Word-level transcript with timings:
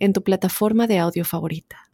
en 0.00 0.12
tu 0.12 0.22
plataforma 0.22 0.86
de 0.86 0.98
audio 0.98 1.24
favorita. 1.24 1.90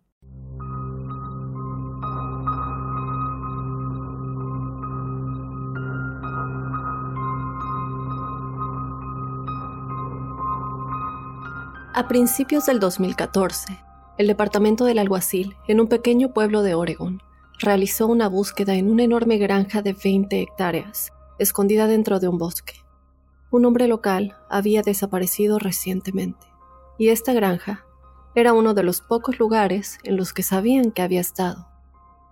A 11.94 12.08
principios 12.08 12.66
del 12.66 12.78
2014, 12.78 13.78
el 14.18 14.26
Departamento 14.26 14.84
del 14.84 14.98
Alguacil, 14.98 15.56
en 15.66 15.80
un 15.80 15.88
pequeño 15.88 16.34
pueblo 16.34 16.62
de 16.62 16.74
Oregon, 16.74 17.22
realizó 17.58 18.06
una 18.06 18.28
búsqueda 18.28 18.74
en 18.74 18.90
una 18.90 19.02
enorme 19.02 19.38
granja 19.38 19.80
de 19.80 19.94
20 19.94 20.42
hectáreas, 20.42 21.10
escondida 21.38 21.86
dentro 21.86 22.20
de 22.20 22.28
un 22.28 22.36
bosque. 22.36 22.74
Un 23.50 23.64
hombre 23.64 23.88
local 23.88 24.36
había 24.50 24.82
desaparecido 24.82 25.58
recientemente, 25.58 26.46
y 26.98 27.08
esta 27.08 27.32
granja 27.32 27.85
era 28.36 28.52
uno 28.52 28.74
de 28.74 28.82
los 28.82 29.00
pocos 29.00 29.38
lugares 29.38 29.98
en 30.04 30.18
los 30.18 30.34
que 30.34 30.42
sabían 30.42 30.92
que 30.92 31.00
había 31.00 31.22
estado. 31.22 31.68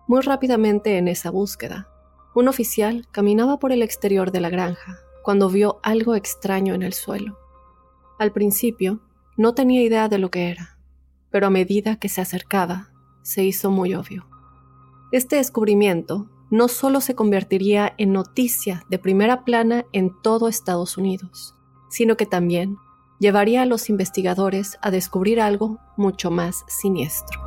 Muy 0.06 0.20
rápidamente 0.20 0.98
en 0.98 1.08
esa 1.08 1.30
búsqueda, 1.30 1.88
un 2.34 2.46
oficial 2.46 3.08
caminaba 3.10 3.58
por 3.58 3.72
el 3.72 3.82
exterior 3.82 4.30
de 4.30 4.40
la 4.40 4.50
granja 4.50 4.98
cuando 5.22 5.48
vio 5.48 5.80
algo 5.82 6.14
extraño 6.14 6.74
en 6.74 6.82
el 6.82 6.92
suelo. 6.92 7.38
Al 8.18 8.32
principio, 8.32 9.00
no 9.38 9.54
tenía 9.54 9.82
idea 9.82 10.10
de 10.10 10.18
lo 10.18 10.30
que 10.30 10.50
era, 10.50 10.78
pero 11.30 11.46
a 11.46 11.50
medida 11.50 11.96
que 11.96 12.10
se 12.10 12.20
acercaba, 12.20 12.90
se 13.22 13.42
hizo 13.42 13.70
muy 13.70 13.94
obvio. 13.94 14.26
Este 15.10 15.36
descubrimiento 15.36 16.28
no 16.50 16.68
solo 16.68 17.00
se 17.00 17.14
convertiría 17.14 17.94
en 17.96 18.12
noticia 18.12 18.84
de 18.90 18.98
primera 18.98 19.42
plana 19.42 19.86
en 19.92 20.12
todo 20.22 20.48
Estados 20.48 20.98
Unidos, 20.98 21.54
sino 21.88 22.18
que 22.18 22.26
también 22.26 22.76
llevaría 23.18 23.62
a 23.62 23.66
los 23.66 23.88
investigadores 23.88 24.78
a 24.82 24.90
descubrir 24.90 25.40
algo 25.40 25.78
mucho 25.96 26.30
más 26.30 26.64
siniestro. 26.66 27.40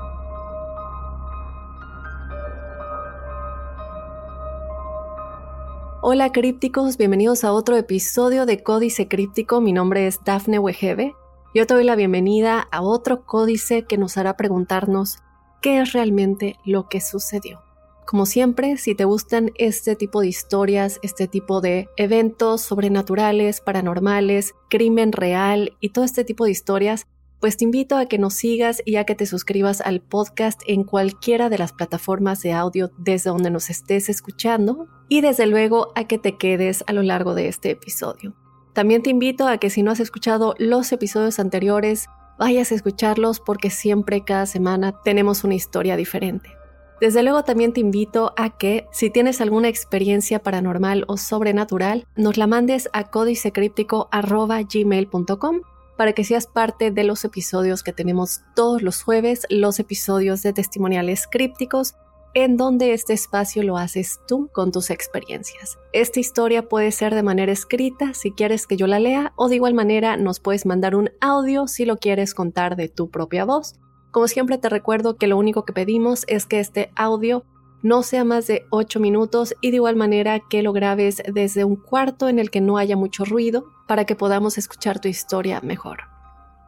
Hola 6.02 6.32
crípticos, 6.32 6.98
bienvenidos 6.98 7.44
a 7.44 7.52
otro 7.52 7.76
episodio 7.76 8.46
de 8.46 8.64
Códice 8.64 9.08
Críptico. 9.08 9.60
Mi 9.60 9.74
nombre 9.74 10.08
es 10.08 10.24
Dafne 10.24 10.58
Wegebe. 10.58 11.16
Yo 11.54 11.68
te 11.68 11.74
doy 11.74 11.84
la 11.84 11.96
bienvenida 11.96 12.68
a 12.72 12.82
otro 12.82 13.26
códice 13.26 13.84
que 13.84 13.98
nos 13.98 14.18
hará 14.18 14.38
preguntarnos 14.38 15.18
qué 15.62 15.82
es 15.82 15.94
realmente 15.94 16.56
lo 16.64 16.88
que 16.88 17.02
sucedió. 17.02 17.67
Como 18.08 18.26
siempre, 18.26 18.78
si 18.78 18.96
te 18.96 19.04
gustan 19.04 19.52
este 19.56 19.98
tipo 19.98 20.22
de 20.22 20.28
historias, 20.28 20.98
este 21.04 21.28
tipo 21.28 21.60
de 21.60 21.90
eventos 21.98 22.62
sobrenaturales, 22.62 23.60
paranormales, 23.60 24.56
crimen 24.70 25.12
real 25.12 25.76
y 25.82 25.90
todo 25.90 26.06
este 26.06 26.24
tipo 26.24 26.46
de 26.46 26.52
historias, 26.52 27.06
pues 27.42 27.58
te 27.58 27.66
invito 27.66 27.98
a 27.98 28.06
que 28.06 28.18
nos 28.18 28.34
sigas 28.34 28.82
y 28.86 28.96
a 28.96 29.04
que 29.04 29.14
te 29.14 29.26
suscribas 29.26 29.82
al 29.82 30.00
podcast 30.00 30.62
en 30.68 30.86
cualquiera 30.86 31.50
de 31.50 31.58
las 31.58 31.74
plataformas 31.74 32.42
de 32.42 32.54
audio 32.54 32.92
desde 32.98 33.30
donde 33.30 33.50
nos 33.50 33.70
estés 33.70 34.08
escuchando 34.08 34.88
y 35.10 35.20
desde 35.20 35.46
luego 35.46 35.92
a 35.96 36.06
que 36.06 36.18
te 36.18 36.38
quedes 36.38 36.86
a 36.88 36.94
lo 36.94 37.04
largo 37.04 37.36
de 37.36 37.50
este 37.50 37.72
episodio. 37.72 38.34
También 38.72 39.04
te 39.04 39.10
invito 39.10 39.50
a 39.50 39.58
que 39.58 39.70
si 39.70 39.84
no 39.84 39.92
has 39.92 40.00
escuchado 40.00 40.56
los 40.60 40.94
episodios 40.94 41.40
anteriores, 41.40 42.08
vayas 42.40 42.72
a 42.72 42.76
escucharlos 42.76 43.42
porque 43.42 43.70
siempre 43.70 44.24
cada 44.24 44.46
semana 44.46 44.94
tenemos 45.04 45.44
una 45.44 45.56
historia 45.56 45.98
diferente. 45.98 46.57
Desde 47.00 47.22
luego 47.22 47.44
también 47.44 47.74
te 47.74 47.82
invito 47.82 48.34
a 48.38 48.58
que 48.58 48.88
si 48.92 49.12
tienes 49.12 49.40
alguna 49.40 49.68
experiencia 49.68 50.40
paranormal 50.40 51.06
o 51.08 51.18
sobrenatural, 51.18 52.08
nos 52.16 52.38
la 52.38 52.48
mandes 52.48 52.90
a 52.92 53.12
códicecríptico.gmail.com 53.12 55.62
para 55.96 56.14
que 56.14 56.24
seas 56.24 56.48
parte 56.48 56.90
de 56.92 57.04
los 57.04 57.24
episodios 57.24 57.84
que 57.84 57.94
tenemos 57.94 58.42
todos 58.56 58.82
los 58.82 59.04
jueves, 59.04 59.46
los 59.50 59.80
episodios 59.80 60.42
de 60.42 60.54
testimoniales 60.54 61.28
crípticos, 61.30 61.94
en 62.34 62.58
donde 62.58 62.94
este 62.94 63.14
espacio 63.14 63.62
lo 63.64 63.78
haces 63.78 64.20
tú 64.28 64.50
con 64.52 64.72
tus 64.72 64.90
experiencias. 64.90 65.78
Esta 65.94 66.20
historia 66.20 66.68
puede 66.70 66.92
ser 66.92 67.16
de 67.16 67.24
manera 67.24 67.52
escrita 67.52 68.14
si 68.14 68.32
quieres 68.32 68.68
que 68.68 68.78
yo 68.78 68.86
la 68.86 69.00
lea 69.00 69.34
o 69.36 69.50
de 69.50 69.56
igual 69.56 69.74
manera 69.74 70.18
nos 70.18 70.40
puedes 70.40 70.64
mandar 70.66 70.96
un 70.96 71.10
audio 71.20 71.68
si 71.68 71.86
lo 71.86 71.98
quieres 71.98 72.36
contar 72.36 72.76
de 72.76 72.90
tu 72.90 73.10
propia 73.10 73.46
voz 73.46 73.80
como 74.12 74.28
siempre 74.28 74.58
te 74.58 74.70
recuerdo 74.70 75.18
que 75.18 75.28
lo 75.28 75.38
único 75.38 75.66
que 75.66 75.74
pedimos 75.74 76.24
es 76.28 76.46
que 76.46 76.60
este 76.60 76.92
audio 76.96 77.44
no 77.82 78.04
sea 78.04 78.24
más 78.24 78.48
de 78.48 78.66
8 78.70 79.00
minutos 79.00 79.56
y 79.62 79.70
de 79.72 79.76
igual 79.78 79.96
manera 79.96 80.40
que 80.40 80.64
lo 80.64 80.74
grabes 80.74 81.22
desde 81.32 81.64
un 81.64 81.76
cuarto 81.76 82.28
en 82.28 82.40
el 82.40 82.50
que 82.50 82.62
no 82.62 82.78
haya 82.78 82.98
mucho 82.98 83.24
ruido 83.26 83.66
para 83.88 84.06
que 84.06 84.16
podamos 84.16 84.58
escuchar 84.58 85.00
tu 85.00 85.08
historia 85.08 85.62
mejor. 85.62 86.00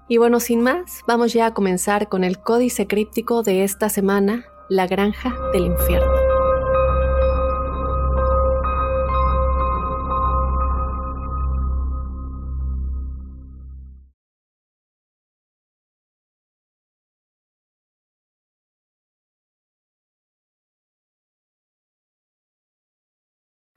Y 0.08 0.18
bueno, 0.18 0.40
sin 0.40 0.62
más, 0.62 1.02
vamos 1.08 1.34
ya 1.34 1.48
a 1.48 1.54
comenzar 1.54 2.10
con 2.10 2.24
el 2.24 2.40
códice 2.40 2.88
críptico 2.88 3.44
de 3.44 3.64
esta 3.64 3.90
semana, 3.90 4.46
La 4.70 4.88
Granja 4.88 5.36
del 5.54 5.66
Infierno. 5.66 6.29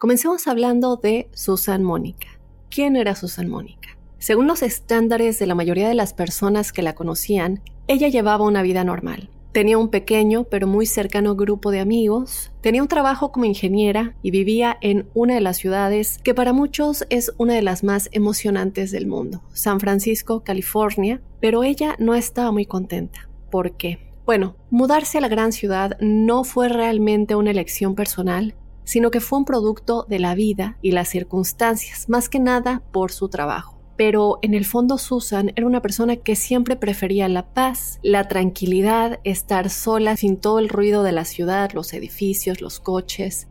Comencemos 0.03 0.49
hablando 0.49 0.97
de 0.97 1.29
Susan 1.33 1.85
Mónica. 1.85 2.27
¿Quién 2.71 2.97
era 2.97 3.15
Susan 3.15 3.49
Mónica? 3.49 3.97
Según 4.19 4.49
los 4.49 4.65
estándares 4.65 5.39
de 5.39 5.47
la 5.47 5.55
mayoría 5.55 5.87
de 5.87 5.95
las 5.95 6.13
personas 6.13 6.73
que 6.73 6.83
la 6.83 6.97
conocían, 6.97 7.63
ella 7.87 8.09
llevaba 8.09 8.45
una 8.45 8.63
vida 8.63 8.83
normal. 8.83 9.31
Tenía 9.53 9.79
un 9.79 9.91
pequeño 9.91 10.43
pero 10.43 10.67
muy 10.67 10.87
cercano 10.87 11.37
grupo 11.37 11.71
de 11.71 11.79
amigos, 11.79 12.51
tenía 12.63 12.83
un 12.83 12.89
trabajo 12.89 13.31
como 13.31 13.45
ingeniera 13.45 14.17
y 14.23 14.33
vivía 14.33 14.77
en 14.81 15.09
una 15.15 15.35
de 15.35 15.41
las 15.41 15.59
ciudades 15.59 16.19
que 16.25 16.35
para 16.35 16.53
muchos 16.53 17.07
es 17.09 17.33
una 17.39 17.55
de 17.55 17.63
las 17.63 17.85
más 17.85 18.09
emocionantes 18.11 18.91
del 18.91 19.07
mundo, 19.07 19.45
San 19.53 19.79
Francisco, 19.79 20.43
California, 20.43 21.23
pero 21.39 21.63
ella 21.63 21.95
no 22.01 22.17
estaba 22.17 22.51
muy 22.51 22.67
contenta. 22.67 23.29
¿Por 23.53 23.77
qué? 23.77 24.01
Bueno, 24.27 24.57
mudarse 24.69 25.19
a 25.19 25.21
la 25.21 25.29
gran 25.29 25.53
ciudad 25.53 25.97
no 26.01 26.43
fue 26.43 26.69
realmente 26.69 27.37
una 27.37 27.53
elección 27.53 27.95
personal, 27.95 28.57
sino 28.85 29.11
que 29.11 29.21
fue 29.21 29.39
un 29.39 29.45
producto 29.45 30.07
de 30.09 30.19
la 30.19 30.35
vida 30.35 30.79
y 30.83 30.93
las 30.93 31.09
circunstancias, 31.09 32.09
más 32.09 32.29
que 32.29 32.41
nada 32.41 32.83
por 32.93 33.13
su 33.13 33.29
trabajo. 33.29 33.79
Pero 33.97 34.39
en 34.43 34.55
el 34.55 34.65
fondo 34.65 34.99
Susan 34.99 35.53
era 35.55 35.67
una 35.67 35.83
persona 35.83 36.17
que 36.17 36.35
siempre 36.35 36.77
prefería 36.77 37.29
la 37.29 37.53
paz, 37.53 38.01
la 38.03 38.27
tranquilidad, 38.27 39.21
estar 39.23 39.71
sola 39.71 40.17
sin 40.17 40.39
todo 40.39 40.59
el 40.59 40.69
ruido 40.69 41.03
de 41.03 41.13
la 41.13 41.25
ciudad, 41.25 41.73
los 41.73 41.93
edificios, 41.93 42.61
los 42.61 42.81
coches. 42.81 43.49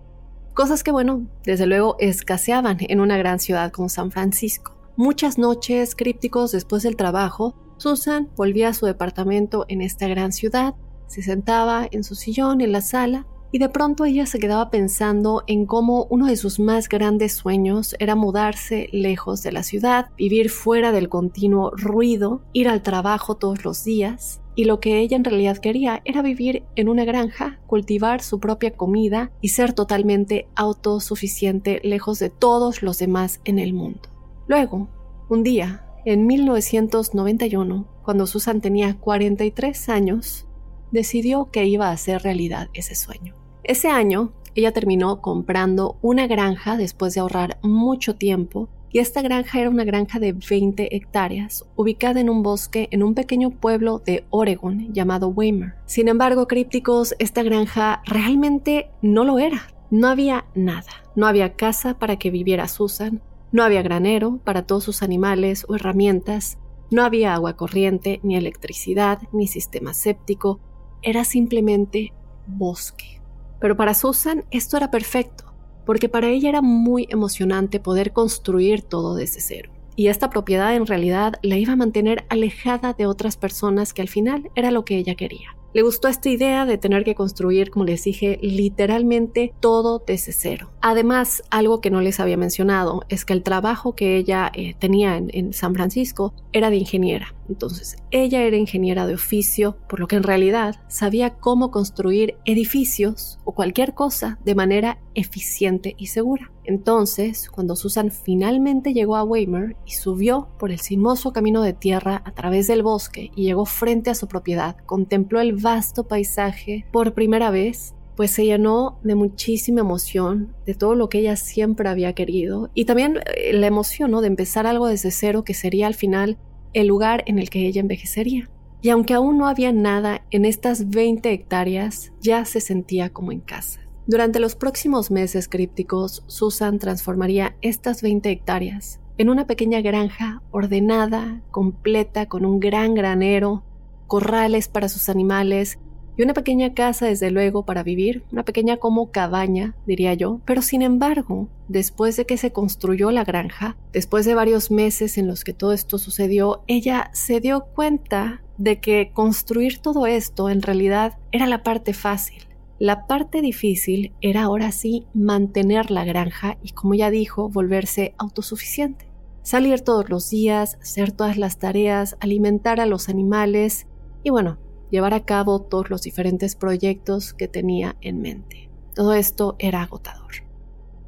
Cosas 0.53 0.83
que, 0.83 0.91
bueno, 0.91 1.27
desde 1.45 1.67
luego 1.67 1.95
escaseaban 1.99 2.77
en 2.81 2.99
una 2.99 3.17
gran 3.17 3.39
ciudad 3.39 3.71
como 3.71 3.87
San 3.87 4.11
Francisco. 4.11 4.75
Muchas 4.97 5.37
noches 5.37 5.95
crípticos 5.95 6.51
después 6.51 6.83
del 6.83 6.97
trabajo, 6.97 7.55
Susan 7.77 8.29
volvía 8.35 8.69
a 8.69 8.73
su 8.73 8.85
departamento 8.85 9.65
en 9.69 9.81
esta 9.81 10.07
gran 10.07 10.33
ciudad, 10.33 10.75
se 11.07 11.21
sentaba 11.21 11.87
en 11.89 12.03
su 12.03 12.16
sillón 12.16 12.61
en 12.61 12.72
la 12.72 12.81
sala 12.81 13.25
y 13.51 13.59
de 13.59 13.69
pronto 13.69 14.05
ella 14.05 14.25
se 14.25 14.39
quedaba 14.39 14.69
pensando 14.69 15.43
en 15.47 15.65
cómo 15.65 16.07
uno 16.09 16.27
de 16.27 16.37
sus 16.37 16.59
más 16.59 16.87
grandes 16.87 17.33
sueños 17.33 17.95
era 17.99 18.15
mudarse 18.15 18.89
lejos 18.91 19.43
de 19.43 19.51
la 19.51 19.63
ciudad, 19.63 20.09
vivir 20.17 20.49
fuera 20.49 20.91
del 20.91 21.09
continuo 21.09 21.71
ruido, 21.71 22.41
ir 22.53 22.69
al 22.69 22.81
trabajo 22.81 23.35
todos 23.35 23.65
los 23.65 23.83
días, 23.83 24.41
y 24.55 24.65
lo 24.65 24.79
que 24.79 24.99
ella 24.99 25.17
en 25.17 25.23
realidad 25.23 25.57
quería 25.57 26.01
era 26.05 26.21
vivir 26.21 26.63
en 26.75 26.89
una 26.89 27.05
granja, 27.05 27.59
cultivar 27.67 28.21
su 28.21 28.39
propia 28.39 28.71
comida 28.71 29.31
y 29.41 29.49
ser 29.49 29.73
totalmente 29.73 30.47
autosuficiente 30.55 31.79
lejos 31.83 32.19
de 32.19 32.29
todos 32.29 32.83
los 32.83 32.99
demás 32.99 33.41
en 33.45 33.59
el 33.59 33.73
mundo. 33.73 34.01
Luego, 34.47 34.89
un 35.29 35.43
día, 35.43 35.85
en 36.05 36.25
1991, 36.25 37.87
cuando 38.03 38.27
Susan 38.27 38.59
tenía 38.59 38.97
43 38.97 39.89
años, 39.89 40.47
decidió 40.91 41.49
que 41.51 41.65
iba 41.65 41.87
a 41.87 41.93
hacer 41.93 42.21
realidad 42.21 42.69
ese 42.73 42.95
sueño. 42.95 43.41
Ese 43.63 43.90
año, 43.90 44.34
ella 44.55 44.72
terminó 44.72 45.22
comprando 45.22 45.97
una 46.02 46.28
granja 46.28 46.78
después 46.78 47.13
de 47.13 47.22
ahorrar 47.22 47.59
mucho 47.61 48.16
tiempo 48.16 48.69
y 48.91 48.99
esta 48.99 49.22
granja 49.22 49.59
era 49.61 49.69
una 49.69 49.84
granja 49.84 50.19
de 50.19 50.34
20 50.34 50.96
hectáreas, 50.96 51.66
ubicada 51.75 52.19
en 52.19 52.29
un 52.29 52.43
bosque 52.43 52.90
en 52.91 53.03
un 53.03 53.13
pequeño 53.13 53.52
pueblo 53.52 53.99
de 53.99 54.25
Oregon 54.31 54.93
llamado 54.93 55.29
Weimar. 55.29 55.78
Sin 55.85 56.08
embargo, 56.08 56.47
crípticos, 56.47 57.16
esta 57.19 57.43
granja 57.43 58.02
realmente 58.05 58.90
no 59.02 59.23
lo 59.23 59.40
era. 59.40 59.67
No 59.91 60.08
había 60.08 60.46
nada. 60.55 60.91
No 61.16 61.28
había 61.28 61.53
casa 61.53 61.99
para 61.99 62.17
que 62.17 62.31
viviera 62.31 62.67
Susan, 62.67 63.22
no 63.52 63.63
había 63.63 63.81
granero 63.81 64.40
para 64.43 64.63
todos 64.63 64.84
sus 64.84 65.03
animales 65.03 65.66
o 65.67 65.75
herramientas, 65.75 66.58
no 66.90 67.03
había 67.03 67.34
agua 67.34 67.55
corriente, 67.55 68.19
ni 68.23 68.35
electricidad, 68.35 69.19
ni 69.31 69.47
sistema 69.47 69.93
séptico, 69.93 70.59
era 71.02 71.23
simplemente 71.25 72.13
bosque. 72.47 73.21
Pero 73.61 73.78
para 73.78 73.93
Susan 73.93 74.43
esto 74.52 74.75
era 74.75 74.91
perfecto 74.91 75.52
porque 75.85 76.09
para 76.09 76.29
ella 76.29 76.49
era 76.49 76.61
muy 76.61 77.08
emocionante 77.09 77.79
poder 77.79 78.13
construir 78.13 78.81
todo 78.81 79.16
desde 79.16 79.41
cero. 79.41 79.72
Y 79.96 80.08
esta 80.08 80.29
propiedad 80.29 80.73
en 80.75 80.87
realidad 80.87 81.34
la 81.41 81.58
iba 81.58 81.73
a 81.73 81.78
mantener 81.78 82.25
alejada 82.29 82.93
de 82.93 83.05
otras 83.05 83.37
personas 83.37 83.93
que 83.93 84.02
al 84.02 84.08
final 84.08 84.49
era 84.55 84.72
lo 84.72 84.85
que 84.85 84.97
ella 84.97 85.16
quería. 85.16 85.55
Le 85.73 85.84
gustó 85.84 86.09
esta 86.09 86.29
idea 86.29 86.66
de 86.66 86.78
tener 86.78 87.05
que 87.05 87.16
construir, 87.16 87.72
como 87.72 87.85
les 87.85 88.03
dije, 88.03 88.40
literalmente 88.41 89.53
todo 89.61 90.03
desde 90.05 90.34
cero. 90.34 90.69
Además, 90.81 91.43
algo 91.49 91.79
que 91.79 91.90
no 91.90 92.02
les 92.02 92.19
había 92.19 92.35
mencionado 92.35 93.03
es 93.08 93.23
que 93.23 93.31
el 93.31 93.43
trabajo 93.43 93.96
que 93.96 94.17
ella 94.17 94.52
eh, 94.53 94.75
tenía 94.78 95.16
en, 95.16 95.29
en 95.34 95.53
San 95.53 95.73
Francisco 95.73 96.34
era 96.52 96.69
de 96.69 96.75
ingeniera. 96.75 97.34
Entonces, 97.51 97.97
ella 98.11 98.43
era 98.43 98.55
ingeniera 98.55 99.05
de 99.05 99.15
oficio, 99.15 99.75
por 99.89 99.99
lo 99.99 100.07
que 100.07 100.15
en 100.15 100.23
realidad 100.23 100.77
sabía 100.87 101.31
cómo 101.31 101.69
construir 101.69 102.35
edificios 102.45 103.39
o 103.43 103.53
cualquier 103.53 103.93
cosa 103.93 104.39
de 104.45 104.55
manera 104.55 104.99
eficiente 105.15 105.95
y 105.97 106.07
segura. 106.07 106.49
Entonces, 106.63 107.49
cuando 107.49 107.75
Susan 107.75 108.09
finalmente 108.09 108.93
llegó 108.93 109.17
a 109.17 109.25
Weimar 109.25 109.75
y 109.85 109.91
subió 109.91 110.47
por 110.57 110.71
el 110.71 110.79
sinuoso 110.79 111.33
camino 111.33 111.61
de 111.61 111.73
tierra 111.73 112.23
a 112.25 112.31
través 112.31 112.67
del 112.67 112.83
bosque 112.83 113.31
y 113.35 113.43
llegó 113.43 113.65
frente 113.65 114.09
a 114.09 114.15
su 114.15 114.27
propiedad, 114.27 114.77
contempló 114.85 115.41
el 115.41 115.53
vasto 115.53 116.07
paisaje 116.07 116.85
por 116.93 117.13
primera 117.13 117.51
vez, 117.51 117.95
pues 118.15 118.31
se 118.31 118.45
llenó 118.45 118.97
de 119.03 119.15
muchísima 119.15 119.81
emoción, 119.81 120.55
de 120.65 120.73
todo 120.73 120.95
lo 120.95 121.09
que 121.09 121.19
ella 121.19 121.35
siempre 121.35 121.89
había 121.89 122.13
querido 122.13 122.69
y 122.73 122.85
también 122.85 123.19
eh, 123.35 123.51
la 123.53 123.67
emoción 123.67 124.11
de 124.21 124.27
empezar 124.27 124.67
algo 124.67 124.87
desde 124.87 125.11
cero 125.11 125.43
que 125.43 125.53
sería 125.53 125.87
al 125.87 125.95
final 125.95 126.37
el 126.73 126.88
lugar 126.88 127.23
en 127.28 127.40
el 127.40 127.50
que 127.50 127.66
ella 127.66 127.82
envejecería. 127.82 128.50
Y 128.82 128.90
aunque 128.90 129.14
aún 129.14 129.38
no 129.38 129.47
había 129.47 129.72
nada 129.72 130.23
en 130.32 130.46
estas 130.46 130.90
20 130.90 131.32
hectáreas, 131.32 132.12
ya 132.20 132.46
se 132.46 132.62
sentía 132.62 133.09
como 133.09 133.32
en 133.32 133.40
casa. 133.40 133.82
Durante 134.08 134.40
los 134.40 134.56
próximos 134.56 135.12
meses 135.12 135.47
crípticos, 135.47 136.23
Susan 136.28 136.79
transformaría 136.79 137.56
estas 137.62 138.02
20 138.02 138.29
hectáreas 138.32 139.00
en 139.18 139.29
una 139.29 139.46
pequeña 139.46 139.82
granja 139.82 140.41
ordenada, 140.50 141.44
completa, 141.52 142.26
con 142.28 142.46
un 142.46 142.59
gran 142.59 142.96
granero, 142.96 143.64
corrales 144.08 144.68
para 144.68 144.90
sus 144.90 145.09
animales 145.09 145.78
una 146.23 146.34
pequeña 146.34 146.73
casa, 146.73 147.06
desde 147.06 147.32
luego, 147.32 147.66
para 147.66 147.84
vivir, 147.84 148.23
una 148.32 148.44
pequeña 148.44 148.78
como 148.78 149.12
cabaña, 149.12 149.76
diría 149.85 150.14
yo. 150.14 150.41
Pero 150.46 150.62
sin 150.62 150.82
embargo, 150.82 151.47
después 151.68 152.18
de 152.18 152.26
que 152.26 152.38
se 152.38 152.52
construyó 152.52 153.12
la 153.12 153.23
granja, 153.23 153.78
después 153.94 154.26
de 154.26 154.35
varios 154.35 154.72
meses 154.72 155.18
en 155.18 155.28
los 155.28 155.44
que 155.44 155.53
todo 155.53 155.73
esto 155.73 155.97
sucedió, 155.97 156.64
ella 156.68 157.09
se 157.14 157.40
dio 157.40 157.66
cuenta 157.73 158.41
de 158.58 158.79
que 158.79 159.12
construir 159.14 159.79
todo 159.79 160.06
esto 160.06 160.50
en 160.50 160.62
realidad 160.62 161.18
era 161.32 161.47
la 161.47 161.64
parte 161.64 161.94
fácil. 161.94 162.44
La 162.78 163.06
parte 163.06 163.41
difícil 163.41 164.14
era 164.22 164.44
ahora 164.44 164.72
sí 164.72 165.06
mantener 165.14 165.91
la 165.91 166.03
granja 166.03 166.58
y, 166.64 166.72
como 166.72 166.96
ya 166.96 167.12
dijo, 167.12 167.47
volverse 167.47 168.16
autosuficiente. 168.18 169.06
Salir 169.44 169.82
todos 169.82 170.09
los 170.09 170.29
días, 170.29 170.78
hacer 170.82 171.12
todas 171.12 171.38
las 171.38 171.58
tareas, 171.58 172.18
alimentar 172.20 172.79
a 172.79 172.85
los 172.85 173.09
animales 173.09 173.88
y 174.23 174.29
bueno, 174.29 174.58
llevar 174.91 175.14
a 175.14 175.26
cabo 175.26 175.61
todos 175.61 175.90
los 175.90 176.03
diferentes 176.03 176.55
proyectos 176.55 177.34
que 177.34 177.47
tenía 177.47 177.96
en 178.02 178.22
mente. 178.22 178.70
Todo 178.93 179.14
esto 179.14 179.55
era 179.58 179.82
agotador. 179.82 180.32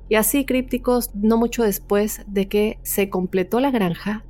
Y 0.09 0.15
así, 0.15 0.45
crípticos, 0.45 1.11
no 1.13 1.37
mucho 1.37 1.63
después 1.63 2.21
de 2.27 2.47
que 2.47 2.79
se 2.83 3.09
completó 3.09 3.59
la 3.59 3.71
granja, 3.71 4.25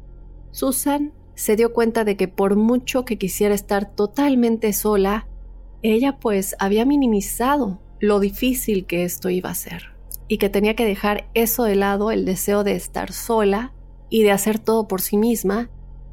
Susan 0.52 1.14
se 1.36 1.56
dio 1.56 1.74
cuenta 1.74 2.04
de 2.04 2.16
que 2.16 2.28
por 2.28 2.56
mucho 2.56 3.06
que 3.06 3.18
quisiera 3.18 3.56
estar 3.56 3.96
totalmente 3.96 4.72
sola, 4.74 5.28
ella 5.82 6.20
pues 6.20 6.56
había 6.60 6.86
minimizado 6.86 7.82
lo 8.00 8.20
difícil 8.20 8.86
que 8.86 9.04
esto 9.04 9.30
iba 9.30 9.50
a 9.50 9.56
ser 9.56 9.94
y 10.28 10.38
que 10.38 10.50
tenía 10.50 10.76
que 10.76 10.86
dejar 10.86 11.30
eso 11.34 11.64
de 11.64 11.76
lado, 11.76 12.12
el 12.12 12.26
deseo 12.26 12.64
de 12.64 12.76
estar 12.76 13.12
sola 13.12 13.74
y 14.10 14.24
de 14.24 14.32
hacer 14.32 14.60
todo 14.60 14.88
por 14.88 15.02
sí 15.02 15.18
misma, 15.18 15.70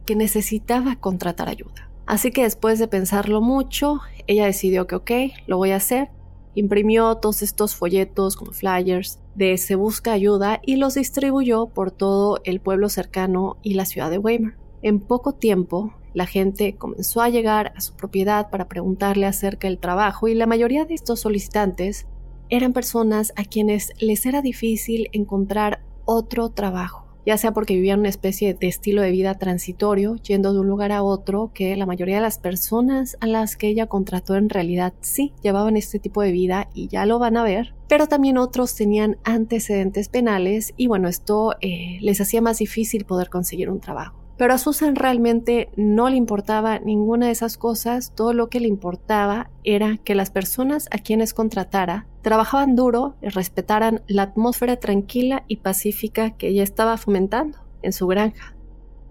que 0.06 0.16
necesitaba 0.16 0.96
contratar 0.96 1.48
ayuda. 1.48 1.89
Así 2.10 2.32
que 2.32 2.42
después 2.42 2.80
de 2.80 2.88
pensarlo 2.88 3.40
mucho, 3.40 4.00
ella 4.26 4.44
decidió 4.44 4.88
que 4.88 4.96
ok, 4.96 5.10
lo 5.46 5.58
voy 5.58 5.70
a 5.70 5.76
hacer. 5.76 6.08
Imprimió 6.56 7.14
todos 7.18 7.40
estos 7.40 7.76
folletos 7.76 8.34
como 8.34 8.50
flyers 8.50 9.20
de 9.36 9.56
Se 9.58 9.76
Busca 9.76 10.10
Ayuda 10.10 10.60
y 10.66 10.74
los 10.74 10.94
distribuyó 10.94 11.66
por 11.68 11.92
todo 11.92 12.40
el 12.42 12.58
pueblo 12.58 12.88
cercano 12.88 13.58
y 13.62 13.74
la 13.74 13.84
ciudad 13.84 14.10
de 14.10 14.18
Weimar. 14.18 14.56
En 14.82 14.98
poco 14.98 15.34
tiempo, 15.34 15.94
la 16.12 16.26
gente 16.26 16.74
comenzó 16.74 17.20
a 17.20 17.28
llegar 17.28 17.72
a 17.76 17.80
su 17.80 17.94
propiedad 17.94 18.50
para 18.50 18.66
preguntarle 18.66 19.26
acerca 19.26 19.68
del 19.68 19.78
trabajo 19.78 20.26
y 20.26 20.34
la 20.34 20.48
mayoría 20.48 20.86
de 20.86 20.94
estos 20.94 21.20
solicitantes 21.20 22.08
eran 22.48 22.72
personas 22.72 23.32
a 23.36 23.44
quienes 23.44 23.92
les 24.00 24.26
era 24.26 24.42
difícil 24.42 25.10
encontrar 25.12 25.84
otro 26.06 26.48
trabajo, 26.48 27.06
ya 27.30 27.36
sea 27.36 27.52
porque 27.52 27.74
vivían 27.74 28.00
una 28.00 28.08
especie 28.08 28.54
de 28.54 28.66
estilo 28.66 29.02
de 29.02 29.12
vida 29.12 29.38
transitorio, 29.38 30.16
yendo 30.16 30.52
de 30.52 30.58
un 30.58 30.66
lugar 30.66 30.90
a 30.90 31.04
otro, 31.04 31.52
que 31.54 31.76
la 31.76 31.86
mayoría 31.86 32.16
de 32.16 32.22
las 32.22 32.40
personas 32.40 33.16
a 33.20 33.28
las 33.28 33.54
que 33.54 33.68
ella 33.68 33.86
contrató 33.86 34.34
en 34.34 34.48
realidad 34.48 34.94
sí 35.00 35.32
llevaban 35.40 35.76
este 35.76 36.00
tipo 36.00 36.22
de 36.22 36.32
vida 36.32 36.68
y 36.74 36.88
ya 36.88 37.06
lo 37.06 37.20
van 37.20 37.36
a 37.36 37.44
ver, 37.44 37.72
pero 37.86 38.08
también 38.08 38.36
otros 38.36 38.74
tenían 38.74 39.16
antecedentes 39.22 40.08
penales 40.08 40.74
y 40.76 40.88
bueno, 40.88 41.06
esto 41.06 41.54
eh, 41.60 41.98
les 42.00 42.20
hacía 42.20 42.40
más 42.40 42.58
difícil 42.58 43.04
poder 43.04 43.30
conseguir 43.30 43.70
un 43.70 43.78
trabajo. 43.78 44.19
Pero 44.40 44.54
a 44.54 44.58
Susan 44.58 44.96
realmente 44.96 45.68
no 45.76 46.08
le 46.08 46.16
importaba 46.16 46.78
ninguna 46.78 47.26
de 47.26 47.32
esas 47.32 47.58
cosas, 47.58 48.14
todo 48.14 48.32
lo 48.32 48.48
que 48.48 48.58
le 48.58 48.68
importaba 48.68 49.50
era 49.64 49.98
que 49.98 50.14
las 50.14 50.30
personas 50.30 50.88
a 50.90 50.96
quienes 50.96 51.34
contratara 51.34 52.06
trabajaban 52.22 52.74
duro 52.74 53.16
y 53.20 53.28
respetaran 53.28 54.00
la 54.06 54.22
atmósfera 54.22 54.76
tranquila 54.76 55.44
y 55.46 55.56
pacífica 55.56 56.30
que 56.38 56.48
ella 56.48 56.62
estaba 56.62 56.96
fomentando 56.96 57.58
en 57.82 57.92
su 57.92 58.06
granja. 58.06 58.56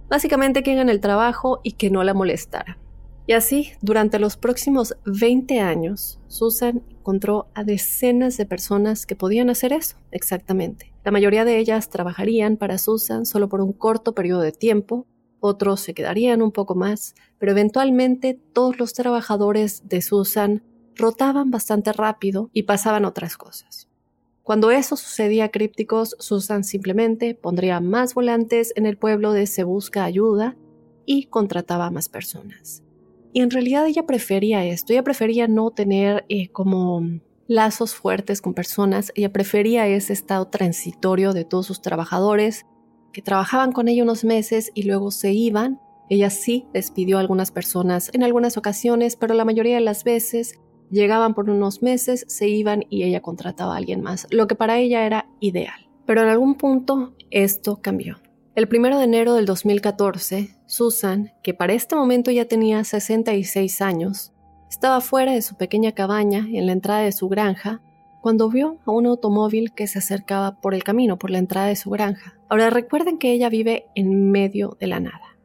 Básicamente 0.09 0.63
que 0.63 0.71
hagan 0.71 0.89
el 0.89 0.99
trabajo 0.99 1.59
y 1.61 1.73
que 1.73 1.91
no 1.91 2.03
la 2.03 2.15
molestara. 2.15 2.79
Y 3.27 3.33
así, 3.33 3.73
durante 3.81 4.17
los 4.17 4.35
próximos 4.35 4.97
20 5.05 5.59
años, 5.59 6.19
Susan 6.25 6.81
encontró 6.89 7.49
a 7.53 7.63
decenas 7.63 8.35
de 8.37 8.47
personas 8.47 9.05
que 9.05 9.15
podían 9.15 9.51
hacer 9.51 9.73
eso, 9.73 9.95
exactamente. 10.09 10.91
La 11.03 11.11
mayoría 11.11 11.45
de 11.45 11.59
ellas 11.59 11.89
trabajarían 11.89 12.57
para 12.57 12.79
Susan 12.79 13.27
solo 13.27 13.47
por 13.47 13.61
un 13.61 13.73
corto 13.73 14.15
periodo 14.15 14.41
de 14.41 14.51
tiempo, 14.51 15.05
otros 15.39 15.81
se 15.81 15.93
quedarían 15.93 16.41
un 16.41 16.51
poco 16.51 16.75
más, 16.75 17.15
pero 17.37 17.51
eventualmente 17.51 18.39
todos 18.53 18.79
los 18.79 18.93
trabajadores 18.93 19.87
de 19.87 20.01
Susan 20.01 20.63
rotaban 20.95 21.51
bastante 21.51 21.93
rápido 21.93 22.49
y 22.53 22.63
pasaban 22.63 23.05
otras 23.05 23.37
cosas. 23.37 23.89
Cuando 24.43 24.71
eso 24.71 24.95
sucedía 24.95 25.49
crípticos, 25.51 26.15
Susan 26.19 26.63
simplemente 26.63 27.35
pondría 27.35 27.79
más 27.79 28.15
volantes 28.15 28.73
en 28.75 28.85
el 28.85 28.97
pueblo 28.97 29.31
de 29.31 29.45
Se 29.45 29.63
Busca 29.63 30.03
Ayuda 30.03 30.57
y 31.05 31.25
contrataba 31.25 31.85
a 31.85 31.91
más 31.91 32.09
personas. 32.09 32.83
Y 33.31 33.41
en 33.41 33.51
realidad 33.51 33.85
ella 33.85 34.07
prefería 34.07 34.65
esto, 34.65 34.91
ella 34.91 35.03
prefería 35.03 35.47
no 35.47 35.69
tener 35.69 36.25
eh, 36.29 36.49
como 36.49 37.03
lazos 37.47 37.93
fuertes 37.93 38.41
con 38.41 38.53
personas, 38.53 39.11
ella 39.15 39.31
prefería 39.31 39.87
ese 39.87 40.13
estado 40.13 40.47
transitorio 40.47 41.33
de 41.33 41.45
todos 41.45 41.67
sus 41.67 41.81
trabajadores, 41.81 42.65
que 43.11 43.21
trabajaban 43.21 43.71
con 43.71 43.87
ella 43.87 44.03
unos 44.03 44.23
meses 44.23 44.71
y 44.73 44.83
luego 44.83 45.11
se 45.11 45.33
iban. 45.33 45.79
Ella 46.09 46.29
sí 46.29 46.65
despidió 46.73 47.17
a 47.17 47.21
algunas 47.21 47.51
personas 47.51 48.09
en 48.13 48.23
algunas 48.23 48.57
ocasiones, 48.57 49.15
pero 49.15 49.33
la 49.33 49.45
mayoría 49.45 49.75
de 49.75 49.81
las 49.81 50.03
veces 50.03 50.59
llegaban 50.89 51.33
por 51.33 51.49
unos 51.49 51.81
meses, 51.81 52.25
se 52.27 52.47
iban 52.47 52.85
y 52.89 53.03
ella 53.03 53.21
contrataba 53.21 53.75
a 53.75 53.77
alguien 53.77 54.01
más, 54.01 54.27
lo 54.31 54.47
que 54.47 54.55
para 54.55 54.79
ella 54.79 55.05
era 55.05 55.29
ideal. 55.39 55.87
Pero 56.05 56.23
en 56.23 56.29
algún 56.29 56.55
punto 56.55 57.13
esto 57.29 57.79
cambió. 57.81 58.17
El 58.55 58.67
primero 58.67 58.97
de 58.97 59.05
enero 59.05 59.35
del 59.35 59.45
2014, 59.45 60.57
Susan, 60.65 61.31
que 61.43 61.53
para 61.53 61.73
este 61.73 61.95
momento 61.95 62.31
ya 62.31 62.45
tenía 62.45 62.83
66 62.83 63.81
años, 63.81 64.33
estaba 64.69 65.01
fuera 65.01 65.31
de 65.31 65.41
su 65.41 65.55
pequeña 65.55 65.93
cabaña 65.93 66.47
en 66.51 66.65
la 66.65 66.73
entrada 66.73 67.01
de 67.01 67.11
su 67.11 67.29
granja 67.29 67.81
cuando 68.21 68.49
vio 68.49 68.77
a 68.85 68.91
un 68.91 69.05
automóvil 69.05 69.71
que 69.73 69.87
se 69.87 69.99
acercaba 69.99 70.59
por 70.59 70.73
el 70.73 70.83
camino, 70.83 71.17
por 71.17 71.29
la 71.29 71.37
entrada 71.37 71.67
de 71.67 71.75
su 71.75 71.89
granja. 71.89 72.38
Ahora 72.49 72.69
recuerden 72.69 73.17
que 73.17 73.31
ella 73.31 73.49
vive 73.49 73.85
en 73.95 74.31
medio 74.31 74.75
de 74.79 74.87
la 74.87 74.99
nada. 74.99 75.37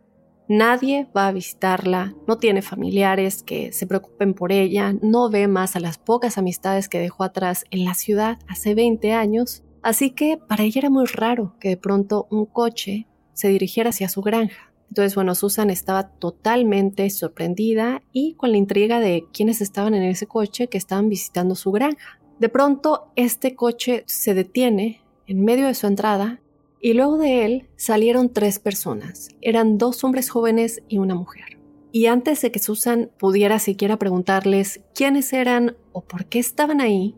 Nadie 0.49 1.09
va 1.17 1.29
a 1.29 1.33
visitarla, 1.33 2.15
no 2.27 2.39
tiene 2.39 2.61
familiares 2.61 3.43
que 3.43 3.73
se 3.73 3.87
preocupen 3.87 4.35
por 4.35 4.53
ella, 4.53 4.95
no 5.01 5.31
ve 5.31 5.49
más 5.49 5.77
a 5.77 5.81
las 5.81 5.99
pocas 5.99 6.37
amistades 6.37 6.89
que 6.89 6.99
dejó 6.99 7.25
atrás 7.25 7.65
en 7.71 7.85
la 7.85 7.95
ciudad 7.95 8.39
hace 8.49 8.75
20 8.75 9.13
años, 9.13 9.65
Así 9.85 10.13
que 10.13 10.39
para 10.39 10.65
ella 10.65 10.79
era 10.79 10.89
muy 10.89 11.05
raro 11.05 11.57
que 11.61 11.69
de 11.69 11.77
pronto 11.77 12.27
un 12.31 12.47
coche 12.47 13.07
se 13.35 13.49
dirigiera 13.49 13.91
hacia 13.91 14.09
su 14.09 14.23
granja. 14.23 14.73
Entonces, 14.89 15.15
bueno, 15.15 15.35
Susan 15.35 15.69
estaba 15.69 16.09
totalmente 16.09 17.11
sorprendida 17.11 18.01
y 18.11 18.35
con 18.35 18.51
la 18.51 18.57
intriga 18.57 18.99
de 18.99 19.27
quiénes 19.35 19.61
estaban 19.61 19.93
en 19.93 20.05
ese 20.05 20.27
coche 20.27 20.69
que 20.69 20.79
estaban 20.79 21.11
visitando 21.11 21.55
su 21.55 21.71
granja. 21.71 22.19
De 22.39 22.49
pronto, 22.49 23.13
este 23.15 23.55
coche 23.55 24.05
se 24.07 24.33
detiene 24.33 25.03
en 25.27 25.45
medio 25.45 25.67
de 25.67 25.75
su 25.75 25.87
entrada 25.87 26.41
y 26.85 26.93
luego 26.93 27.17
de 27.17 27.47
él 27.47 27.71
salieron 27.77 28.31
tres 28.31 28.59
personas. 28.59 29.31
Eran 29.41 29.79
dos 29.79 30.05
hombres 30.05 30.29
jóvenes 30.29 30.83
y 30.87 30.99
una 30.99 31.15
mujer. 31.15 31.59
Y 31.93 32.09
antes 32.09 32.43
de 32.43 32.53
que 32.53 32.59
Susan 32.59 33.11
pudiera 33.19 33.59
siquiera 33.59 33.97
preguntarles 33.97 34.83
quiénes 34.95 35.33
eran 35.33 35.79
o 35.93 36.03
por 36.03 36.27
qué 36.27 36.41
estaban 36.41 36.83
ahí, 36.83 37.15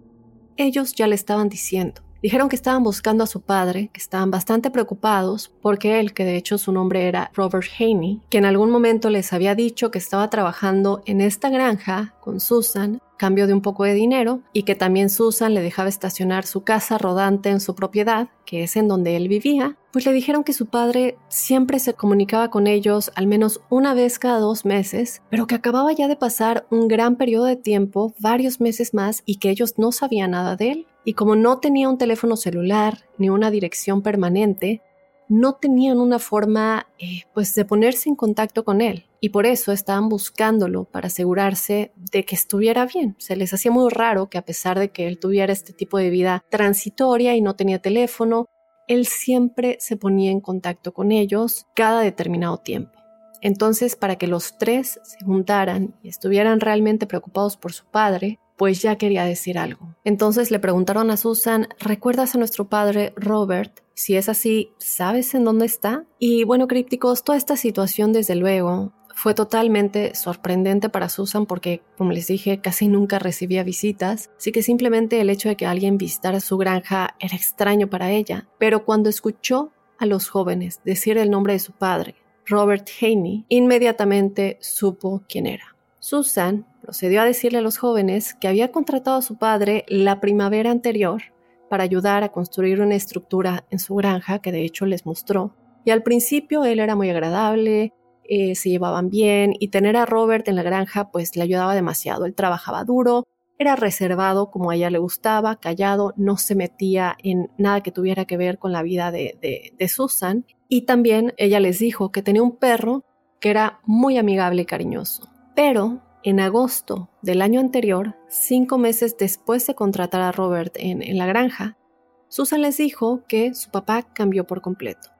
ellos 0.57 0.95
ya 0.95 1.09
le 1.09 1.17
estaban 1.17 1.49
diciendo. 1.49 2.03
Dijeron 2.23 2.49
que 2.49 2.55
estaban 2.55 2.85
buscando 2.85 3.25
a 3.25 3.27
su 3.27 3.41
padre, 3.41 3.91
que 3.93 4.01
estaban 4.01 4.31
bastante 4.31 4.71
preocupados 4.71 5.53
porque 5.61 5.99
él, 5.99 6.15
que 6.15 6.25
de 6.25 6.37
hecho 6.37 6.59
su 6.59 6.71
nombre 6.71 7.09
era 7.09 7.33
Robert 7.35 7.67
Haney, 7.77 8.21
que 8.31 8.39
en 8.39 8.45
algún 8.45 8.71
momento 8.71 9.11
les 9.11 9.33
había 9.33 9.57
dicho 9.57 9.91
que 9.91 9.99
estaba 9.99 10.31
trabajando 10.31 11.03
en 11.07 11.21
esta 11.21 11.51
granja 11.51 12.15
con 12.21 12.39
Susan 12.39 13.01
cambio 13.17 13.47
de 13.47 13.55
un 13.55 13.63
poco 13.63 13.85
de 13.85 13.95
dinero 13.95 14.41
y 14.53 14.63
que 14.63 14.75
también 14.75 15.11
Susan 15.11 15.55
le 15.55 15.63
dejaba 15.63 15.89
estacionar 15.89 16.47
su 16.47 16.63
casa 16.63 16.99
rodante 16.99 17.51
en 17.51 17.61
su 17.61 17.75
propiedad, 17.75 18.29
que 18.45 18.63
es 18.63 18.77
en 18.77 18.89
donde 18.89 19.17
él 19.17 19.29
vivía, 19.29 19.77
pues 19.93 20.05
le 20.05 20.13
dijeron 20.13 20.45
que 20.45 20.53
su 20.53 20.67
padre 20.67 21.17
siempre 21.29 21.79
se 21.79 21.95
comunicaba 21.95 22.51
con 22.51 22.67
ellos 22.67 23.11
al 23.15 23.27
menos 23.27 23.61
una 23.71 23.95
vez 23.95 24.19
cada 24.19 24.39
dos 24.39 24.65
meses, 24.65 25.23
pero 25.31 25.47
que 25.47 25.55
acababa 25.55 25.93
ya 25.93 26.09
de 26.09 26.17
pasar 26.17 26.67
un 26.71 26.89
gran 26.89 27.17
periodo 27.17 27.47
de 27.47 27.57
tiempo, 27.57 28.15
varios 28.19 28.61
meses 28.61 28.95
más, 28.95 29.23
y 29.25 29.37
que 29.37 29.51
ellos 29.51 29.75
no 29.79 29.93
sabían 29.93 30.33
nada 30.33 30.57
de 30.57 30.73
él. 30.73 30.87
Y 31.05 31.15
como 31.15 31.37
no 31.37 31.61
tenía 31.61 31.89
un 31.89 31.99
teléfono 31.99 32.37
celular 32.37 33.07
ni 33.17 33.31
una 33.31 33.51
dirección 33.51 34.03
permanente, 34.03 34.83
no 35.29 35.55
tenían 35.55 35.99
una 35.99 36.19
forma 36.19 36.87
eh, 36.99 37.23
pues 37.35 37.55
de 37.55 37.65
ponerse 37.65 38.09
en 38.09 38.17
contacto 38.17 38.65
con 38.65 38.81
él 38.81 39.07
y 39.21 39.31
por 39.31 39.47
eso 39.47 39.73
estaban 39.73 40.09
buscándolo 40.09 40.85
para 40.85 41.09
asegurarse 41.09 41.93
de 41.97 42.25
que 42.25 42.35
estuviera 42.35 42.87
bien. 42.87 43.17
Se 43.19 43.37
les 43.37 43.53
hacía 43.53 43.71
muy 43.71 43.91
raro 43.91 44.29
que 44.29 44.39
a 44.39 44.45
pesar 44.45 44.79
de 44.79 44.91
que 44.91 45.07
él 45.07 45.19
tuviera 45.19 45.53
este 45.53 45.73
tipo 45.73 45.99
de 45.99 46.11
vida 46.11 46.45
transitoria 46.51 47.35
y 47.35 47.41
no 47.41 47.57
tenía 47.57 47.81
teléfono, 47.81 48.47
él 48.87 49.07
siempre 49.07 49.77
se 49.81 49.97
ponía 49.97 50.31
en 50.31 50.41
contacto 50.41 50.95
con 50.95 51.11
ellos 51.11 51.67
cada 51.75 52.01
determinado 52.01 52.59
tiempo. 52.59 52.93
Entonces, 53.41 53.97
para 53.97 54.17
que 54.17 54.27
los 54.27 54.59
tres 54.59 55.01
se 55.03 55.25
juntaran 55.25 55.95
y 56.03 56.09
estuvieran 56.09 56.61
realmente 56.61 57.07
preocupados 57.07 57.57
por 57.57 57.73
su 57.73 57.85
padre, 57.85 58.39
pues 58.57 58.81
ya 58.81 58.97
quería 58.97 59.25
decir 59.25 59.59
algo. 59.59 59.95
Entonces 60.05 60.51
le 60.51 60.59
preguntaron 60.59 61.11
a 61.11 61.17
Susan, 61.17 61.69
¿recuerdas 61.79 62.35
a 62.35 62.39
nuestro 62.39 62.69
padre 62.69 63.13
Robert? 63.17 63.86
Si 63.99 64.15
es 64.15 64.29
así, 64.29 64.75
¿sabes 64.77 65.35
en 65.35 65.45
dónde 65.45 65.65
está? 65.65 66.05
Y 66.19 66.45
bueno, 66.45 66.69
crípticos, 66.69 67.25
toda 67.25 67.39
esta 67.39 67.57
situación 67.57 68.13
desde 68.13 68.35
luego 68.35 68.93
fue 69.15 69.33
totalmente 69.33 70.15
sorprendente 70.15 70.91
para 70.91 71.09
Susan 71.09 71.47
porque, 71.47 71.81
como 71.97 72.13
les 72.13 72.27
dije, 72.27 72.61
casi 72.61 72.89
nunca 72.89 73.19
recibía 73.19 73.65
visitas, 73.65 74.31
así 74.37 74.53
que 74.53 74.63
simplemente 74.63 75.19
el 75.19 75.31
hecho 75.31 75.49
de 75.49 75.57
que 75.57 75.65
alguien 75.65 75.97
visitara 75.97 76.41
su 76.41 76.59
granja 76.59 77.17
era 77.19 77.35
extraño 77.35 77.89
para 77.89 78.11
ella. 78.11 78.47
Pero 78.59 78.85
cuando 78.85 79.09
escuchó 79.09 79.73
a 79.97 80.05
los 80.05 80.29
jóvenes 80.29 80.83
decir 80.85 81.17
el 81.17 81.31
nombre 81.31 81.55
de 81.55 81.61
su 81.61 81.73
padre, 81.73 82.17
Robert 82.45 82.87
Haney, 83.01 83.47
inmediatamente 83.49 84.59
supo 84.61 85.23
quién 85.27 85.47
era. 85.47 85.75
Susan 86.01 86.67
procedió 86.83 87.23
a 87.23 87.25
decirle 87.25 87.59
a 87.59 87.63
los 87.63 87.79
jóvenes 87.79 88.35
que 88.35 88.47
había 88.47 88.71
contratado 88.71 89.17
a 89.17 89.23
su 89.23 89.39
padre 89.39 89.87
la 89.89 90.21
primavera 90.21 90.71
anterior 90.71 91.23
para 91.69 91.85
ayudar 91.85 92.23
a 92.23 92.31
construir 92.31 92.81
una 92.81 92.95
estructura 92.95 93.65
en 93.71 93.79
su 93.79 93.95
granja 93.95 94.41
que 94.41 94.53
de 94.53 94.65
hecho 94.65 94.87
les 94.87 95.07
mostró. 95.07 95.55
Y 95.85 95.91
al 95.91 96.03
principio 96.03 96.65
él 96.65 96.81
era 96.81 96.97
muy 96.97 97.11
agradable, 97.11 97.93
eh, 98.25 98.55
se 98.55 98.71
llevaban 98.71 99.09
bien 99.09 99.53
y 99.59 99.69
tener 99.69 99.97
a 99.97 100.07
Robert 100.07 100.49
en 100.49 100.57
la 100.57 100.63
granja 100.63 101.11
pues 101.11 101.37
le 101.37 101.43
ayudaba 101.43 101.75
demasiado. 101.75 102.25
Él 102.25 102.35
trabajaba 102.35 102.85
duro, 102.85 103.25
era 103.59 103.77
reservado 103.77 104.51
como 104.51 104.71
a 104.71 104.77
ella 104.77 104.91
le 104.91 104.99
gustaba, 104.99 105.57
callado, 105.57 106.13
no 106.17 106.37
se 106.37 106.55
metía 106.55 107.17
en 107.23 107.51
nada 107.57 107.83
que 107.83 107.93
tuviera 107.93 108.25
que 108.25 108.37
ver 108.37 108.59
con 108.59 108.73
la 108.73 108.83
vida 108.83 109.11
de, 109.11 109.73
de 109.79 109.89
Susan. 109.89 110.45
Y 110.69 110.83
también 110.83 111.35
ella 111.37 111.61
les 111.61 111.79
dijo 111.79 112.11
que 112.11 112.23
tenía 112.23 112.43
un 112.43 112.57
perro 112.57 113.05
que 113.41 113.51
era 113.51 113.81
muy 113.85 114.19
amigable 114.19 114.63
y 114.63 114.67
cariñoso. 114.67 115.29
Pero 115.55 116.03
en 116.27 116.41
agosto 116.41 117.09
del 117.23 117.41
año 117.41 117.61
anterior, 117.61 118.17
cinco 118.27 118.79
meses 118.79 119.17
después 119.17 119.65
de 119.69 119.77
contratar 119.77 120.23
a 120.23 120.33
Robert 120.33 120.75
en, 120.77 121.17
la 121.17 121.25
granja, 121.25 121.79
Susan 122.27 122.63
les 122.63 122.79
dijo 122.79 123.23
que 123.29 123.55
su 123.55 123.71
papá 123.71 124.03
cambió 124.03 124.45
por 124.45 124.61
completo. 124.61 125.11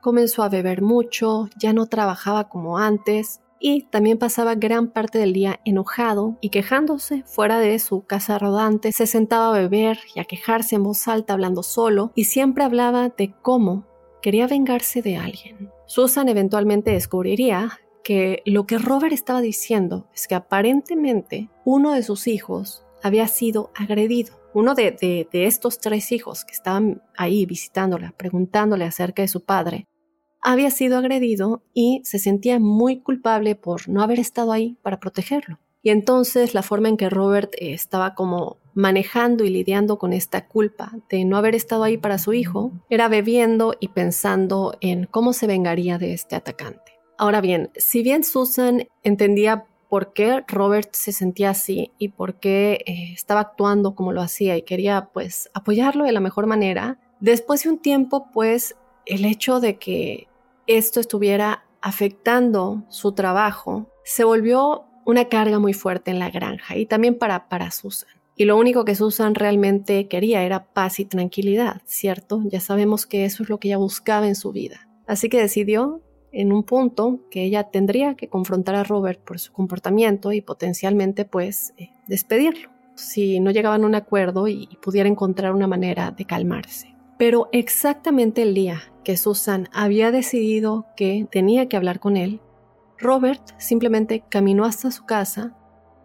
Comenzó 0.00 0.44
a 0.44 0.48
beber 0.48 0.80
mucho, 0.80 1.50
ya 1.58 1.72
no 1.72 1.86
trabajaba 1.86 2.48
como 2.48 2.78
antes 2.78 3.40
y 3.58 3.86
también 3.90 4.18
pasaba 4.18 4.54
gran 4.54 4.92
parte 4.92 5.18
del 5.18 5.32
día 5.32 5.58
enojado 5.64 6.38
y 6.40 6.50
quejándose 6.50 7.24
fuera 7.26 7.58
de 7.58 7.76
su 7.80 8.04
casa 8.04 8.38
rodante, 8.38 8.92
se 8.92 9.08
sentaba 9.08 9.48
a 9.48 9.58
beber 9.58 9.98
y 10.14 10.20
a 10.20 10.24
quejarse 10.24 10.76
en 10.76 10.84
voz 10.84 11.08
alta 11.08 11.32
hablando 11.32 11.64
solo 11.64 12.12
y 12.14 12.24
siempre 12.24 12.62
hablaba 12.62 13.08
de 13.08 13.34
cómo 13.42 13.84
quería 14.22 14.46
vengarse 14.46 15.02
de 15.02 15.16
alguien. 15.16 15.72
Susan 15.86 16.28
eventualmente 16.28 16.92
descubriría 16.92 17.80
que 18.02 18.42
lo 18.46 18.66
que 18.66 18.78
Robert 18.78 19.12
estaba 19.12 19.40
diciendo 19.40 20.08
es 20.14 20.28
que 20.28 20.34
aparentemente 20.34 21.50
uno 21.64 21.92
de 21.92 22.02
sus 22.02 22.26
hijos 22.26 22.84
había 23.02 23.26
sido 23.28 23.70
agredido. 23.74 24.34
Uno 24.54 24.74
de, 24.74 24.90
de, 25.32 25.46
estos 25.46 25.78
tres 25.78 26.12
hijos 26.12 26.44
que 26.44 26.52
estaban 26.52 27.02
ahí 27.16 27.46
visitándola, 27.46 28.12
preguntándole 28.16 28.84
acerca 28.84 29.22
de 29.22 29.28
su 29.28 29.44
padre, 29.44 29.86
había 30.42 30.70
sido 30.70 30.98
agredido 30.98 31.62
y 31.72 32.02
se 32.04 32.18
sentía 32.18 32.58
muy 32.58 33.00
culpable 33.00 33.54
por 33.54 33.88
no 33.88 34.02
haber 34.02 34.18
estado 34.18 34.52
ahí 34.52 34.76
para 34.82 35.00
protegerlo. 35.00 35.58
Y 35.82 35.90
entonces 35.90 36.54
la 36.54 36.62
forma 36.62 36.88
en 36.88 36.96
que 36.96 37.10
Robert 37.10 37.54
eh, 37.54 37.72
estaba 37.72 38.14
como 38.14 38.58
manejando 38.74 39.44
y 39.44 39.50
lidiando 39.50 39.98
con 39.98 40.12
esta 40.12 40.46
culpa 40.46 40.92
de 41.10 41.24
no 41.24 41.36
haber 41.36 41.54
estado 41.54 41.84
ahí 41.84 41.98
para 41.98 42.18
su 42.18 42.32
hijo 42.32 42.72
era 42.88 43.08
bebiendo 43.08 43.74
y 43.80 43.88
pensando 43.88 44.74
en 44.80 45.06
cómo 45.06 45.32
se 45.32 45.46
vengaría 45.46 45.98
de 45.98 46.12
este 46.12 46.36
atacante. 46.36 46.91
Ahora 47.22 47.40
bien, 47.40 47.70
si 47.76 48.02
bien 48.02 48.24
Susan 48.24 48.88
entendía 49.04 49.66
por 49.88 50.12
qué 50.12 50.42
Robert 50.48 50.92
se 50.92 51.12
sentía 51.12 51.50
así 51.50 51.92
y 51.96 52.08
por 52.08 52.40
qué 52.40 52.82
eh, 52.84 53.12
estaba 53.12 53.38
actuando 53.38 53.94
como 53.94 54.10
lo 54.10 54.22
hacía 54.22 54.56
y 54.56 54.62
quería 54.62 55.10
pues 55.12 55.48
apoyarlo 55.54 56.02
de 56.02 56.10
la 56.10 56.18
mejor 56.18 56.48
manera, 56.48 56.98
después 57.20 57.62
de 57.62 57.68
un 57.68 57.78
tiempo 57.78 58.26
pues 58.32 58.74
el 59.06 59.24
hecho 59.24 59.60
de 59.60 59.78
que 59.78 60.26
esto 60.66 60.98
estuviera 60.98 61.64
afectando 61.80 62.82
su 62.88 63.12
trabajo 63.12 63.86
se 64.02 64.24
volvió 64.24 64.82
una 65.04 65.28
carga 65.28 65.60
muy 65.60 65.74
fuerte 65.74 66.10
en 66.10 66.18
la 66.18 66.28
granja 66.28 66.76
y 66.76 66.86
también 66.86 67.16
para, 67.16 67.48
para 67.48 67.70
Susan. 67.70 68.10
Y 68.34 68.46
lo 68.46 68.56
único 68.56 68.84
que 68.84 68.96
Susan 68.96 69.36
realmente 69.36 70.08
quería 70.08 70.42
era 70.42 70.64
paz 70.64 70.98
y 70.98 71.04
tranquilidad, 71.04 71.82
¿cierto? 71.84 72.42
Ya 72.46 72.58
sabemos 72.58 73.06
que 73.06 73.24
eso 73.24 73.44
es 73.44 73.48
lo 73.48 73.60
que 73.60 73.68
ella 73.68 73.76
buscaba 73.76 74.26
en 74.26 74.34
su 74.34 74.50
vida. 74.50 74.88
Así 75.06 75.28
que 75.28 75.38
decidió 75.38 76.02
en 76.32 76.52
un 76.52 76.64
punto 76.64 77.20
que 77.30 77.44
ella 77.44 77.64
tendría 77.64 78.14
que 78.14 78.28
confrontar 78.28 78.74
a 78.74 78.84
Robert 78.84 79.20
por 79.20 79.38
su 79.38 79.52
comportamiento 79.52 80.32
y 80.32 80.40
potencialmente 80.40 81.24
pues 81.24 81.74
eh, 81.76 81.90
despedirlo 82.06 82.70
si 82.94 83.40
no 83.40 83.50
llegaban 83.50 83.84
a 83.84 83.86
un 83.86 83.94
acuerdo 83.94 84.48
y, 84.48 84.68
y 84.70 84.76
pudiera 84.76 85.08
encontrar 85.08 85.54
una 85.54 85.66
manera 85.66 86.10
de 86.10 86.24
calmarse. 86.24 86.94
Pero 87.18 87.48
exactamente 87.52 88.42
el 88.42 88.54
día 88.54 88.82
que 89.04 89.16
Susan 89.16 89.68
había 89.72 90.10
decidido 90.10 90.86
que 90.96 91.26
tenía 91.30 91.68
que 91.68 91.76
hablar 91.76 92.00
con 92.00 92.16
él, 92.16 92.40
Robert 92.98 93.42
simplemente 93.58 94.24
caminó 94.28 94.64
hasta 94.64 94.90
su 94.90 95.04
casa, 95.04 95.56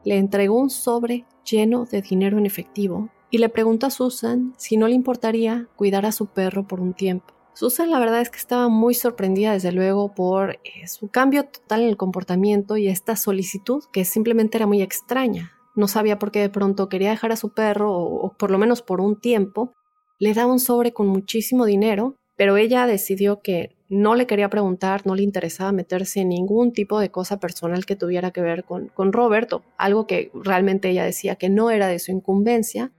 le 0.04 0.18
entregó 0.18 0.60
un 0.60 0.70
sobre 0.70 1.26
lleno 1.50 1.86
de 1.86 2.02
dinero 2.02 2.38
en 2.38 2.46
efectivo 2.46 3.10
y 3.30 3.38
le 3.38 3.50
preguntó 3.50 3.88
a 3.88 3.92
Susan 3.92 4.54
si 4.58 4.78
no 4.78 4.88
le 4.88 4.96
importaría 4.96 5.68
cuidar 5.76 6.06
a 6.06 6.12
su 6.12 6.28
perro 6.28 6.68
por 6.68 6.80
un 6.80 6.94
tiempo. 6.94 7.37
Susan 7.58 7.90
la 7.90 7.98
verdad 7.98 8.22
es 8.22 8.30
que 8.30 8.38
estaba 8.38 8.70
muy 8.70 8.94
sorprendida 8.94 9.54
desde 9.54 9.72
luego 9.72 10.14
por 10.14 10.60
eh, 10.64 10.88
su 10.88 11.08
cambio 11.08 11.44
total 11.46 11.82
en 11.82 11.88
el 11.88 11.98
comportamiento 11.98 12.78
y 12.78 12.88
esta 12.88 13.16
solicitud 13.16 13.84
que 13.92 14.06
simplemente 14.06 14.58
era 14.60 14.68
muy 14.68 14.84
extraña. 14.84 15.54
No 15.74 15.88
sabía 15.88 16.20
por 16.20 16.30
qué 16.30 16.40
de 16.40 16.52
pronto 16.52 16.88
quería 16.88 17.10
dejar 17.10 17.32
a 17.32 17.36
su 17.36 17.56
perro 17.56 17.98
o, 17.98 18.32
por 18.38 18.52
lo 18.52 18.60
menos 18.60 18.84
por 18.84 19.02
un 19.02 19.20
tiempo. 19.20 19.74
Le 20.20 20.36
da 20.36 20.46
un 20.46 20.60
sobre 20.60 20.94
con 20.94 21.08
muchísimo 21.08 21.66
dinero, 21.66 22.14
pero 22.36 22.58
ella 22.58 22.86
decidió 22.86 23.42
que 23.42 23.76
no 23.90 24.14
le 24.14 24.28
quería 24.28 24.52
preguntar, 24.52 25.08
no 25.08 25.16
le 25.16 25.24
interesaba 25.24 25.72
meterse 25.72 26.20
en 26.20 26.30
ningún 26.30 26.74
tipo 26.74 27.00
de 27.00 27.10
cosa 27.10 27.40
personal 27.40 27.88
que 27.88 27.96
tuviera 27.96 28.30
que 28.30 28.42
ver 28.42 28.66
con, 28.66 28.90
con 28.90 29.12
Roberto, 29.12 29.64
algo 29.80 30.06
que 30.06 30.30
realmente 30.36 30.92
ella 30.92 31.06
decía 31.06 31.38
que 31.38 31.50
no 31.50 31.72
era 31.72 31.88
de 31.88 31.98
su 31.98 32.12
incumbencia. 32.12 32.92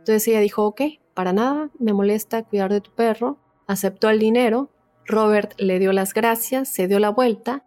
Entonces 0.00 0.28
ella 0.28 0.40
dijo, 0.40 0.66
ok, 0.66 0.82
para 1.14 1.32
nada, 1.32 1.70
me 1.78 1.94
molesta 1.94 2.42
cuidar 2.42 2.70
de 2.70 2.82
tu 2.82 2.90
perro, 2.90 3.38
aceptó 3.72 4.08
el 4.10 4.18
dinero, 4.18 4.70
Robert 5.06 5.54
le 5.58 5.78
dio 5.78 5.92
las 5.92 6.14
gracias, 6.14 6.68
se 6.68 6.86
dio 6.86 6.98
la 6.98 7.10
vuelta 7.10 7.64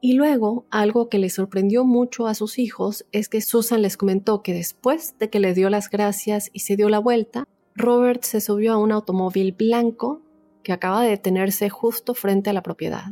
y 0.00 0.12
luego 0.12 0.66
algo 0.70 1.08
que 1.08 1.18
le 1.18 1.30
sorprendió 1.30 1.84
mucho 1.84 2.26
a 2.26 2.34
sus 2.34 2.58
hijos 2.58 3.06
es 3.10 3.30
que 3.30 3.40
Susan 3.40 3.80
les 3.80 3.96
comentó 3.96 4.42
que 4.42 4.52
después 4.52 5.16
de 5.18 5.30
que 5.30 5.40
le 5.40 5.54
dio 5.54 5.70
las 5.70 5.88
gracias 5.88 6.50
y 6.52 6.60
se 6.60 6.76
dio 6.76 6.90
la 6.90 6.98
vuelta, 6.98 7.44
Robert 7.74 8.22
se 8.22 8.42
subió 8.42 8.74
a 8.74 8.76
un 8.76 8.92
automóvil 8.92 9.52
blanco 9.52 10.20
que 10.62 10.72
acaba 10.74 11.02
de 11.02 11.08
detenerse 11.08 11.70
justo 11.70 12.12
frente 12.12 12.50
a 12.50 12.52
la 12.52 12.62
propiedad. 12.62 13.06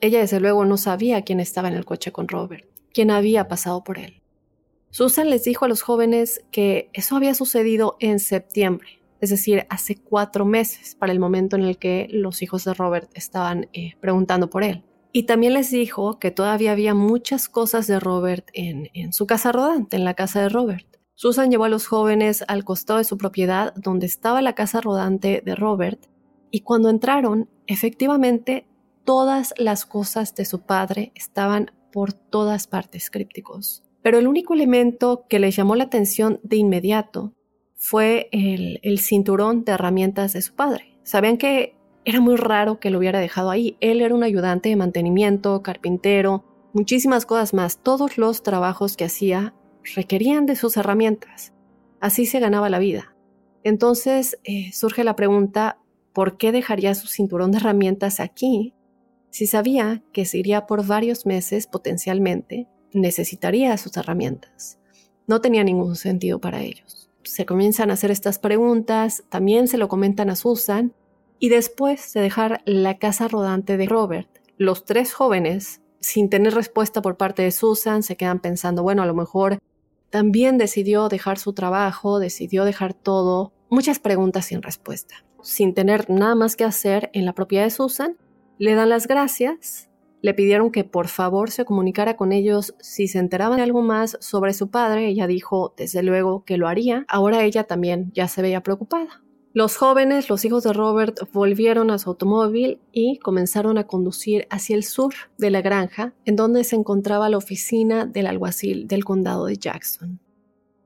Ella 0.00 0.18
desde 0.18 0.40
luego 0.40 0.64
no 0.64 0.76
sabía 0.76 1.22
quién 1.22 1.38
estaba 1.38 1.68
en 1.68 1.74
el 1.74 1.84
coche 1.84 2.10
con 2.10 2.26
Robert, 2.26 2.68
quién 2.92 3.12
había 3.12 3.46
pasado 3.46 3.84
por 3.84 3.98
él. 3.98 4.20
Susan 4.90 5.30
les 5.30 5.44
dijo 5.44 5.64
a 5.64 5.68
los 5.68 5.82
jóvenes 5.82 6.44
que 6.50 6.90
eso 6.92 7.14
había 7.14 7.34
sucedido 7.34 7.96
en 8.00 8.18
septiembre, 8.18 8.98
es 9.20 9.30
decir, 9.30 9.66
hace 9.70 9.96
cuatro 9.96 10.44
meses 10.44 10.94
para 10.94 11.12
el 11.12 11.20
momento 11.20 11.56
en 11.56 11.62
el 11.62 11.78
que 11.78 12.08
los 12.10 12.42
hijos 12.42 12.64
de 12.64 12.74
Robert 12.74 13.10
estaban 13.14 13.68
eh, 13.72 13.94
preguntando 14.00 14.50
por 14.50 14.62
él. 14.62 14.84
Y 15.12 15.24
también 15.24 15.54
les 15.54 15.70
dijo 15.70 16.18
que 16.18 16.30
todavía 16.30 16.72
había 16.72 16.94
muchas 16.94 17.48
cosas 17.48 17.86
de 17.86 17.98
Robert 18.00 18.48
en, 18.52 18.90
en 18.92 19.12
su 19.12 19.26
casa 19.26 19.52
rodante, 19.52 19.96
en 19.96 20.04
la 20.04 20.14
casa 20.14 20.42
de 20.42 20.48
Robert. 20.50 20.86
Susan 21.14 21.50
llevó 21.50 21.64
a 21.64 21.70
los 21.70 21.86
jóvenes 21.86 22.44
al 22.46 22.64
costado 22.64 22.98
de 22.98 23.04
su 23.04 23.16
propiedad 23.16 23.74
donde 23.74 24.04
estaba 24.04 24.42
la 24.42 24.54
casa 24.54 24.82
rodante 24.82 25.42
de 25.42 25.54
Robert 25.54 26.06
y 26.50 26.60
cuando 26.60 26.90
entraron, 26.90 27.48
efectivamente, 27.66 28.66
todas 29.04 29.54
las 29.56 29.86
cosas 29.86 30.34
de 30.34 30.44
su 30.44 30.60
padre 30.60 31.12
estaban 31.14 31.70
por 31.90 32.12
todas 32.12 32.66
partes 32.66 33.10
crípticos. 33.10 33.82
Pero 34.02 34.18
el 34.18 34.26
único 34.26 34.52
elemento 34.52 35.24
que 35.28 35.38
les 35.38 35.56
llamó 35.56 35.74
la 35.76 35.84
atención 35.84 36.40
de 36.42 36.56
inmediato 36.56 37.32
fue 37.76 38.28
el, 38.32 38.80
el 38.82 38.98
cinturón 38.98 39.64
de 39.64 39.72
herramientas 39.72 40.32
de 40.32 40.42
su 40.42 40.54
padre. 40.54 40.98
Sabían 41.02 41.36
que 41.36 41.76
era 42.04 42.20
muy 42.20 42.36
raro 42.36 42.78
que 42.80 42.90
lo 42.90 42.98
hubiera 42.98 43.20
dejado 43.20 43.50
ahí. 43.50 43.76
Él 43.80 44.00
era 44.00 44.14
un 44.14 44.22
ayudante 44.22 44.68
de 44.68 44.76
mantenimiento, 44.76 45.62
carpintero, 45.62 46.44
muchísimas 46.72 47.26
cosas 47.26 47.52
más. 47.52 47.78
Todos 47.78 48.16
los 48.16 48.42
trabajos 48.42 48.96
que 48.96 49.04
hacía 49.04 49.54
requerían 49.94 50.46
de 50.46 50.56
sus 50.56 50.76
herramientas. 50.76 51.52
Así 52.00 52.26
se 52.26 52.40
ganaba 52.40 52.70
la 52.70 52.78
vida. 52.78 53.14
Entonces 53.64 54.38
eh, 54.44 54.70
surge 54.72 55.02
la 55.02 55.16
pregunta, 55.16 55.78
¿por 56.12 56.36
qué 56.36 56.52
dejaría 56.52 56.94
su 56.94 57.08
cinturón 57.08 57.50
de 57.50 57.58
herramientas 57.58 58.20
aquí 58.20 58.74
si 59.30 59.48
sabía 59.48 60.04
que 60.12 60.24
se 60.24 60.38
iría 60.38 60.66
por 60.66 60.86
varios 60.86 61.26
meses 61.26 61.66
potencialmente? 61.66 62.68
Necesitaría 62.92 63.76
sus 63.76 63.96
herramientas. 63.96 64.78
No 65.26 65.40
tenía 65.40 65.64
ningún 65.64 65.96
sentido 65.96 66.40
para 66.40 66.62
ellos. 66.62 67.05
Se 67.26 67.44
comienzan 67.44 67.90
a 67.90 67.94
hacer 67.94 68.10
estas 68.10 68.38
preguntas, 68.38 69.24
también 69.28 69.66
se 69.66 69.78
lo 69.78 69.88
comentan 69.88 70.30
a 70.30 70.36
Susan, 70.36 70.94
y 71.38 71.48
después 71.48 72.12
de 72.12 72.20
dejar 72.20 72.62
la 72.64 72.98
casa 72.98 73.28
rodante 73.28 73.76
de 73.76 73.86
Robert, 73.86 74.28
los 74.56 74.84
tres 74.84 75.12
jóvenes, 75.12 75.82
sin 76.00 76.30
tener 76.30 76.54
respuesta 76.54 77.02
por 77.02 77.16
parte 77.16 77.42
de 77.42 77.50
Susan, 77.50 78.02
se 78.02 78.16
quedan 78.16 78.38
pensando, 78.38 78.82
bueno, 78.82 79.02
a 79.02 79.06
lo 79.06 79.14
mejor 79.14 79.58
también 80.10 80.56
decidió 80.56 81.08
dejar 81.08 81.38
su 81.38 81.52
trabajo, 81.52 82.20
decidió 82.20 82.64
dejar 82.64 82.94
todo, 82.94 83.52
muchas 83.68 83.98
preguntas 83.98 84.46
sin 84.46 84.62
respuesta. 84.62 85.16
Sin 85.42 85.74
tener 85.74 86.08
nada 86.08 86.36
más 86.36 86.56
que 86.56 86.64
hacer 86.64 87.10
en 87.12 87.26
la 87.26 87.34
propiedad 87.34 87.64
de 87.64 87.70
Susan, 87.70 88.16
le 88.58 88.74
dan 88.74 88.88
las 88.88 89.06
gracias, 89.08 89.90
le 90.26 90.34
pidieron 90.34 90.72
que 90.72 90.82
por 90.82 91.06
favor 91.06 91.52
se 91.52 91.64
comunicara 91.64 92.16
con 92.16 92.32
ellos 92.32 92.74
si 92.80 93.06
se 93.06 93.20
enteraban 93.20 93.58
de 93.58 93.62
algo 93.62 93.80
más 93.80 94.18
sobre 94.20 94.54
su 94.54 94.72
padre. 94.72 95.06
Ella 95.06 95.28
dijo, 95.28 95.72
desde 95.76 96.02
luego, 96.02 96.44
que 96.44 96.56
lo 96.56 96.66
haría. 96.66 97.04
Ahora 97.06 97.44
ella 97.44 97.62
también 97.62 98.10
ya 98.12 98.26
se 98.26 98.42
veía 98.42 98.60
preocupada. 98.64 99.22
Los 99.52 99.76
jóvenes, 99.76 100.28
los 100.28 100.44
hijos 100.44 100.64
de 100.64 100.72
Robert, 100.72 101.16
volvieron 101.32 101.92
a 101.92 101.98
su 101.98 102.10
automóvil 102.10 102.80
y 102.90 103.18
comenzaron 103.18 103.78
a 103.78 103.86
conducir 103.86 104.48
hacia 104.50 104.74
el 104.74 104.82
sur 104.82 105.14
de 105.38 105.50
la 105.50 105.62
granja, 105.62 106.12
en 106.24 106.34
donde 106.34 106.64
se 106.64 106.74
encontraba 106.74 107.28
la 107.28 107.36
oficina 107.36 108.04
del 108.04 108.26
alguacil 108.26 108.88
del 108.88 109.04
condado 109.04 109.46
de 109.46 109.58
Jackson. 109.58 110.18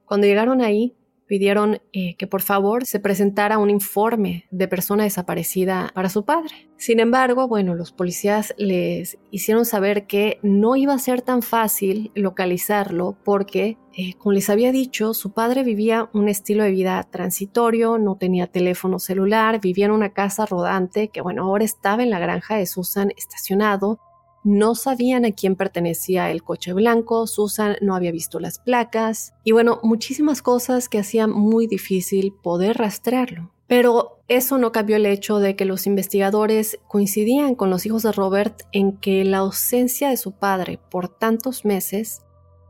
Cuando 0.04 0.26
llegaron 0.26 0.60
ahí, 0.60 0.94
pidieron 1.30 1.80
eh, 1.92 2.16
que 2.16 2.26
por 2.26 2.42
favor 2.42 2.84
se 2.84 2.98
presentara 2.98 3.58
un 3.58 3.70
informe 3.70 4.48
de 4.50 4.66
persona 4.66 5.04
desaparecida 5.04 5.92
para 5.94 6.08
su 6.08 6.24
padre. 6.24 6.68
Sin 6.76 6.98
embargo, 6.98 7.46
bueno, 7.46 7.76
los 7.76 7.92
policías 7.92 8.52
les 8.58 9.16
hicieron 9.30 9.64
saber 9.64 10.08
que 10.08 10.40
no 10.42 10.74
iba 10.74 10.92
a 10.92 10.98
ser 10.98 11.22
tan 11.22 11.42
fácil 11.42 12.10
localizarlo 12.16 13.16
porque, 13.22 13.78
eh, 13.96 14.14
como 14.14 14.32
les 14.32 14.50
había 14.50 14.72
dicho, 14.72 15.14
su 15.14 15.32
padre 15.32 15.62
vivía 15.62 16.10
un 16.14 16.28
estilo 16.28 16.64
de 16.64 16.72
vida 16.72 17.00
transitorio, 17.08 17.96
no 17.98 18.16
tenía 18.16 18.48
teléfono 18.48 18.98
celular, 18.98 19.60
vivía 19.60 19.84
en 19.84 19.92
una 19.92 20.12
casa 20.12 20.46
rodante 20.46 21.10
que, 21.10 21.20
bueno, 21.20 21.44
ahora 21.44 21.64
estaba 21.64 22.02
en 22.02 22.10
la 22.10 22.18
granja 22.18 22.56
de 22.56 22.66
Susan 22.66 23.12
estacionado 23.16 24.00
no 24.42 24.74
sabían 24.74 25.24
a 25.24 25.32
quién 25.32 25.56
pertenecía 25.56 26.30
el 26.30 26.42
coche 26.42 26.72
blanco, 26.72 27.26
Susan 27.26 27.76
no 27.80 27.94
había 27.94 28.12
visto 28.12 28.40
las 28.40 28.58
placas 28.58 29.34
y 29.44 29.52
bueno, 29.52 29.80
muchísimas 29.82 30.42
cosas 30.42 30.88
que 30.88 30.98
hacían 30.98 31.30
muy 31.30 31.66
difícil 31.66 32.32
poder 32.32 32.78
rastrearlo. 32.78 33.52
Pero 33.66 34.20
eso 34.26 34.58
no 34.58 34.72
cambió 34.72 34.96
el 34.96 35.06
hecho 35.06 35.38
de 35.38 35.54
que 35.54 35.64
los 35.64 35.86
investigadores 35.86 36.78
coincidían 36.88 37.54
con 37.54 37.70
los 37.70 37.86
hijos 37.86 38.02
de 38.02 38.10
Robert 38.10 38.62
en 38.72 38.96
que 38.96 39.24
la 39.24 39.38
ausencia 39.38 40.08
de 40.08 40.16
su 40.16 40.32
padre 40.32 40.80
por 40.90 41.08
tantos 41.08 41.64
meses 41.64 42.22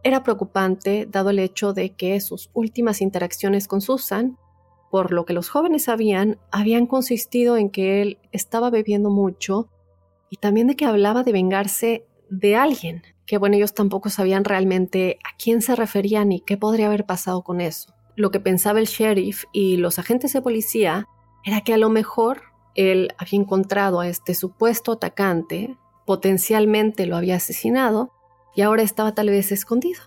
era 0.02 0.22
preocupante 0.22 1.06
dado 1.10 1.30
el 1.30 1.38
hecho 1.38 1.72
de 1.72 1.94
que 1.94 2.20
sus 2.20 2.50
últimas 2.52 3.00
interacciones 3.00 3.66
con 3.66 3.80
Susan, 3.80 4.36
por 4.90 5.12
lo 5.12 5.24
que 5.24 5.32
los 5.32 5.48
jóvenes 5.48 5.84
sabían, 5.84 6.38
habían 6.50 6.86
consistido 6.86 7.56
en 7.56 7.70
que 7.70 8.02
él 8.02 8.18
estaba 8.32 8.70
bebiendo 8.70 9.08
mucho 9.08 9.68
y 10.30 10.36
también 10.36 10.68
de 10.68 10.76
que 10.76 10.86
hablaba 10.86 11.24
de 11.24 11.32
vengarse 11.32 12.06
de 12.30 12.56
alguien, 12.56 13.02
que 13.26 13.36
bueno, 13.36 13.56
ellos 13.56 13.74
tampoco 13.74 14.08
sabían 14.08 14.44
realmente 14.44 15.18
a 15.24 15.36
quién 15.36 15.60
se 15.60 15.76
referían 15.76 16.32
y 16.32 16.40
qué 16.40 16.56
podría 16.56 16.86
haber 16.86 17.04
pasado 17.04 17.42
con 17.42 17.60
eso. 17.60 17.92
Lo 18.16 18.30
que 18.30 18.40
pensaba 18.40 18.78
el 18.78 18.86
sheriff 18.86 19.44
y 19.52 19.76
los 19.76 19.98
agentes 19.98 20.32
de 20.32 20.40
policía 20.40 21.06
era 21.44 21.62
que 21.62 21.74
a 21.74 21.78
lo 21.78 21.90
mejor 21.90 22.42
él 22.76 23.12
había 23.18 23.40
encontrado 23.40 24.00
a 24.00 24.08
este 24.08 24.34
supuesto 24.34 24.92
atacante, 24.92 25.76
potencialmente 26.06 27.06
lo 27.06 27.16
había 27.16 27.36
asesinado 27.36 28.12
y 28.54 28.62
ahora 28.62 28.82
estaba 28.82 29.14
tal 29.14 29.30
vez 29.30 29.50
escondido. 29.52 30.00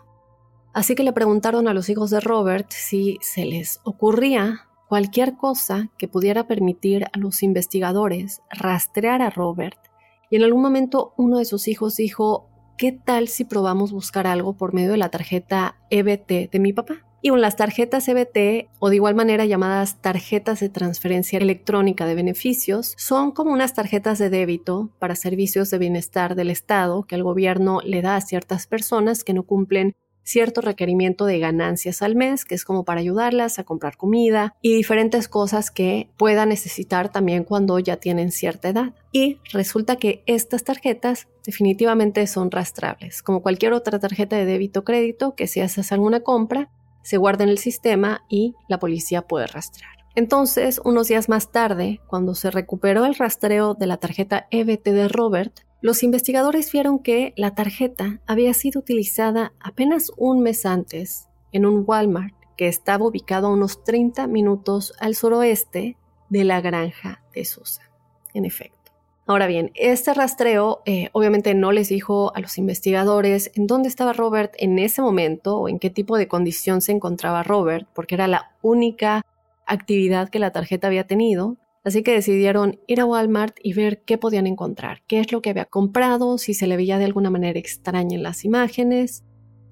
Así 0.73 0.95
que 0.95 1.03
le 1.03 1.13
preguntaron 1.13 1.67
a 1.67 1.73
los 1.73 1.89
hijos 1.89 2.09
de 2.09 2.19
Robert 2.19 2.71
si 2.71 3.19
se 3.21 3.45
les 3.45 3.79
ocurría 3.83 4.67
cualquier 4.87 5.35
cosa 5.35 5.89
que 5.97 6.07
pudiera 6.07 6.47
permitir 6.47 7.05
a 7.05 7.17
los 7.17 7.43
investigadores 7.43 8.41
rastrear 8.49 9.21
a 9.21 9.29
Robert 9.29 9.92
y 10.33 10.35
en 10.35 10.41
algún 10.41 10.63
momento 10.63 11.13
uno 11.15 11.37
de 11.37 11.45
sus 11.45 11.67
hijos 11.67 11.95
dijo, 11.95 12.49
¿qué 12.75 12.91
tal 12.91 13.27
si 13.27 13.45
probamos 13.45 13.91
buscar 13.91 14.25
algo 14.25 14.57
por 14.57 14.73
medio 14.73 14.89
de 14.89 14.97
la 14.97 15.09
tarjeta 15.09 15.77
EBT 15.91 16.49
de 16.49 16.59
mi 16.59 16.73
papá? 16.73 17.05
Y 17.21 17.29
con 17.29 17.39
las 17.39 17.55
tarjetas 17.55 18.07
EBT, 18.07 18.67
o 18.79 18.89
de 18.89 18.95
igual 18.95 19.13
manera 19.13 19.45
llamadas 19.45 20.01
tarjetas 20.01 20.59
de 20.59 20.69
transferencia 20.69 21.37
electrónica 21.37 22.07
de 22.07 22.15
beneficios, 22.15 22.95
son 22.97 23.31
como 23.31 23.51
unas 23.51 23.75
tarjetas 23.75 24.17
de 24.17 24.31
débito 24.31 24.89
para 24.97 25.15
servicios 25.15 25.69
de 25.69 25.77
bienestar 25.77 26.33
del 26.33 26.49
Estado 26.49 27.03
que 27.03 27.13
el 27.13 27.21
gobierno 27.21 27.81
le 27.85 28.01
da 28.01 28.15
a 28.15 28.21
ciertas 28.21 28.65
personas 28.65 29.23
que 29.23 29.35
no 29.35 29.43
cumplen 29.43 29.93
cierto 30.23 30.61
requerimiento 30.61 31.25
de 31.25 31.39
ganancias 31.39 32.01
al 32.01 32.15
mes, 32.15 32.45
que 32.45 32.55
es 32.55 32.65
como 32.65 32.83
para 32.85 33.01
ayudarlas 33.01 33.59
a 33.59 33.63
comprar 33.63 33.97
comida 33.97 34.55
y 34.61 34.75
diferentes 34.75 35.27
cosas 35.27 35.69
que 35.69 36.09
puedan 36.17 36.49
necesitar 36.49 37.11
también 37.11 37.43
cuando 37.43 37.77
ya 37.79 37.97
tienen 37.97 38.31
cierta 38.31 38.69
edad. 38.69 38.93
Y 39.11 39.39
resulta 39.51 39.97
que 39.97 40.23
estas 40.25 40.63
tarjetas 40.63 41.27
definitivamente 41.45 42.25
son 42.27 42.51
rastrables, 42.51 43.21
como 43.21 43.41
cualquier 43.41 43.73
otra 43.73 43.99
tarjeta 43.99 44.37
de 44.37 44.45
débito 44.45 44.81
o 44.81 44.83
crédito 44.83 45.35
que 45.35 45.47
si 45.47 45.59
haces 45.59 45.91
alguna 45.91 46.21
compra, 46.21 46.69
se 47.03 47.17
guarda 47.17 47.43
en 47.43 47.49
el 47.49 47.57
sistema 47.57 48.23
y 48.29 48.55
la 48.67 48.79
policía 48.79 49.23
puede 49.23 49.47
rastrear. 49.47 49.93
Entonces, 50.15 50.79
unos 50.85 51.07
días 51.07 51.27
más 51.27 51.51
tarde, 51.51 51.99
cuando 52.07 52.35
se 52.35 52.51
recuperó 52.51 53.05
el 53.05 53.15
rastreo 53.15 53.73
de 53.73 53.87
la 53.87 53.97
tarjeta 53.97 54.47
EBT 54.51 54.85
de 54.89 55.07
Robert, 55.07 55.61
los 55.83 56.01
investigadores 56.01 56.71
vieron 56.71 56.97
que 56.97 57.33
la 57.35 57.55
tarjeta 57.55 58.21
había 58.25 58.53
sido 58.53 58.79
utilizada 58.79 59.51
apenas 59.59 60.13
un 60.15 60.41
mes 60.41 60.65
antes 60.65 61.27
en 61.51 61.65
un 61.65 61.83
Walmart 61.85 62.33
que 62.55 62.69
estaba 62.69 63.05
ubicado 63.05 63.47
a 63.47 63.51
unos 63.51 63.83
30 63.83 64.27
minutos 64.27 64.93
al 65.01 65.13
suroeste 65.13 65.97
de 66.29 66.43
la 66.45 66.61
granja 66.61 67.21
de 67.35 67.43
Susan. 67.43 67.85
En 68.33 68.45
efecto. 68.45 68.93
Ahora 69.27 69.45
bien, 69.45 69.71
este 69.75 70.13
rastreo 70.13 70.83
eh, 70.85 71.09
obviamente 71.11 71.53
no 71.53 71.73
les 71.73 71.89
dijo 71.89 72.33
a 72.33 72.39
los 72.39 72.57
investigadores 72.57 73.51
en 73.53 73.67
dónde 73.67 73.89
estaba 73.89 74.13
Robert 74.13 74.53
en 74.59 74.79
ese 74.79 75.01
momento 75.01 75.57
o 75.57 75.67
en 75.67 75.79
qué 75.79 75.89
tipo 75.89 76.17
de 76.17 76.29
condición 76.29 76.79
se 76.79 76.93
encontraba 76.93 77.43
Robert, 77.43 77.89
porque 77.93 78.15
era 78.15 78.29
la 78.29 78.55
única 78.61 79.21
actividad 79.65 80.29
que 80.29 80.39
la 80.39 80.51
tarjeta 80.53 80.87
había 80.87 81.07
tenido, 81.07 81.57
Así 81.83 82.01
que 82.01 82.13
decidieron 82.13 82.79
ir 82.87 83.01
a 83.01 83.05
Walmart 83.05 83.57
y 83.61 83.73
ver 83.73 84.03
qué 84.03 84.17
podían 84.17 84.47
encontrar, 84.47 85.03
qué 85.05 85.19
es 85.19 85.31
lo 85.31 85.41
que 85.41 85.49
había 85.49 85.65
comprado, 85.65 86.37
si 86.37 86.53
se 86.53 86.67
le 86.67 86.77
veía 86.77 86.97
de 86.97 87.05
alguna 87.05 87.29
manera 87.29 87.59
extraña 87.59 88.15
en 88.15 88.23
las 88.23 88.45
imágenes. 88.45 89.23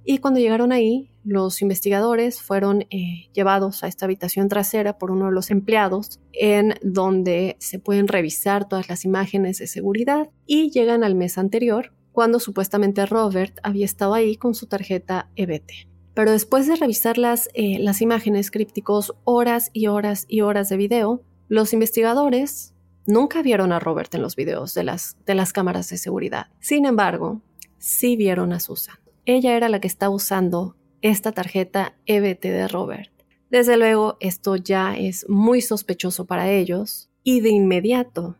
Y 0.03 0.17
cuando 0.17 0.39
llegaron 0.39 0.71
ahí, 0.71 1.11
los 1.23 1.61
investigadores 1.61 2.41
fueron 2.41 2.81
eh, 2.89 3.29
llevados 3.33 3.83
a 3.83 3.87
esta 3.87 4.05
habitación 4.05 4.49
trasera 4.49 4.97
por 4.97 5.11
uno 5.11 5.27
de 5.27 5.31
los 5.31 5.51
empleados, 5.51 6.19
en 6.33 6.73
donde 6.81 7.55
se 7.59 7.79
pueden 7.79 8.07
revisar 8.07 8.67
todas 8.67 8.89
las 8.89 9.05
imágenes 9.05 9.59
de 9.59 9.67
seguridad 9.67 10.29
y 10.45 10.71
llegan 10.71 11.03
al 11.03 11.15
mes 11.15 11.37
anterior, 11.37 11.93
cuando 12.11 12.39
supuestamente 12.39 13.05
Robert 13.05 13.57
había 13.63 13.85
estado 13.85 14.15
ahí 14.15 14.35
con 14.35 14.53
su 14.53 14.67
tarjeta 14.67 15.29
EBT. 15.35 15.87
Pero 16.13 16.31
después 16.31 16.67
de 16.67 16.75
revisar 16.75 17.17
las, 17.17 17.47
eh, 17.53 17.79
las 17.79 18.01
imágenes 18.01 18.51
crípticos, 18.51 19.13
horas 19.23 19.69
y 19.71 19.87
horas 19.87 20.25
y 20.27 20.41
horas 20.41 20.67
de 20.67 20.75
video, 20.75 21.23
los 21.51 21.73
investigadores 21.73 22.73
nunca 23.05 23.41
vieron 23.41 23.73
a 23.73 23.79
Robert 23.81 24.15
en 24.15 24.21
los 24.21 24.37
videos 24.37 24.73
de 24.73 24.85
las, 24.85 25.17
de 25.25 25.35
las 25.35 25.51
cámaras 25.51 25.89
de 25.89 25.97
seguridad. 25.97 26.47
Sin 26.61 26.85
embargo, 26.85 27.41
sí 27.77 28.15
vieron 28.15 28.53
a 28.53 28.61
Susan. 28.61 28.95
Ella 29.25 29.57
era 29.57 29.67
la 29.67 29.81
que 29.81 29.87
estaba 29.87 30.15
usando 30.15 30.77
esta 31.01 31.33
tarjeta 31.33 31.93
EBT 32.05 32.43
de 32.43 32.69
Robert. 32.69 33.11
Desde 33.49 33.75
luego, 33.75 34.15
esto 34.21 34.55
ya 34.55 34.95
es 34.95 35.27
muy 35.27 35.59
sospechoso 35.59 36.25
para 36.25 36.49
ellos 36.49 37.09
y 37.21 37.41
de 37.41 37.49
inmediato 37.49 38.37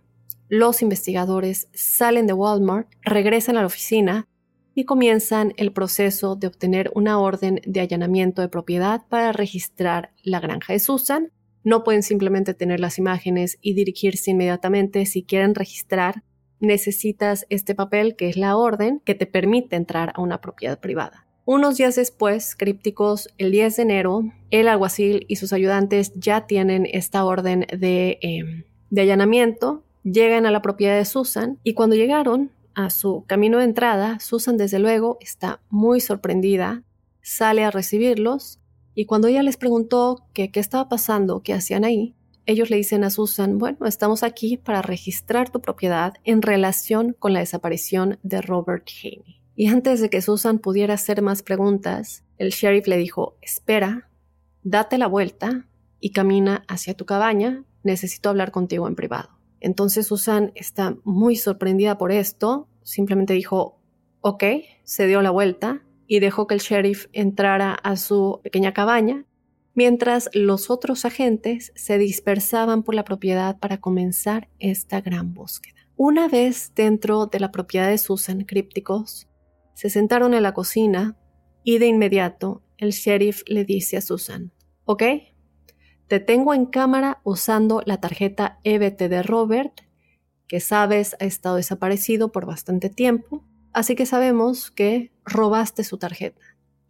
los 0.48 0.82
investigadores 0.82 1.68
salen 1.74 2.28
de 2.28 2.34
Walmart, 2.34 2.88
regresan 3.02 3.58
a 3.58 3.60
la 3.60 3.68
oficina 3.68 4.26
y 4.74 4.86
comienzan 4.86 5.52
el 5.58 5.74
proceso 5.74 6.38
de 6.38 6.48
obtener 6.48 6.90
una 6.96 7.20
orden 7.20 7.60
de 7.66 7.82
allanamiento 7.82 8.42
de 8.42 8.48
propiedad 8.48 9.02
para 9.10 9.34
registrar 9.34 10.14
la 10.24 10.40
granja 10.40 10.72
de 10.72 10.80
Susan. 10.80 11.34
No 11.64 11.84
pueden 11.84 12.04
simplemente 12.04 12.54
tener 12.54 12.80
las 12.80 12.98
imágenes 12.98 13.58
y 13.62 13.74
dirigirse 13.74 14.32
inmediatamente. 14.32 15.06
Si 15.06 15.24
quieren 15.24 15.56
registrar, 15.56 16.24
necesitas 16.60 17.46
este 17.50 17.76
papel 17.76 18.16
que 18.16 18.30
es 18.30 18.38
la 18.38 18.56
orden 18.56 19.02
que 19.04 19.16
te 19.16 19.26
permite 19.26 19.76
entrar 19.76 20.14
a 20.16 20.22
una 20.22 20.42
propiedad 20.42 20.80
privada. 20.80 21.28
Unos 21.46 21.78
días 21.78 21.96
después, 21.96 22.56
crípticos, 22.56 23.30
el 23.38 23.52
10 23.52 23.76
de 23.76 23.82
enero, 23.82 24.24
el 24.52 24.68
alguacil 24.68 25.26
y 25.28 25.38
sus 25.38 25.54
ayudantes 25.54 26.14
ya 26.16 26.46
tienen 26.46 26.88
esta 26.92 27.26
orden 27.26 27.66
de, 27.78 28.20
em, 28.22 28.64
de 28.90 29.02
allanamiento, 29.02 29.84
llegan 30.04 30.46
a 30.46 30.52
la 30.52 30.62
propiedad 30.62 30.98
de 30.98 31.06
Susan 31.06 31.60
y 31.64 31.74
cuando 31.74 31.96
llegaron, 31.96 32.52
a 32.74 32.90
su 32.90 33.26
camino 33.28 33.58
de 33.58 33.66
entrada, 33.66 34.20
Susan 34.22 34.56
desde 34.56 34.80
luego 34.80 35.18
está 35.20 35.60
muy 35.70 36.00
sorprendida, 36.00 36.84
sale 37.22 37.66
a 37.66 37.72
recibirlos 37.72 38.61
y 38.96 39.06
cuando 39.06 39.28
ella 39.28 39.44
les 39.44 39.58
preguntó 39.58 40.26
qué 40.34 40.50
estaba 40.54 40.90
pasando, 40.90 41.42
qué 41.42 41.54
hacían 41.54 41.86
ahí, 41.86 42.16
ellos 42.46 42.70
le 42.70 42.78
dicen 42.78 43.04
a 43.04 43.10
Susan, 43.10 43.58
bueno, 43.58 43.86
estamos 43.86 44.24
aquí 44.24 44.58
para 44.58 44.82
registrar 44.82 45.50
tu 45.50 45.62
propiedad 45.62 46.14
en 46.24 46.42
relación 46.42 47.16
con 47.18 47.34
la 47.34 47.40
desaparición 47.40 48.20
de 48.24 48.42
Robert 48.42 48.88
Haney. 49.02 49.42
Y 49.56 49.68
antes 49.68 50.02
de 50.02 50.10
que 50.10 50.22
Susan 50.22 50.60
pudiera 50.60 50.96
hacer 50.96 51.22
más 51.22 51.44
preguntas, 51.44 52.24
el 52.38 52.50
sheriff 52.50 52.88
le 52.88 52.98
dijo, 52.98 53.38
espera, 53.42 54.10
date 54.64 54.98
la 54.98 55.08
vuelta 55.08 55.68
y 56.00 56.12
camina 56.12 56.64
hacia 56.68 56.96
tu 56.96 57.06
cabaña, 57.06 57.64
necesito 57.84 58.30
hablar 58.30 58.52
contigo 58.52 58.88
en 58.88 58.96
privado. 58.96 59.30
Entonces 59.60 60.08
Susan 60.08 60.52
está 60.56 60.98
muy 61.04 61.36
sorprendida 61.36 61.98
por 61.98 62.12
esto, 62.12 62.68
simplemente 62.82 63.34
dijo, 63.34 63.80
ok, 64.22 64.44
se 64.84 65.06
dio 65.06 65.22
la 65.22 65.30
vuelta 65.30 65.84
y 66.12 66.20
dejó 66.20 66.46
que 66.46 66.56
el 66.56 66.60
sheriff 66.60 67.06
entrara 67.14 67.72
a 67.72 67.96
su 67.96 68.42
pequeña 68.44 68.74
cabaña, 68.74 69.26
mientras 69.74 70.30
los 70.34 70.70
otros 70.70 71.06
agentes 71.06 71.72
se 71.74 71.98
dispersaban 71.98 72.84
por 72.84 72.96
la 72.96 73.06
propiedad 73.06 73.58
para 73.60 73.80
comenzar 73.80 74.50
esta 74.60 75.00
gran 75.00 75.34
búsqueda. 75.34 75.88
Una 75.96 76.28
vez 76.28 76.74
dentro 76.76 77.28
de 77.28 77.40
la 77.40 77.50
propiedad 77.54 77.88
de 77.88 77.98
Susan 77.98 78.42
Crípticos, 78.42 79.30
se 79.74 79.90
sentaron 79.90 80.34
en 80.34 80.44
la 80.44 80.54
cocina 80.54 81.16
y 81.64 81.78
de 81.78 81.88
inmediato 81.88 82.62
el 82.78 82.92
sheriff 82.92 83.44
le 83.48 83.64
dice 83.64 83.96
a 83.96 84.02
Susan, 84.02 84.52
ok, 84.84 85.04
te 86.08 86.20
tengo 86.20 86.54
en 86.54 86.66
cámara 86.66 87.22
usando 87.24 87.84
la 87.86 88.02
tarjeta 88.02 88.60
EBT 88.66 89.04
de 89.04 89.24
Robert, 89.24 89.80
que 90.50 90.60
sabes 90.60 91.16
ha 91.22 91.24
estado 91.24 91.56
desaparecido 91.56 92.34
por 92.34 92.46
bastante 92.46 92.90
tiempo, 92.90 93.46
así 93.74 93.96
que 93.96 94.06
sabemos 94.06 94.72
que 94.72 95.12
robaste 95.26 95.84
su 95.84 95.98
tarjeta. 95.98 96.42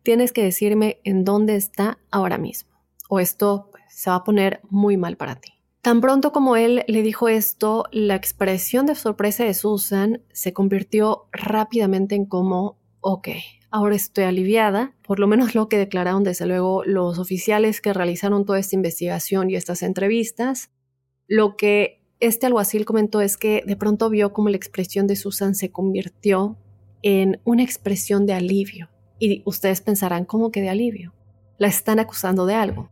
Tienes 0.03 0.31
que 0.31 0.43
decirme 0.43 0.99
en 1.03 1.23
dónde 1.23 1.55
está 1.55 1.99
ahora 2.09 2.37
mismo, 2.37 2.71
o 3.09 3.19
esto 3.19 3.69
pues, 3.71 3.83
se 3.89 4.09
va 4.09 4.17
a 4.17 4.23
poner 4.23 4.61
muy 4.69 4.97
mal 4.97 5.17
para 5.17 5.35
ti. 5.35 5.53
Tan 5.81 6.01
pronto 6.01 6.31
como 6.31 6.55
él 6.55 6.83
le 6.87 7.01
dijo 7.01 7.27
esto, 7.27 7.85
la 7.91 8.15
expresión 8.15 8.85
de 8.85 8.95
sorpresa 8.95 9.43
de 9.43 9.53
Susan 9.53 10.21
se 10.31 10.53
convirtió 10.53 11.27
rápidamente 11.31 12.15
en 12.15 12.25
como, 12.25 12.77
ok, 12.99 13.29
Ahora 13.73 13.95
estoy 13.95 14.25
aliviada, 14.25 14.93
por 15.01 15.19
lo 15.19 15.27
menos 15.27 15.55
lo 15.55 15.69
que 15.69 15.77
declararon 15.77 16.25
desde 16.25 16.45
luego 16.45 16.83
los 16.83 17.19
oficiales 17.19 17.79
que 17.79 17.93
realizaron 17.93 18.45
toda 18.45 18.59
esta 18.59 18.75
investigación 18.75 19.49
y 19.49 19.55
estas 19.55 19.81
entrevistas. 19.81 20.71
Lo 21.25 21.55
que 21.55 22.03
este 22.19 22.47
alguacil 22.47 22.83
comentó 22.83 23.21
es 23.21 23.37
que 23.37 23.63
de 23.65 23.77
pronto 23.77 24.09
vio 24.09 24.33
como 24.33 24.49
la 24.49 24.57
expresión 24.57 25.07
de 25.07 25.15
Susan 25.15 25.55
se 25.55 25.71
convirtió 25.71 26.57
en 27.03 27.39
una 27.43 27.63
expresión 27.63 28.25
de 28.25 28.33
alivio. 28.33 28.89
Y 29.19 29.43
ustedes 29.45 29.81
pensarán, 29.81 30.25
¿cómo 30.25 30.51
que 30.51 30.61
de 30.61 30.69
alivio? 30.69 31.13
La 31.57 31.67
están 31.67 31.99
acusando 31.99 32.45
de 32.45 32.55
algo. 32.55 32.89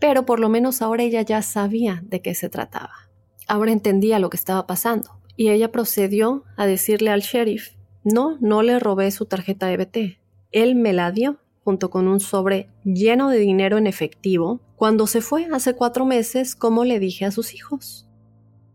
Pero 0.00 0.26
por 0.26 0.40
lo 0.40 0.48
menos 0.48 0.82
ahora 0.82 1.02
ella 1.02 1.22
ya 1.22 1.42
sabía 1.42 2.02
de 2.06 2.20
qué 2.20 2.34
se 2.34 2.48
trataba. 2.48 3.10
Ahora 3.46 3.72
entendía 3.72 4.18
lo 4.18 4.30
que 4.30 4.36
estaba 4.36 4.66
pasando. 4.66 5.20
Y 5.36 5.50
ella 5.50 5.70
procedió 5.70 6.44
a 6.56 6.66
decirle 6.66 7.10
al 7.10 7.20
sheriff 7.20 7.78
no, 8.04 8.38
no 8.40 8.62
le 8.62 8.78
robé 8.78 9.10
su 9.10 9.26
tarjeta 9.26 9.66
de 9.66 9.76
BT. 9.76 10.20
Él 10.52 10.74
me 10.74 10.92
la 10.92 11.12
dio 11.12 11.38
junto 11.62 11.90
con 11.90 12.08
un 12.08 12.20
sobre 12.20 12.70
lleno 12.84 13.28
de 13.28 13.38
dinero 13.38 13.76
en 13.76 13.86
efectivo 13.86 14.60
cuando 14.76 15.06
se 15.06 15.20
fue 15.20 15.46
hace 15.52 15.74
cuatro 15.74 16.06
meses 16.06 16.56
como 16.56 16.84
le 16.84 16.98
dije 16.98 17.26
a 17.26 17.30
sus 17.30 17.54
hijos. 17.54 18.07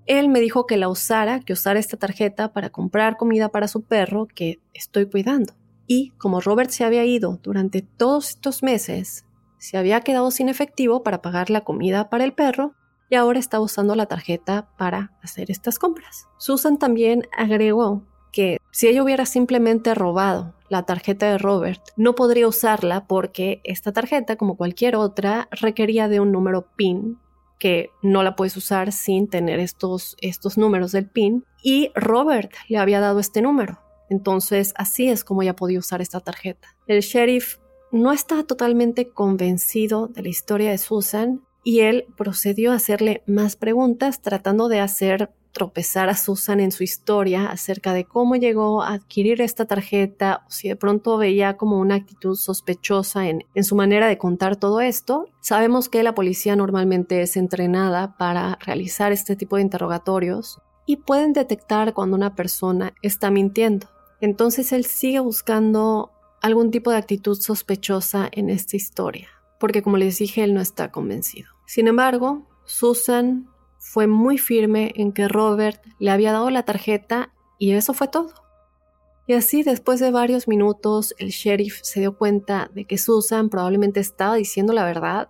Él 0.05 0.29
me 0.29 0.39
dijo 0.41 0.65
que 0.65 0.77
la 0.77 0.89
usara, 0.89 1.39
que 1.39 1.53
usara 1.53 1.79
esta 1.79 1.97
tarjeta 1.97 2.51
para 2.51 2.69
comprar 2.69 3.17
comida 3.17 3.49
para 3.49 3.67
su 3.67 3.83
perro 3.83 4.27
que 4.27 4.59
estoy 4.73 5.05
cuidando. 5.05 5.53
Y 5.87 6.11
como 6.17 6.41
Robert 6.41 6.71
se 6.71 6.83
había 6.83 7.05
ido 7.05 7.39
durante 7.41 7.81
todos 7.81 8.29
estos 8.29 8.63
meses, 8.63 9.25
se 9.57 9.77
había 9.77 10.01
quedado 10.01 10.29
sin 10.31 10.49
efectivo 10.49 11.03
para 11.03 11.21
pagar 11.21 11.49
la 11.49 11.61
comida 11.61 12.09
para 12.09 12.25
el 12.25 12.33
perro 12.33 12.73
y 13.09 13.15
ahora 13.15 13.39
está 13.39 13.59
usando 13.59 13.95
la 13.95 14.07
tarjeta 14.07 14.67
para 14.77 15.13
hacer 15.21 15.51
estas 15.51 15.79
compras. 15.79 16.27
Susan 16.37 16.79
también 16.79 17.27
agregó 17.37 18.03
que 18.33 18.57
si 18.71 18.87
ella 18.87 19.03
hubiera 19.03 19.25
simplemente 19.25 19.93
robado 19.93 20.55
la 20.67 20.83
tarjeta 20.83 21.27
de 21.27 21.37
Robert, 21.37 21.81
no 21.95 22.15
podría 22.15 22.47
usarla 22.47 23.05
porque 23.05 23.61
esta 23.63 23.93
tarjeta, 23.93 24.35
como 24.35 24.57
cualquier 24.57 24.95
otra, 24.95 25.47
requería 25.51 26.09
de 26.09 26.19
un 26.19 26.31
número 26.31 26.67
PIN 26.75 27.19
que 27.59 27.89
no 28.01 28.23
la 28.23 28.35
puedes 28.35 28.57
usar 28.57 28.91
sin 28.91 29.27
tener 29.27 29.59
estos, 29.59 30.17
estos 30.21 30.57
números 30.57 30.91
del 30.91 31.09
PIN 31.09 31.45
y 31.61 31.91
Robert 31.95 32.51
le 32.67 32.77
había 32.77 32.99
dado 32.99 33.19
este 33.19 33.41
número. 33.41 33.79
Entonces 34.09 34.73
así 34.75 35.09
es 35.09 35.23
como 35.23 35.41
ella 35.41 35.55
podía 35.55 35.79
usar 35.79 36.01
esta 36.01 36.19
tarjeta. 36.19 36.75
El 36.87 37.01
sheriff 37.01 37.57
no 37.91 38.11
estaba 38.11 38.43
totalmente 38.43 39.09
convencido 39.09 40.07
de 40.07 40.23
la 40.23 40.29
historia 40.29 40.71
de 40.71 40.77
Susan 40.77 41.41
y 41.63 41.81
él 41.81 42.05
procedió 42.17 42.71
a 42.71 42.75
hacerle 42.75 43.23
más 43.25 43.55
preguntas 43.55 44.21
tratando 44.21 44.67
de 44.67 44.79
hacer 44.79 45.31
tropezar 45.53 46.09
a 46.09 46.17
Susan 46.17 46.59
en 46.59 46.71
su 46.71 46.83
historia 46.83 47.45
acerca 47.49 47.93
de 47.93 48.05
cómo 48.05 48.35
llegó 48.35 48.83
a 48.83 48.93
adquirir 48.93 49.41
esta 49.41 49.65
tarjeta 49.65 50.43
o 50.47 50.51
si 50.51 50.67
de 50.67 50.75
pronto 50.75 51.17
veía 51.17 51.55
como 51.55 51.79
una 51.79 51.95
actitud 51.95 52.35
sospechosa 52.35 53.29
en, 53.29 53.45
en 53.53 53.63
su 53.63 53.75
manera 53.75 54.07
de 54.07 54.17
contar 54.17 54.57
todo 54.57 54.81
esto. 54.81 55.27
Sabemos 55.39 55.89
que 55.89 56.03
la 56.03 56.15
policía 56.15 56.55
normalmente 56.55 57.21
es 57.21 57.37
entrenada 57.37 58.17
para 58.17 58.57
realizar 58.65 59.11
este 59.11 59.35
tipo 59.35 59.55
de 59.55 59.61
interrogatorios 59.61 60.59
y 60.85 60.97
pueden 60.97 61.33
detectar 61.33 61.93
cuando 61.93 62.17
una 62.17 62.35
persona 62.35 62.93
está 63.01 63.31
mintiendo. 63.31 63.87
Entonces 64.19 64.71
él 64.71 64.85
sigue 64.85 65.19
buscando 65.19 66.11
algún 66.41 66.71
tipo 66.71 66.91
de 66.91 66.97
actitud 66.97 67.39
sospechosa 67.39 68.27
en 68.31 68.49
esta 68.49 68.75
historia, 68.75 69.29
porque 69.59 69.81
como 69.81 69.97
les 69.97 70.17
dije, 70.17 70.43
él 70.43 70.53
no 70.53 70.61
está 70.61 70.91
convencido. 70.91 71.49
Sin 71.65 71.87
embargo, 71.87 72.47
Susan 72.65 73.49
fue 73.93 74.07
muy 74.07 74.39
firme 74.39 74.91
en 74.95 75.11
que 75.11 75.27
Robert 75.27 75.79
le 75.99 76.09
había 76.09 76.31
dado 76.31 76.49
la 76.49 76.63
tarjeta 76.63 77.31
y 77.59 77.73
eso 77.73 77.93
fue 77.93 78.07
todo. 78.07 78.33
Y 79.27 79.33
así, 79.33 79.61
después 79.61 79.99
de 79.99 80.09
varios 80.09 80.47
minutos, 80.47 81.13
el 81.19 81.29
sheriff 81.29 81.79
se 81.83 81.99
dio 81.99 82.17
cuenta 82.17 82.71
de 82.73 82.85
que 82.85 82.97
Susan 82.97 83.49
probablemente 83.49 83.99
estaba 83.99 84.33
diciendo 84.33 84.73
la 84.73 84.83
verdad, 84.83 85.29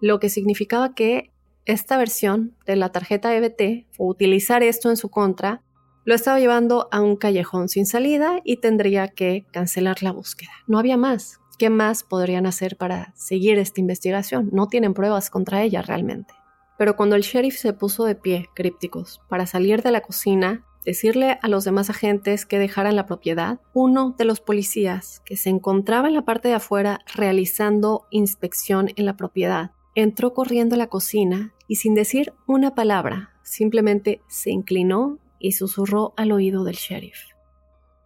lo 0.00 0.20
que 0.20 0.28
significaba 0.28 0.94
que 0.94 1.32
esta 1.64 1.98
versión 1.98 2.54
de 2.64 2.76
la 2.76 2.92
tarjeta 2.92 3.34
EBT, 3.34 3.88
o 3.98 4.06
utilizar 4.06 4.62
esto 4.62 4.88
en 4.88 4.96
su 4.96 5.08
contra, 5.08 5.64
lo 6.04 6.14
estaba 6.14 6.38
llevando 6.38 6.88
a 6.92 7.00
un 7.00 7.16
callejón 7.16 7.68
sin 7.68 7.86
salida 7.86 8.40
y 8.44 8.58
tendría 8.58 9.08
que 9.08 9.46
cancelar 9.50 10.04
la 10.04 10.12
búsqueda. 10.12 10.52
No 10.68 10.78
había 10.78 10.96
más. 10.96 11.40
¿Qué 11.58 11.70
más 11.70 12.04
podrían 12.04 12.46
hacer 12.46 12.76
para 12.76 13.12
seguir 13.16 13.58
esta 13.58 13.80
investigación? 13.80 14.48
No 14.52 14.68
tienen 14.68 14.94
pruebas 14.94 15.28
contra 15.28 15.64
ella 15.64 15.82
realmente. 15.82 16.34
Pero 16.78 16.96
cuando 16.96 17.16
el 17.16 17.22
sheriff 17.22 17.56
se 17.56 17.72
puso 17.72 18.04
de 18.04 18.14
pie, 18.14 18.48
crípticos, 18.54 19.20
para 19.28 19.46
salir 19.46 19.82
de 19.82 19.90
la 19.90 20.02
cocina, 20.02 20.64
decirle 20.84 21.38
a 21.42 21.48
los 21.48 21.64
demás 21.64 21.90
agentes 21.90 22.46
que 22.46 22.58
dejaran 22.58 22.96
la 22.96 23.06
propiedad, 23.06 23.60
uno 23.74 24.14
de 24.16 24.24
los 24.24 24.40
policías 24.40 25.20
que 25.24 25.36
se 25.36 25.50
encontraba 25.50 26.08
en 26.08 26.14
la 26.14 26.24
parte 26.24 26.48
de 26.48 26.54
afuera 26.54 27.00
realizando 27.12 28.06
inspección 28.10 28.90
en 28.96 29.04
la 29.04 29.16
propiedad, 29.16 29.72
entró 29.94 30.32
corriendo 30.32 30.76
a 30.76 30.78
la 30.78 30.86
cocina 30.86 31.54
y 31.66 31.76
sin 31.76 31.94
decir 31.94 32.32
una 32.46 32.74
palabra, 32.74 33.32
simplemente 33.42 34.20
se 34.28 34.50
inclinó 34.50 35.18
y 35.40 35.52
susurró 35.52 36.14
al 36.16 36.30
oído 36.32 36.62
del 36.64 36.76
sheriff. 36.76 37.18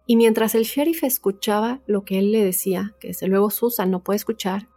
Y 0.07 0.15
mientras 0.15 0.55
el 0.55 0.63
sheriff 0.63 1.03
escuchaba 1.03 1.81
lo 1.85 2.03
que 2.03 2.17
él 2.17 2.31
le 2.31 2.43
decía, 2.43 2.95
que 2.99 3.09
desde 3.09 3.27
luego 3.27 3.49
Susan 3.49 3.91
no 3.91 4.03
puede 4.03 4.17
escuchar, 4.17 4.67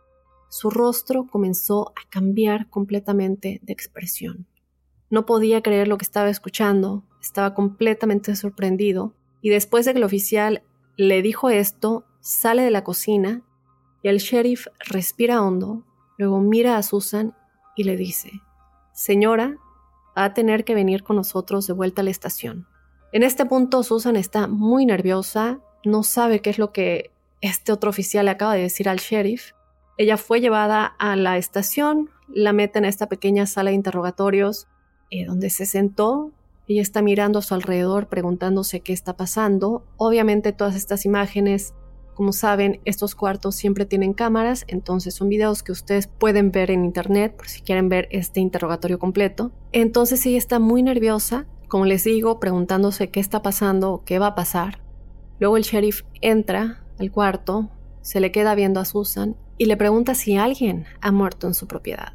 su 0.54 0.70
rostro 0.70 1.26
comenzó 1.26 1.88
a 1.96 2.08
cambiar 2.08 2.70
completamente 2.70 3.58
de 3.64 3.72
expresión. 3.72 4.46
No 5.10 5.26
podía 5.26 5.62
creer 5.62 5.88
lo 5.88 5.98
que 5.98 6.04
estaba 6.04 6.30
escuchando, 6.30 7.02
estaba 7.20 7.54
completamente 7.54 8.36
sorprendido, 8.36 9.14
y 9.40 9.50
después 9.50 9.84
de 9.84 9.90
que 9.90 9.98
el 9.98 10.04
oficial 10.04 10.62
le 10.96 11.22
dijo 11.22 11.50
esto, 11.50 12.04
sale 12.20 12.62
de 12.62 12.70
la 12.70 12.84
cocina 12.84 13.42
y 14.04 14.08
el 14.08 14.18
sheriff 14.18 14.68
respira 14.78 15.42
hondo, 15.42 15.82
luego 16.18 16.40
mira 16.40 16.76
a 16.76 16.84
Susan 16.84 17.34
y 17.74 17.82
le 17.82 17.96
dice, 17.96 18.30
Señora, 18.92 19.56
va 20.16 20.26
a 20.26 20.34
tener 20.34 20.64
que 20.64 20.76
venir 20.76 21.02
con 21.02 21.16
nosotros 21.16 21.66
de 21.66 21.72
vuelta 21.72 22.02
a 22.02 22.04
la 22.04 22.12
estación. 22.12 22.68
En 23.10 23.24
este 23.24 23.44
punto 23.44 23.82
Susan 23.82 24.14
está 24.14 24.46
muy 24.46 24.86
nerviosa, 24.86 25.58
no 25.84 26.04
sabe 26.04 26.38
qué 26.42 26.50
es 26.50 26.60
lo 26.60 26.70
que 26.70 27.10
este 27.40 27.72
otro 27.72 27.90
oficial 27.90 28.26
le 28.26 28.30
acaba 28.30 28.54
de 28.54 28.62
decir 28.62 28.88
al 28.88 28.98
sheriff. 28.98 29.50
Ella 29.96 30.16
fue 30.16 30.40
llevada 30.40 30.86
a 30.86 31.16
la 31.16 31.36
estación, 31.38 32.10
la 32.28 32.52
meten 32.52 32.84
en 32.84 32.88
esta 32.88 33.08
pequeña 33.08 33.46
sala 33.46 33.70
de 33.70 33.76
interrogatorios, 33.76 34.66
eh, 35.10 35.26
donde 35.26 35.50
se 35.50 35.66
sentó. 35.66 36.32
Ella 36.66 36.82
está 36.82 37.02
mirando 37.02 37.38
a 37.38 37.42
su 37.42 37.54
alrededor 37.54 38.08
preguntándose 38.08 38.80
qué 38.80 38.92
está 38.92 39.16
pasando. 39.16 39.84
Obviamente 39.96 40.52
todas 40.52 40.74
estas 40.74 41.04
imágenes 41.04 41.74
como 42.14 42.32
saben, 42.32 42.80
estos 42.84 43.14
cuartos 43.14 43.56
siempre 43.56 43.86
tienen 43.86 44.14
cámaras, 44.14 44.64
entonces 44.68 45.14
son 45.14 45.28
videos 45.28 45.62
que 45.62 45.72
ustedes 45.72 46.06
pueden 46.06 46.52
ver 46.52 46.70
en 46.70 46.84
internet 46.84 47.36
por 47.36 47.48
si 47.48 47.60
quieren 47.60 47.88
ver 47.88 48.08
este 48.12 48.40
interrogatorio 48.40 48.98
completo. 48.98 49.50
Entonces 49.72 50.24
ella 50.24 50.38
está 50.38 50.60
muy 50.60 50.82
nerviosa, 50.82 51.46
como 51.68 51.86
les 51.86 52.04
digo, 52.04 52.38
preguntándose 52.38 53.10
qué 53.10 53.18
está 53.18 53.42
pasando 53.42 54.02
qué 54.06 54.20
va 54.20 54.28
a 54.28 54.34
pasar. 54.36 54.80
Luego 55.40 55.56
el 55.56 55.64
sheriff 55.64 56.02
entra 56.20 56.84
al 56.98 57.10
cuarto, 57.10 57.68
se 58.00 58.20
le 58.20 58.30
queda 58.30 58.54
viendo 58.54 58.78
a 58.78 58.84
Susan 58.84 59.36
y 59.58 59.66
le 59.66 59.76
pregunta 59.76 60.14
si 60.14 60.36
alguien 60.36 60.86
ha 61.00 61.12
muerto 61.12 61.46
en 61.46 61.54
su 61.54 61.66
propiedad. 61.66 62.12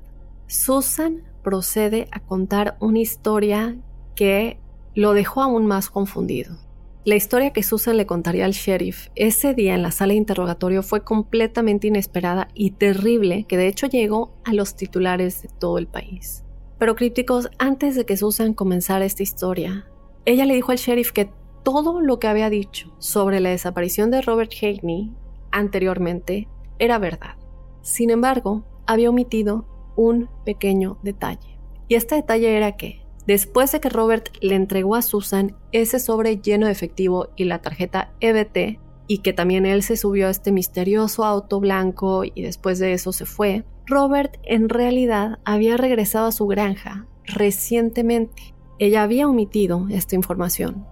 Susan 0.48 1.24
procede 1.44 2.08
a 2.12 2.20
contar 2.20 2.78
una 2.80 3.00
historia 3.00 3.78
que 4.16 4.60
lo 4.96 5.14
dejó 5.14 5.42
aún 5.42 5.66
más 5.66 5.90
confundido. 5.90 6.58
La 7.06 7.16
historia 7.16 7.54
que 7.54 7.64
Susan 7.64 7.98
le 7.98 8.06
contaría 8.06 8.46
al 8.46 8.52
sheriff 8.52 9.08
ese 9.16 9.54
día 9.54 9.74
en 9.74 9.82
la 9.82 9.92
sala 9.92 10.12
de 10.12 10.18
interrogatorio 10.18 10.84
fue 10.84 11.04
completamente 11.04 11.88
inesperada 11.88 12.50
y 12.54 12.72
terrible, 12.72 13.46
que 13.46 13.58
de 13.58 13.68
hecho 13.68 13.88
llegó 13.88 14.34
a 14.44 14.54
los 14.54 14.76
titulares 14.76 15.42
de 15.42 15.50
todo 15.60 15.78
el 15.78 15.88
país. 15.88 16.44
Pero 16.78 16.96
crípticos, 16.96 17.50
antes 17.58 17.96
de 17.96 18.06
que 18.06 18.18
Susan 18.18 18.54
comenzara 18.54 19.06
esta 19.06 19.24
historia, 19.24 19.88
ella 20.26 20.46
le 20.46 20.56
dijo 20.56 20.72
al 20.72 20.78
sheriff 20.78 21.12
que 21.12 21.32
todo 21.64 22.02
lo 22.02 22.20
que 22.20 22.28
había 22.28 22.50
dicho 22.50 22.94
sobre 23.00 23.40
la 23.40 23.50
desaparición 23.50 24.12
de 24.12 24.22
Robert 24.22 24.52
Hagney 24.62 25.12
anteriormente 25.52 26.48
era 26.80 26.98
verdad. 26.98 27.36
Sin 27.82 28.10
embargo, 28.10 28.64
había 28.88 29.10
omitido 29.10 29.66
un 29.96 30.30
pequeño 30.46 30.98
detalle. 31.04 31.60
Y 31.88 31.96
este 31.96 32.16
detalle 32.16 32.56
era 32.56 32.76
que 32.76 33.00
Después 33.30 33.72
de 33.72 33.80
que 33.80 33.90
Robert 33.90 34.30
le 34.42 34.56
entregó 34.56 34.96
a 34.96 35.04
Susan 35.04 35.56
ese 35.72 36.00
sobre 36.00 36.38
lleno 36.38 36.66
de 36.66 36.72
efectivo 36.72 37.28
y 37.36 37.44
la 37.44 37.62
tarjeta 37.62 38.12
EBT, 38.22 38.80
y 39.06 39.20
que 39.20 39.34
también 39.34 39.68
él 39.68 39.84
se 39.84 39.98
subió 39.98 40.26
a 40.26 40.32
este 40.32 40.52
misterioso 40.52 41.24
auto 41.26 41.60
blanco 41.60 42.24
y 42.24 42.42
después 42.42 42.80
de 42.80 42.94
eso 42.94 43.12
se 43.12 43.28
fue, 43.28 43.66
Robert 43.86 44.38
en 44.46 44.68
realidad 44.68 45.38
había 45.46 45.78
regresado 45.78 46.26
a 46.26 46.32
su 46.32 46.48
granja 46.48 47.06
recientemente. 47.24 48.56
Ella 48.80 49.04
había 49.04 49.28
omitido 49.28 49.86
esta 49.92 50.16
información. 50.16 50.88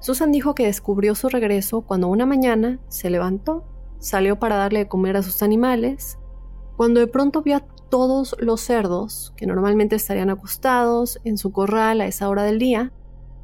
Susan 0.00 0.32
dijo 0.32 0.54
que 0.54 0.64
descubrió 0.64 1.14
su 1.14 1.28
regreso 1.28 1.82
cuando 1.82 2.08
una 2.08 2.24
mañana 2.24 2.80
se 2.88 3.10
levantó, 3.10 3.64
salió 4.04 4.38
para 4.38 4.56
darle 4.56 4.80
de 4.80 4.88
comer 4.88 5.16
a 5.16 5.22
sus 5.22 5.42
animales, 5.42 6.18
cuando 6.76 7.00
de 7.00 7.06
pronto 7.06 7.42
vio 7.42 7.56
a 7.56 7.66
todos 7.88 8.36
los 8.38 8.60
cerdos, 8.60 9.32
que 9.36 9.46
normalmente 9.46 9.96
estarían 9.96 10.28
acostados 10.28 11.20
en 11.24 11.38
su 11.38 11.52
corral 11.52 12.00
a 12.00 12.06
esa 12.06 12.28
hora 12.28 12.42
del 12.42 12.58
día, 12.58 12.92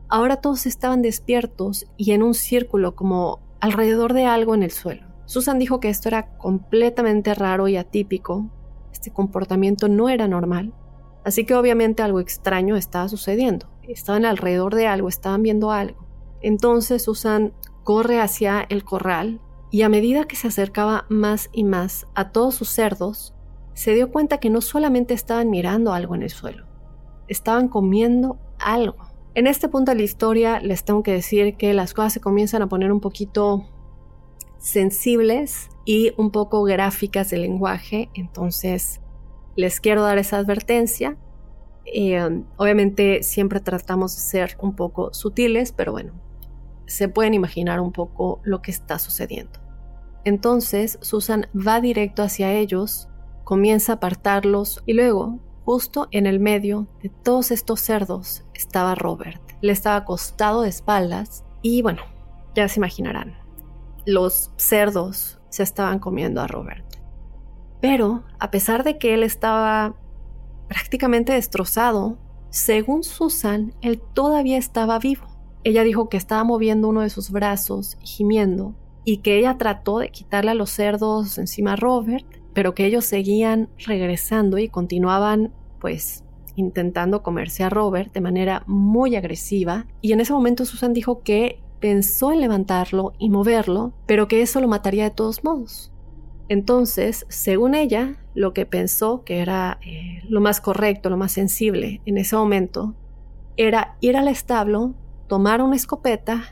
ahora 0.09 0.37
todos 0.37 0.67
estaban 0.67 1.01
despiertos 1.01 1.87
y 1.97 2.13
en 2.13 2.23
un 2.23 2.35
círculo 2.35 2.95
como 2.95 3.41
alrededor 3.61 4.13
de 4.13 4.27
algo 4.27 4.55
en 4.55 4.63
el 4.63 4.71
suelo. 4.71 5.07
Susan 5.25 5.59
dijo 5.59 5.81
que 5.81 5.89
esto 5.89 6.09
era 6.09 6.37
completamente 6.37 7.35
raro 7.35 7.67
y 7.67 7.77
atípico, 7.77 8.51
este 8.93 9.11
comportamiento 9.13 9.89
no 9.89 10.11
era 10.11 10.29
normal, 10.29 10.75
así 11.25 11.47
que 11.47 11.55
obviamente 11.55 12.03
algo 12.03 12.21
extraño 12.21 12.77
estaba 12.77 13.09
sucediendo, 13.09 13.71
estaban 13.89 14.27
alrededor 14.27 14.75
de 14.75 14.89
algo, 14.89 15.09
estaban 15.09 15.43
viendo 15.43 15.71
algo. 15.73 16.07
Entonces 16.43 17.05
Susan 17.05 17.55
corre 17.83 18.21
hacia 18.21 18.67
el 18.69 18.85
corral 18.85 19.41
y 19.71 19.83
a 19.83 19.89
medida 19.89 20.25
que 20.25 20.37
se 20.37 20.49
acercaba 20.49 21.07
más 21.09 21.49
y 21.53 21.65
más 21.65 22.07
a 22.15 22.31
todos 22.31 22.55
sus 22.55 22.71
cerdos, 22.71 23.35
se 23.75 23.95
dio 23.95 24.11
cuenta 24.11 24.39
que 24.39 24.51
no 24.51 24.61
solamente 24.61 25.15
estaban 25.15 25.49
mirando 25.49 25.93
algo 25.93 26.15
en 26.15 26.23
el 26.23 26.31
suelo, 26.31 26.67
estaban 27.29 27.69
comiendo 27.69 28.39
algo. 28.59 29.11
En 29.35 29.47
este 29.47 29.69
punto 29.69 29.93
de 29.93 29.99
la 29.99 30.03
historia 30.03 30.61
les 30.61 30.85
tengo 30.85 31.03
que 31.03 31.13
decir 31.13 31.57
que 31.57 31.73
las 31.73 31.95
cosas 31.95 32.13
se 32.13 32.21
comienzan 32.21 32.63
a 32.63 32.69
poner 32.69 32.91
un 32.91 33.01
poquito 33.01 33.65
sensibles 34.59 35.69
y 35.85 36.13
un 36.17 36.31
poco 36.31 36.65
gráficas 36.65 37.31
de 37.31 37.39
lenguaje, 37.39 38.11
entonces 38.15 39.01
les 39.57 39.81
quiero 39.81 40.03
dar 40.03 40.19
esa 40.19 40.39
advertencia. 40.39 41.17
Eh, 41.87 42.43
obviamente 42.57 43.23
siempre 43.23 43.61
tratamos 43.61 44.15
de 44.15 44.21
ser 44.21 44.57
un 44.61 44.75
poco 44.75 45.15
sutiles, 45.15 45.73
pero 45.73 45.93
bueno, 45.93 46.13
se 46.91 47.09
pueden 47.09 47.35
imaginar 47.35 47.81
un 47.81 47.93
poco 47.93 48.41
lo 48.43 48.63
que 48.63 48.71
está 48.71 48.99
sucediendo. 48.99 49.61
Entonces 50.25 50.99
Susan 51.01 51.47
va 51.55 51.81
directo 51.81 52.23
hacia 52.23 52.53
ellos 52.53 53.09
comienza 53.51 53.91
a 53.91 53.95
apartarlos 53.97 54.81
y 54.87 54.93
luego, 54.93 55.41
justo 55.65 56.07
en 56.13 56.27
el 56.27 56.39
medio 56.39 56.87
de 57.03 57.09
todos 57.09 57.51
estos 57.51 57.81
cerdos, 57.81 58.45
estaba 58.55 58.95
Robert. 58.95 59.43
Le 59.61 59.73
estaba 59.73 59.97
acostado 59.97 60.63
de 60.63 60.69
espaldas 60.69 61.45
y 61.61 61.83
bueno, 61.83 62.03
ya 62.55 62.69
se 62.69 62.79
imaginarán, 62.79 63.35
los 64.07 64.53
cerdos 64.57 65.41
se 65.49 65.65
estaban 65.65 65.99
comiendo 65.99 66.41
a 66.41 66.47
Robert. 66.47 66.87
Pero, 67.81 68.23
a 68.39 68.53
pesar 68.53 68.85
de 68.85 68.99
que 68.99 69.15
él 69.15 69.25
estaba 69.25 69.97
prácticamente 70.69 71.33
destrozado, 71.33 72.19
según 72.51 73.03
Susan, 73.03 73.75
él 73.81 74.01
todavía 74.15 74.59
estaba 74.59 75.01
vivo. 75.01 75.27
Ella 75.65 75.83
dijo 75.83 76.09
que 76.09 76.17
estaba 76.17 76.45
moviendo 76.45 76.89
uno 76.89 77.01
de 77.03 77.11
sus 77.11 77.31
brazos 77.31 77.99
gimiendo, 78.03 78.75
y 79.05 79.19
que 79.19 79.39
ella 79.39 79.57
trató 79.59 79.99
de 79.99 80.11
quitarle 80.11 80.53
a 80.53 80.55
los 80.55 80.71
cerdos 80.71 81.39
encima 81.39 81.73
a 81.73 81.77
Robert, 81.77 82.27
pero 82.53 82.75
que 82.75 82.87
ellos 82.87 83.05
seguían 83.05 83.69
regresando 83.79 84.59
y 84.59 84.69
continuaban 84.69 85.53
pues 85.79 86.25
intentando 86.57 87.23
comerse 87.23 87.65
a 87.65 87.71
Robert 87.71 88.13
de 88.13 88.21
manera 88.21 88.65
muy 88.67 89.17
agresiva 89.17 89.87
y 90.01 90.13
en 90.13 90.21
ese 90.21 90.33
momento 90.33 90.65
Susan 90.65 90.93
dijo 90.93 91.23
que 91.23 91.61
pensó 91.79 92.33
en 92.33 92.41
levantarlo 92.41 93.15
y 93.19 93.31
moverlo, 93.31 93.95
pero 94.07 94.29
que 94.29 94.43
eso 94.43 94.61
lo 94.61 94.69
mataría 94.69 95.05
de 95.05 95.11
todos 95.11 95.43
modos. 95.43 95.93
Entonces, 96.49 97.25
según 97.29 97.75
ella, 97.75 98.17
lo 98.35 98.53
que 98.53 98.67
pensó 98.67 99.25
que 99.25 99.39
era 99.39 99.79
eh, 99.87 100.21
lo 100.29 100.41
más 100.41 100.61
correcto, 100.61 101.09
lo 101.09 101.17
más 101.17 101.33
sensible 101.33 102.03
en 102.05 102.19
ese 102.19 102.37
momento, 102.37 102.95
era 103.57 103.97
ir 104.01 104.17
al 104.17 104.29
establo, 104.29 104.95
tomar 105.31 105.63
una 105.63 105.77
escopeta, 105.77 106.43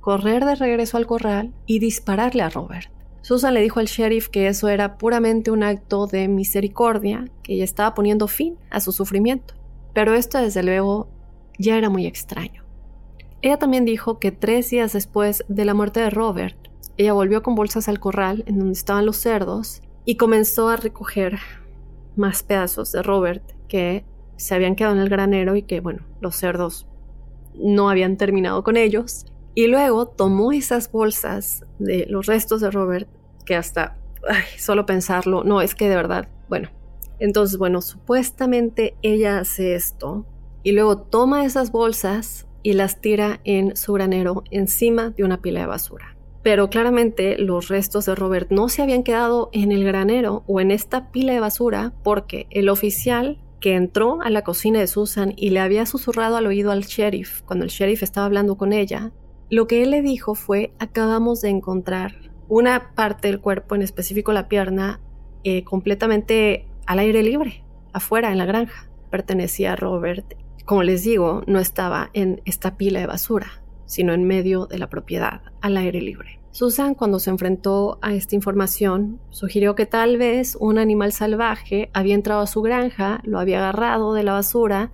correr 0.00 0.44
de 0.44 0.54
regreso 0.54 0.96
al 0.96 1.08
corral 1.08 1.52
y 1.66 1.80
dispararle 1.80 2.42
a 2.42 2.48
Robert. 2.48 2.88
Susan 3.20 3.52
le 3.52 3.60
dijo 3.60 3.80
al 3.80 3.86
sheriff 3.86 4.28
que 4.28 4.46
eso 4.46 4.68
era 4.68 4.96
puramente 4.96 5.50
un 5.50 5.64
acto 5.64 6.06
de 6.06 6.28
misericordia, 6.28 7.24
que 7.42 7.54
ella 7.54 7.64
estaba 7.64 7.96
poniendo 7.96 8.28
fin 8.28 8.56
a 8.70 8.78
su 8.78 8.92
sufrimiento. 8.92 9.54
Pero 9.92 10.14
esto 10.14 10.38
desde 10.38 10.62
luego 10.62 11.08
ya 11.58 11.76
era 11.76 11.90
muy 11.90 12.06
extraño. 12.06 12.62
Ella 13.42 13.58
también 13.58 13.84
dijo 13.84 14.20
que 14.20 14.30
tres 14.30 14.70
días 14.70 14.92
después 14.92 15.44
de 15.48 15.64
la 15.64 15.74
muerte 15.74 15.98
de 15.98 16.10
Robert, 16.10 16.56
ella 16.96 17.14
volvió 17.14 17.42
con 17.42 17.56
bolsas 17.56 17.88
al 17.88 17.98
corral 17.98 18.44
en 18.46 18.60
donde 18.60 18.74
estaban 18.74 19.04
los 19.04 19.16
cerdos 19.16 19.82
y 20.04 20.14
comenzó 20.14 20.68
a 20.68 20.76
recoger 20.76 21.40
más 22.14 22.44
pedazos 22.44 22.92
de 22.92 23.02
Robert 23.02 23.42
que 23.66 24.04
se 24.36 24.54
habían 24.54 24.76
quedado 24.76 24.94
en 24.94 25.00
el 25.00 25.08
granero 25.08 25.56
y 25.56 25.62
que, 25.62 25.80
bueno, 25.80 26.06
los 26.20 26.36
cerdos 26.36 26.86
no 27.58 27.90
habían 27.90 28.16
terminado 28.16 28.62
con 28.62 28.76
ellos. 28.76 29.26
Y 29.54 29.66
luego 29.66 30.06
tomó 30.06 30.52
esas 30.52 30.90
bolsas 30.90 31.64
de 31.78 32.06
los 32.08 32.26
restos 32.26 32.60
de 32.60 32.70
Robert 32.70 33.08
que 33.44 33.56
hasta, 33.56 33.96
solo 34.58 34.86
pensarlo, 34.86 35.44
no, 35.44 35.60
es 35.60 35.74
que 35.74 35.88
de 35.88 35.96
verdad, 35.96 36.28
bueno. 36.48 36.70
Entonces, 37.18 37.58
bueno, 37.58 37.80
supuestamente 37.82 38.94
ella 39.02 39.40
hace 39.40 39.74
esto 39.74 40.24
y 40.62 40.72
luego 40.72 40.98
toma 40.98 41.44
esas 41.44 41.72
bolsas 41.72 42.46
y 42.62 42.74
las 42.74 43.00
tira 43.00 43.40
en 43.44 43.76
su 43.76 43.92
granero 43.92 44.44
encima 44.50 45.10
de 45.10 45.24
una 45.24 45.40
pila 45.40 45.60
de 45.60 45.66
basura. 45.66 46.16
Pero 46.42 46.70
claramente 46.70 47.36
los 47.38 47.68
restos 47.68 48.06
de 48.06 48.14
Robert 48.14 48.50
no 48.50 48.68
se 48.68 48.82
habían 48.82 49.02
quedado 49.02 49.50
en 49.52 49.72
el 49.72 49.84
granero 49.84 50.44
o 50.46 50.60
en 50.60 50.70
esta 50.70 51.10
pila 51.10 51.32
de 51.32 51.40
basura 51.40 51.92
porque 52.04 52.46
el 52.50 52.68
oficial 52.68 53.38
que 53.60 53.74
entró 53.74 54.20
a 54.22 54.30
la 54.30 54.42
cocina 54.42 54.78
de 54.78 54.86
Susan 54.86 55.32
y 55.36 55.50
le 55.50 55.60
había 55.60 55.86
susurrado 55.86 56.36
al 56.36 56.46
oído 56.46 56.70
al 56.70 56.82
sheriff 56.84 57.42
cuando 57.42 57.64
el 57.64 57.70
sheriff 57.70 58.02
estaba 58.02 58.26
hablando 58.26 58.56
con 58.56 58.72
ella, 58.72 59.12
Lo 59.50 59.66
que 59.66 59.82
él 59.82 59.92
le 59.92 60.02
dijo 60.02 60.34
fue, 60.34 60.74
acabamos 60.78 61.40
de 61.40 61.48
encontrar 61.48 62.28
una 62.48 62.94
parte 62.94 63.28
del 63.28 63.40
cuerpo, 63.40 63.74
en 63.74 63.80
específico 63.80 64.34
la 64.34 64.46
pierna, 64.46 65.00
eh, 65.42 65.64
completamente 65.64 66.66
al 66.86 66.98
aire 66.98 67.22
libre, 67.22 67.64
afuera, 67.94 68.30
en 68.30 68.36
la 68.36 68.44
granja. 68.44 68.90
Pertenecía 69.10 69.72
a 69.72 69.76
Robert. 69.76 70.34
Como 70.66 70.82
les 70.82 71.02
digo, 71.02 71.44
no 71.46 71.60
estaba 71.60 72.10
en 72.12 72.42
esta 72.44 72.76
pila 72.76 73.00
de 73.00 73.06
basura, 73.06 73.62
sino 73.86 74.12
en 74.12 74.24
medio 74.24 74.66
de 74.66 74.78
la 74.78 74.90
propiedad, 74.90 75.40
al 75.62 75.78
aire 75.78 76.02
libre. 76.02 76.40
Susan, 76.58 76.96
cuando 76.96 77.20
se 77.20 77.30
enfrentó 77.30 78.00
a 78.02 78.14
esta 78.14 78.34
información, 78.34 79.20
sugirió 79.30 79.76
que 79.76 79.86
tal 79.86 80.18
vez 80.18 80.56
un 80.58 80.78
animal 80.78 81.12
salvaje 81.12 81.88
había 81.94 82.16
entrado 82.16 82.40
a 82.40 82.48
su 82.48 82.62
granja, 82.62 83.20
lo 83.22 83.38
había 83.38 83.58
agarrado 83.58 84.12
de 84.12 84.24
la 84.24 84.32
basura 84.32 84.90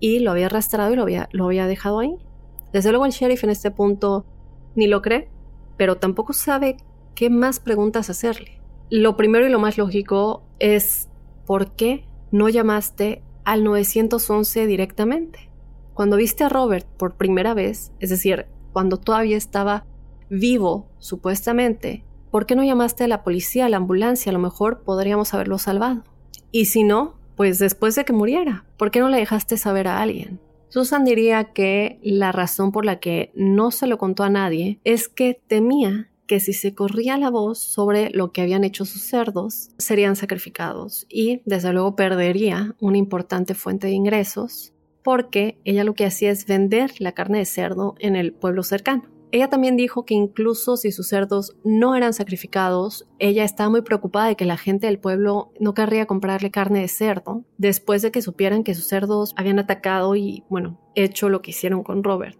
y 0.00 0.20
lo 0.20 0.30
había 0.30 0.46
arrastrado 0.46 0.90
y 0.90 0.96
lo 0.96 1.02
había, 1.44 1.66
dejado 1.66 1.98
ahí. 1.98 2.16
Desde 2.72 2.92
luego 2.92 3.04
el 3.04 3.12
sheriff 3.12 3.44
en 3.44 3.50
este 3.50 3.70
punto 3.70 4.24
ni 4.74 4.86
lo 4.86 5.02
cree, 5.02 5.28
pero 5.76 5.98
tampoco 5.98 6.32
sabe 6.32 6.78
qué 7.14 7.28
más 7.28 7.60
preguntas 7.60 8.08
hacerle. 8.08 8.62
Lo 8.88 9.14
primero 9.14 9.46
y 9.46 9.50
lo 9.50 9.58
más 9.58 9.76
lógico 9.76 10.44
es 10.60 11.10
¿por 11.44 11.72
qué 11.72 12.06
no 12.30 12.48
llamaste 12.48 13.22
al 13.44 13.64
911 13.64 14.66
directamente? 14.66 15.50
Cuando 15.92 16.16
viste 16.16 16.44
a 16.44 16.48
Robert 16.48 16.86
por 16.96 17.18
primera 17.18 17.52
vez, 17.52 17.92
es 18.00 18.08
decir, 18.08 18.46
cuando 18.72 18.96
todavía 18.96 19.36
estaba 19.36 19.84
vivo, 20.32 20.88
supuestamente, 20.98 22.04
¿por 22.30 22.46
qué 22.46 22.56
no 22.56 22.64
llamaste 22.64 23.04
a 23.04 23.08
la 23.08 23.22
policía, 23.22 23.66
a 23.66 23.68
la 23.68 23.76
ambulancia? 23.76 24.30
A 24.30 24.32
lo 24.32 24.38
mejor 24.38 24.82
podríamos 24.82 25.34
haberlo 25.34 25.58
salvado. 25.58 26.04
Y 26.50 26.66
si 26.66 26.84
no, 26.84 27.14
pues 27.36 27.58
después 27.58 27.94
de 27.94 28.04
que 28.04 28.12
muriera, 28.12 28.64
¿por 28.78 28.90
qué 28.90 29.00
no 29.00 29.08
le 29.08 29.18
dejaste 29.18 29.56
saber 29.56 29.88
a 29.88 30.00
alguien? 30.00 30.40
Susan 30.68 31.04
diría 31.04 31.52
que 31.52 31.98
la 32.02 32.32
razón 32.32 32.72
por 32.72 32.86
la 32.86 32.98
que 32.98 33.30
no 33.34 33.70
se 33.70 33.86
lo 33.86 33.98
contó 33.98 34.24
a 34.24 34.30
nadie 34.30 34.80
es 34.84 35.08
que 35.08 35.38
temía 35.46 36.08
que 36.26 36.40
si 36.40 36.54
se 36.54 36.74
corría 36.74 37.18
la 37.18 37.28
voz 37.28 37.58
sobre 37.58 38.08
lo 38.10 38.32
que 38.32 38.40
habían 38.40 38.64
hecho 38.64 38.86
sus 38.86 39.02
cerdos, 39.02 39.70
serían 39.76 40.16
sacrificados 40.16 41.04
y 41.10 41.42
desde 41.44 41.74
luego 41.74 41.94
perdería 41.94 42.74
una 42.80 42.96
importante 42.96 43.52
fuente 43.52 43.88
de 43.88 43.92
ingresos 43.92 44.72
porque 45.04 45.58
ella 45.64 45.84
lo 45.84 45.94
que 45.94 46.06
hacía 46.06 46.30
es 46.30 46.46
vender 46.46 46.92
la 47.00 47.12
carne 47.12 47.38
de 47.38 47.44
cerdo 47.44 47.96
en 47.98 48.16
el 48.16 48.32
pueblo 48.32 48.62
cercano. 48.62 49.12
Ella 49.32 49.48
también 49.48 49.78
dijo 49.78 50.04
que 50.04 50.12
incluso 50.12 50.76
si 50.76 50.92
sus 50.92 51.08
cerdos 51.08 51.56
no 51.64 51.96
eran 51.96 52.12
sacrificados, 52.12 53.08
ella 53.18 53.44
estaba 53.44 53.70
muy 53.70 53.80
preocupada 53.80 54.28
de 54.28 54.36
que 54.36 54.44
la 54.44 54.58
gente 54.58 54.86
del 54.86 54.98
pueblo 54.98 55.52
no 55.58 55.72
querría 55.72 56.04
comprarle 56.04 56.50
carne 56.50 56.80
de 56.80 56.88
cerdo 56.88 57.42
después 57.56 58.02
de 58.02 58.10
que 58.10 58.20
supieran 58.20 58.62
que 58.62 58.74
sus 58.74 58.88
cerdos 58.88 59.32
habían 59.38 59.58
atacado 59.58 60.16
y, 60.16 60.44
bueno, 60.50 60.78
hecho 60.94 61.30
lo 61.30 61.40
que 61.40 61.52
hicieron 61.52 61.82
con 61.82 62.04
Robert. 62.04 62.38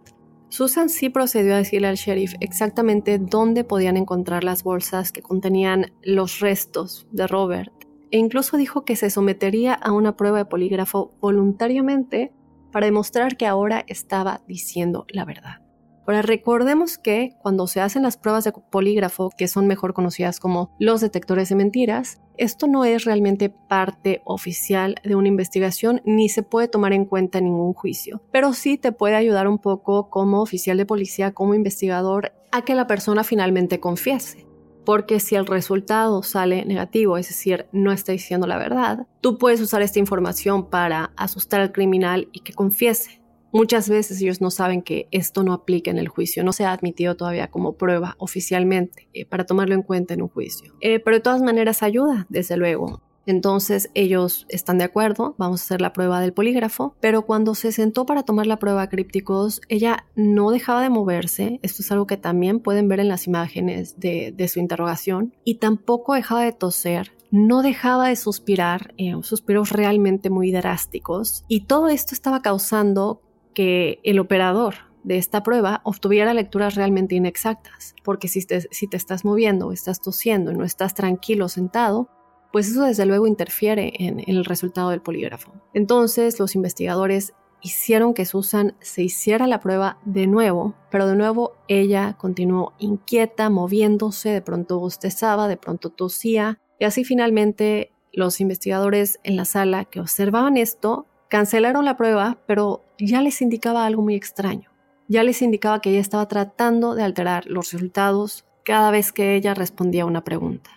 Susan 0.49 0.87
sí 0.87 1.09
procedió 1.09 1.55
a 1.55 1.57
decirle 1.57 1.87
al 1.87 1.95
sheriff 1.95 2.35
exactamente 2.39 3.17
dónde 3.17 3.63
podían 3.63 3.97
encontrar 3.97 4.43
las 4.43 4.61
bolsas 4.61 5.11
que 5.11 5.23
contenían 5.23 5.91
los 6.03 6.41
restos 6.41 7.07
de 7.11 7.25
Robert 7.25 7.73
e 8.11 8.19
incluso 8.19 8.55
dijo 8.55 8.85
que 8.85 8.95
se 8.95 9.09
sometería 9.09 9.73
a 9.73 9.91
una 9.93 10.15
prueba 10.15 10.37
de 10.37 10.45
polígrafo 10.45 11.11
voluntariamente 11.19 12.31
para 12.71 12.85
demostrar 12.85 13.35
que 13.35 13.47
ahora 13.47 13.83
estaba 13.87 14.41
diciendo 14.47 15.07
la 15.09 15.25
verdad. 15.25 15.62
Ahora 16.05 16.21
recordemos 16.21 16.97
que 16.97 17.35
cuando 17.41 17.65
se 17.67 17.79
hacen 17.79 18.03
las 18.03 18.17
pruebas 18.17 18.43
de 18.43 18.51
polígrafo, 18.51 19.29
que 19.37 19.47
son 19.47 19.67
mejor 19.67 19.93
conocidas 19.93 20.39
como 20.39 20.75
los 20.77 20.99
detectores 20.99 21.49
de 21.49 21.55
mentiras, 21.55 22.19
esto 22.37 22.67
no 22.67 22.83
es 22.83 23.05
realmente 23.05 23.49
parte 23.49 24.21
oficial 24.25 24.95
de 25.03 25.15
una 25.15 25.27
investigación 25.29 26.01
ni 26.03 26.29
se 26.29 26.43
puede 26.43 26.67
tomar 26.67 26.91
en 26.91 27.05
cuenta 27.05 27.37
en 27.37 27.45
ningún 27.45 27.73
juicio, 27.73 28.21
pero 28.31 28.53
sí 28.53 28.77
te 28.77 28.91
puede 28.91 29.15
ayudar 29.15 29.47
un 29.47 29.59
poco 29.59 30.09
como 30.09 30.41
oficial 30.41 30.77
de 30.77 30.85
policía, 30.85 31.31
como 31.31 31.55
investigador, 31.55 32.33
a 32.51 32.63
que 32.63 32.75
la 32.75 32.87
persona 32.87 33.23
finalmente 33.23 33.79
confiese. 33.79 34.45
Porque 34.85 35.21
si 35.21 35.35
el 35.35 35.45
resultado 35.45 36.23
sale 36.23 36.65
negativo, 36.65 37.17
es 37.17 37.29
decir, 37.29 37.67
no 37.71 37.93
está 37.93 38.11
diciendo 38.11 38.47
la 38.47 38.57
verdad, 38.57 39.07
tú 39.21 39.37
puedes 39.37 39.61
usar 39.61 39.81
esta 39.81 39.99
información 39.99 40.69
para 40.69 41.13
asustar 41.15 41.61
al 41.61 41.71
criminal 41.71 42.27
y 42.33 42.41
que 42.41 42.51
confiese. 42.51 43.22
Muchas 43.53 43.87
veces 43.87 44.19
ellos 44.19 44.41
no 44.41 44.49
saben 44.49 44.81
que 44.81 45.07
esto 45.11 45.43
no 45.43 45.53
aplica 45.53 45.91
en 45.91 45.99
el 45.99 46.07
juicio, 46.07 46.43
no 46.43 46.53
se 46.53 46.65
ha 46.65 46.73
admitido 46.73 47.15
todavía 47.15 47.51
como 47.51 47.73
prueba 47.73 48.15
oficialmente 48.17 49.07
eh, 49.13 49.25
para 49.27 49.45
tomarlo 49.45 49.75
en 49.75 49.83
cuenta 49.83 50.15
en 50.15 50.23
un 50.23 50.27
juicio. 50.27 50.73
Eh, 50.81 50.99
pero 50.99 51.17
de 51.17 51.21
todas 51.21 51.43
maneras 51.43 51.83
ayuda, 51.83 52.25
desde 52.29 52.57
luego. 52.57 53.03
Entonces 53.25 53.89
ellos 53.93 54.45
están 54.49 54.79
de 54.79 54.83
acuerdo, 54.83 55.35
vamos 55.37 55.61
a 55.61 55.63
hacer 55.65 55.81
la 55.81 55.93
prueba 55.93 56.19
del 56.19 56.33
polígrafo, 56.33 56.95
pero 56.99 57.25
cuando 57.27 57.55
se 57.55 57.71
sentó 57.71 58.05
para 58.05 58.23
tomar 58.23 58.47
la 58.47 58.57
prueba 58.57 58.89
crípticos, 58.89 59.61
ella 59.69 60.07
no 60.15 60.51
dejaba 60.51 60.81
de 60.81 60.89
moverse, 60.89 61.59
esto 61.61 61.83
es 61.83 61.91
algo 61.91 62.07
que 62.07 62.17
también 62.17 62.59
pueden 62.59 62.87
ver 62.87 62.99
en 62.99 63.07
las 63.07 63.27
imágenes 63.27 63.99
de, 63.99 64.47
su 64.51 64.59
interrogación, 64.59 65.33
y 65.45 65.55
tampoco 65.55 66.15
dejaba 66.15 66.43
de 66.43 66.51
toser, 66.51 67.13
no 67.31 67.61
dejaba 67.61 68.09
de 68.09 68.15
suspirar, 68.17 68.93
eh, 68.97 69.13
suspiros 69.21 69.69
realmente 69.71 70.29
muy 70.29 70.51
drásticos, 70.51 71.45
y 71.47 71.61
todo 71.61 71.87
esto 71.87 72.13
estaba 72.13 72.41
causando 72.41 73.21
que 73.53 73.99
el 74.03 74.19
operador 74.19 74.75
de 75.03 75.17
esta 75.17 75.43
prueba 75.43 75.81
obtuviera 75.83 76.33
lecturas 76.33 76.75
realmente 76.75 77.15
inexactas, 77.15 77.95
porque 78.03 78.27
si 78.27 78.45
te, 78.45 78.61
si 78.71 78.87
te 78.87 78.97
estás 78.97 79.25
moviendo, 79.25 79.71
estás 79.71 80.01
tosiendo 80.01 80.51
y 80.51 80.55
no 80.55 80.63
estás 80.63 80.93
tranquilo 80.93 81.49
sentado, 81.49 82.09
pues 82.51 82.69
eso 82.69 82.83
desde 82.83 83.05
luego 83.05 83.27
interfiere 83.27 83.93
en, 83.99 84.19
en 84.19 84.37
el 84.37 84.45
resultado 84.45 84.91
del 84.91 85.01
polígrafo. 85.01 85.53
Entonces 85.73 86.39
los 86.39 86.55
investigadores 86.55 87.33
hicieron 87.61 88.13
que 88.13 88.25
Susan 88.25 88.75
se 88.81 89.03
hiciera 89.03 89.47
la 89.47 89.59
prueba 89.59 89.97
de 90.05 90.27
nuevo, 90.27 90.75
pero 90.91 91.07
de 91.07 91.15
nuevo 91.15 91.53
ella 91.67 92.15
continuó 92.17 92.73
inquieta, 92.77 93.49
moviéndose, 93.49 94.29
de 94.29 94.41
pronto 94.41 94.79
bostezaba, 94.79 95.47
de 95.47 95.57
pronto 95.57 95.89
tosía, 95.89 96.59
y 96.79 96.85
así 96.85 97.03
finalmente 97.03 97.91
los 98.11 98.41
investigadores 98.41 99.19
en 99.23 99.37
la 99.37 99.45
sala 99.45 99.85
que 99.85 99.99
observaban 99.99 100.57
esto 100.57 101.07
Cancelaron 101.33 101.83
la 101.83 101.97
prueba, 101.97 102.37
pero 102.45 102.85
ya 102.99 103.19
les 103.23 103.41
indicaba 103.41 103.87
algo 103.87 104.03
muy 104.03 104.13
extraño. 104.13 104.69
Ya 105.07 105.23
les 105.23 105.41
indicaba 105.41 105.81
que 105.81 105.89
ella 105.89 105.99
estaba 105.99 106.27
tratando 106.27 106.93
de 106.93 107.01
alterar 107.01 107.47
los 107.47 107.71
resultados 107.71 108.45
cada 108.63 108.91
vez 108.91 109.11
que 109.11 109.33
ella 109.33 109.55
respondía 109.55 110.03
a 110.03 110.05
una 110.05 110.23
pregunta. 110.23 110.69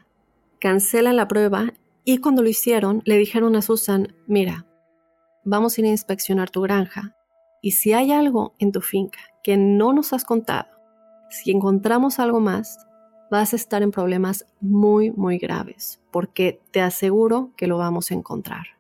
Cancelan 0.59 1.17
la 1.17 1.29
prueba 1.29 1.75
y 2.07 2.23
cuando 2.23 2.41
lo 2.41 2.49
hicieron 2.49 3.03
le 3.05 3.19
dijeron 3.19 3.55
a 3.55 3.61
Susan, 3.61 4.15
mira, 4.27 4.65
vamos 5.45 5.77
a 5.77 5.83
ir 5.83 5.89
a 5.89 5.91
inspeccionar 5.91 6.49
tu 6.49 6.63
granja 6.63 7.15
y 7.61 7.73
si 7.73 7.93
hay 7.93 8.11
algo 8.11 8.55
en 8.59 8.73
tu 8.73 8.81
finca 8.81 9.21
que 9.43 9.59
no 9.59 9.93
nos 9.93 10.15
has 10.15 10.25
contado, 10.25 10.71
si 11.29 11.51
encontramos 11.51 12.19
algo 12.19 12.41
más, 12.41 12.79
vas 13.31 13.53
a 13.53 13.57
estar 13.57 13.83
en 13.83 13.91
problemas 13.91 14.47
muy, 14.63 15.11
muy 15.11 15.37
graves, 15.37 16.01
porque 16.11 16.63
te 16.71 16.81
aseguro 16.81 17.53
que 17.59 17.67
lo 17.67 17.77
vamos 17.77 18.11
a 18.11 18.15
encontrar. 18.15 18.76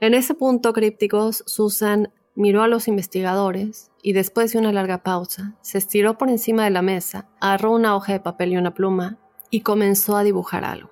En 0.00 0.14
ese 0.14 0.34
punto, 0.34 0.72
crípticos, 0.72 1.44
Susan 1.46 2.12
miró 2.34 2.62
a 2.62 2.68
los 2.68 2.88
investigadores 2.88 3.90
y 4.02 4.12
después 4.12 4.52
de 4.52 4.58
una 4.58 4.72
larga 4.72 5.02
pausa, 5.02 5.56
se 5.60 5.78
estiró 5.78 6.18
por 6.18 6.28
encima 6.28 6.64
de 6.64 6.70
la 6.70 6.82
mesa, 6.82 7.28
agarró 7.40 7.72
una 7.72 7.96
hoja 7.96 8.12
de 8.12 8.20
papel 8.20 8.52
y 8.52 8.56
una 8.56 8.74
pluma 8.74 9.18
y 9.50 9.60
comenzó 9.60 10.16
a 10.16 10.24
dibujar 10.24 10.64
algo. 10.64 10.90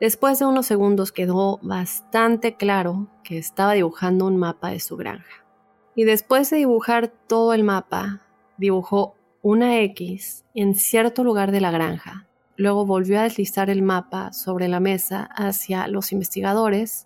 Después 0.00 0.38
de 0.38 0.44
unos 0.44 0.66
segundos 0.66 1.12
quedó 1.12 1.58
bastante 1.62 2.56
claro 2.56 3.08
que 3.24 3.38
estaba 3.38 3.72
dibujando 3.72 4.26
un 4.26 4.36
mapa 4.36 4.70
de 4.70 4.80
su 4.80 4.96
granja. 4.96 5.46
Y 5.94 6.04
después 6.04 6.50
de 6.50 6.58
dibujar 6.58 7.08
todo 7.08 7.54
el 7.54 7.64
mapa, 7.64 8.20
dibujó 8.58 9.14
una 9.40 9.80
X 9.80 10.44
en 10.54 10.74
cierto 10.74 11.24
lugar 11.24 11.50
de 11.50 11.62
la 11.62 11.70
granja. 11.70 12.28
Luego 12.56 12.84
volvió 12.84 13.18
a 13.18 13.22
deslizar 13.22 13.70
el 13.70 13.80
mapa 13.80 14.34
sobre 14.34 14.68
la 14.68 14.80
mesa 14.80 15.28
hacia 15.34 15.88
los 15.88 16.12
investigadores 16.12 17.05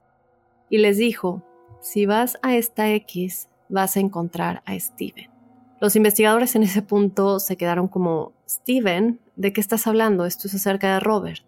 y 0.70 0.78
les 0.78 0.96
dijo, 0.96 1.42
si 1.80 2.06
vas 2.06 2.38
a 2.42 2.56
esta 2.56 2.88
X, 2.90 3.48
vas 3.68 3.96
a 3.96 4.00
encontrar 4.00 4.62
a 4.64 4.78
Steven. 4.78 5.28
Los 5.80 5.96
investigadores 5.96 6.54
en 6.56 6.62
ese 6.62 6.82
punto 6.82 7.40
se 7.40 7.56
quedaron 7.56 7.88
como, 7.88 8.32
Steven, 8.48 9.20
¿de 9.36 9.52
qué 9.52 9.60
estás 9.60 9.86
hablando? 9.86 10.26
Esto 10.26 10.46
es 10.46 10.54
acerca 10.54 10.94
de 10.94 11.00
Robert. 11.00 11.44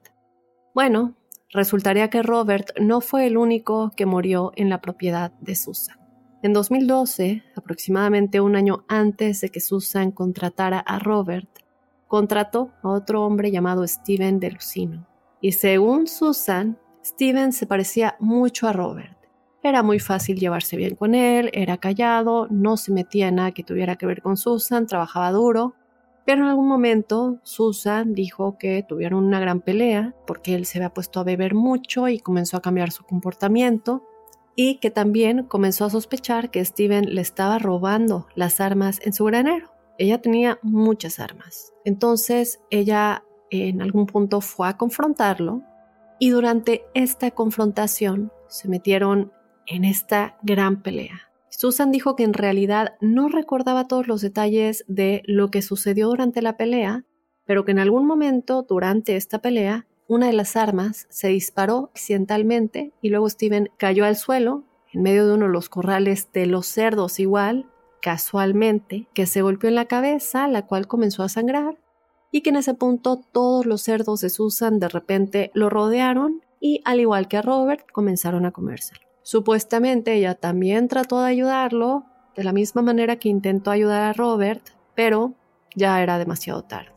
Bueno, 0.74 1.14
resultaría 1.50 2.08
que 2.08 2.22
Robert 2.22 2.70
no 2.80 3.00
fue 3.00 3.26
el 3.26 3.37
único 3.37 3.92
que 3.94 4.06
murió 4.06 4.52
en 4.56 4.70
la 4.70 4.80
propiedad 4.80 5.32
de 5.40 5.54
Susan. 5.54 5.98
En 6.42 6.54
2012, 6.54 7.44
aproximadamente 7.54 8.40
un 8.40 8.56
año 8.56 8.85
antes 8.88 9.42
de 9.42 9.50
que 9.50 9.61
Susan 9.61 10.11
contratara 10.11 10.80
a 10.80 10.98
Robert, 10.98 11.48
contrató 12.08 12.73
a 12.83 12.88
otro 12.88 13.25
hombre 13.25 13.50
llamado 13.50 13.87
Steven 13.87 14.40
Delusino. 14.40 15.06
Y 15.40 15.52
según 15.52 16.06
Susan, 16.06 16.79
Steven 17.05 17.53
se 17.53 17.67
parecía 17.67 18.17
mucho 18.21 18.69
a 18.69 18.73
Robert. 18.73 19.17
Era 19.63 19.83
muy 19.83 20.00
fácil 20.00 20.38
llevarse 20.38 20.77
bien 20.77 20.96
con 20.96 21.15
él, 21.15 21.50
era 21.53 21.77
callado, 21.77 22.48
no 22.50 22.77
se 22.77 22.92
metía 22.92 23.29
en 23.29 23.37
nada 23.37 23.53
que 23.53 23.63
tuviera 23.63 23.96
que 23.96 24.07
ver 24.07 24.23
con 24.23 24.37
Susan, 24.37 24.87
trabajaba 24.87 25.31
duro. 25.31 25.75
Pero 26.25 26.42
en 26.42 26.48
algún 26.48 26.69
momento 26.69 27.38
Susan 27.42 28.15
dijo 28.15 28.57
que 28.59 28.85
tuvieron 28.88 29.25
una 29.25 29.40
gran 29.40 29.61
pelea 29.61 30.15
porque 30.27 30.55
él 30.55 30.67
se 30.67 30.79
había 30.79 30.94
puesto 30.94 31.21
a 31.21 31.25
beber 31.25 31.55
mucho 31.55 32.09
y 32.09 32.19
comenzó 32.19 32.57
a 32.57 32.63
cambiar 32.63 32.92
su 32.92 33.05
comportamiento 33.05 34.05
y 34.55 34.77
que 34.77 34.90
también 34.90 35.44
comenzó 35.44 35.85
a 35.85 35.90
sospechar 35.90 36.50
que 36.50 36.65
Steven 36.65 37.15
le 37.15 37.21
estaba 37.21 37.59
robando 37.59 38.27
las 38.35 38.61
armas 38.61 39.00
en 39.03 39.13
su 39.13 39.25
granero. 39.25 39.73
ella 39.98 40.21
tenía 40.21 40.59
muchas 40.63 41.21
armas. 41.21 41.73
Entonces 41.85 42.61
ella 42.71 43.25
en 43.50 43.83
algún 43.83 44.07
punto 44.07 44.40
fue 44.40 44.69
a 44.69 44.77
confrontarlo 44.77 45.63
y 46.23 46.31
durante 46.31 46.85
esta 46.94 47.33
confrontación 47.33 48.31
se 48.46 48.68
metieron 48.68 49.33
en 49.66 49.85
esta 49.85 50.38
gran 50.44 50.81
pelea. 50.81 51.33
Susan 51.50 51.90
dijo 51.90 52.14
que 52.14 52.23
en 52.23 52.33
realidad 52.33 52.94
no 53.00 53.29
recordaba 53.29 53.88
todos 53.88 54.06
los 54.06 54.20
detalles 54.20 54.85
de 54.87 55.25
lo 55.27 55.50
que 55.50 55.62
sucedió 55.62 56.06
durante 56.06 56.40
la 56.40 56.56
pelea, 56.56 57.04
pero 57.44 57.64
que 57.64 57.73
en 57.73 57.81
algún 57.81 58.06
momento 58.06 58.62
durante 58.62 59.16
esta 59.16 59.40
pelea 59.40 59.88
una 60.06 60.29
de 60.29 60.33
las 60.35 60.54
armas 60.54 61.08
se 61.10 61.27
disparó 61.27 61.90
accidentalmente 61.92 62.92
y 63.02 63.08
luego 63.08 63.29
Steven 63.29 63.70
cayó 63.77 64.04
al 64.04 64.14
suelo 64.14 64.62
en 64.92 65.02
medio 65.02 65.27
de 65.27 65.35
uno 65.35 65.46
de 65.46 65.52
los 65.52 65.68
corrales 65.68 66.31
de 66.33 66.46
los 66.46 66.68
cerdos 66.68 67.18
igual, 67.18 67.68
casualmente, 68.00 69.08
que 69.12 69.27
se 69.27 69.42
golpeó 69.42 69.68
en 69.68 69.75
la 69.75 69.87
cabeza, 69.87 70.46
la 70.46 70.66
cual 70.66 70.87
comenzó 70.87 71.25
a 71.25 71.29
sangrar, 71.29 71.81
y 72.33 72.40
que 72.40 72.50
en 72.50 72.56
ese 72.56 72.74
punto 72.74 73.20
todos 73.30 73.66
los 73.66 73.83
cerdos 73.83 74.22
de 74.22 74.30
Susan 74.30 74.80
de 74.80 74.88
repente 74.88 75.52
lo 75.54 75.70
rodearon 75.70 76.40
y 76.58 76.80
al 76.85 76.98
igual 76.98 77.28
que 77.28 77.37
a 77.37 77.42
Robert 77.42 77.87
comenzaron 77.92 78.46
a 78.46 78.50
comérselo. 78.50 79.00
Supuestamente 79.22 80.14
ella 80.14 80.35
también 80.35 80.88
trató 80.88 81.20
de 81.20 81.28
ayudarlo 81.28 82.06
de 82.35 82.42
la 82.42 82.52
misma 82.52 82.83
manera 82.83 83.16
que 83.16 83.28
intentó 83.28 83.70
ayudar 83.70 84.02
a 84.02 84.12
Robert, 84.14 84.70
pero 84.94 85.35
ya 85.76 86.02
era 86.02 86.18
demasiado 86.18 86.64
tarde. 86.64 86.90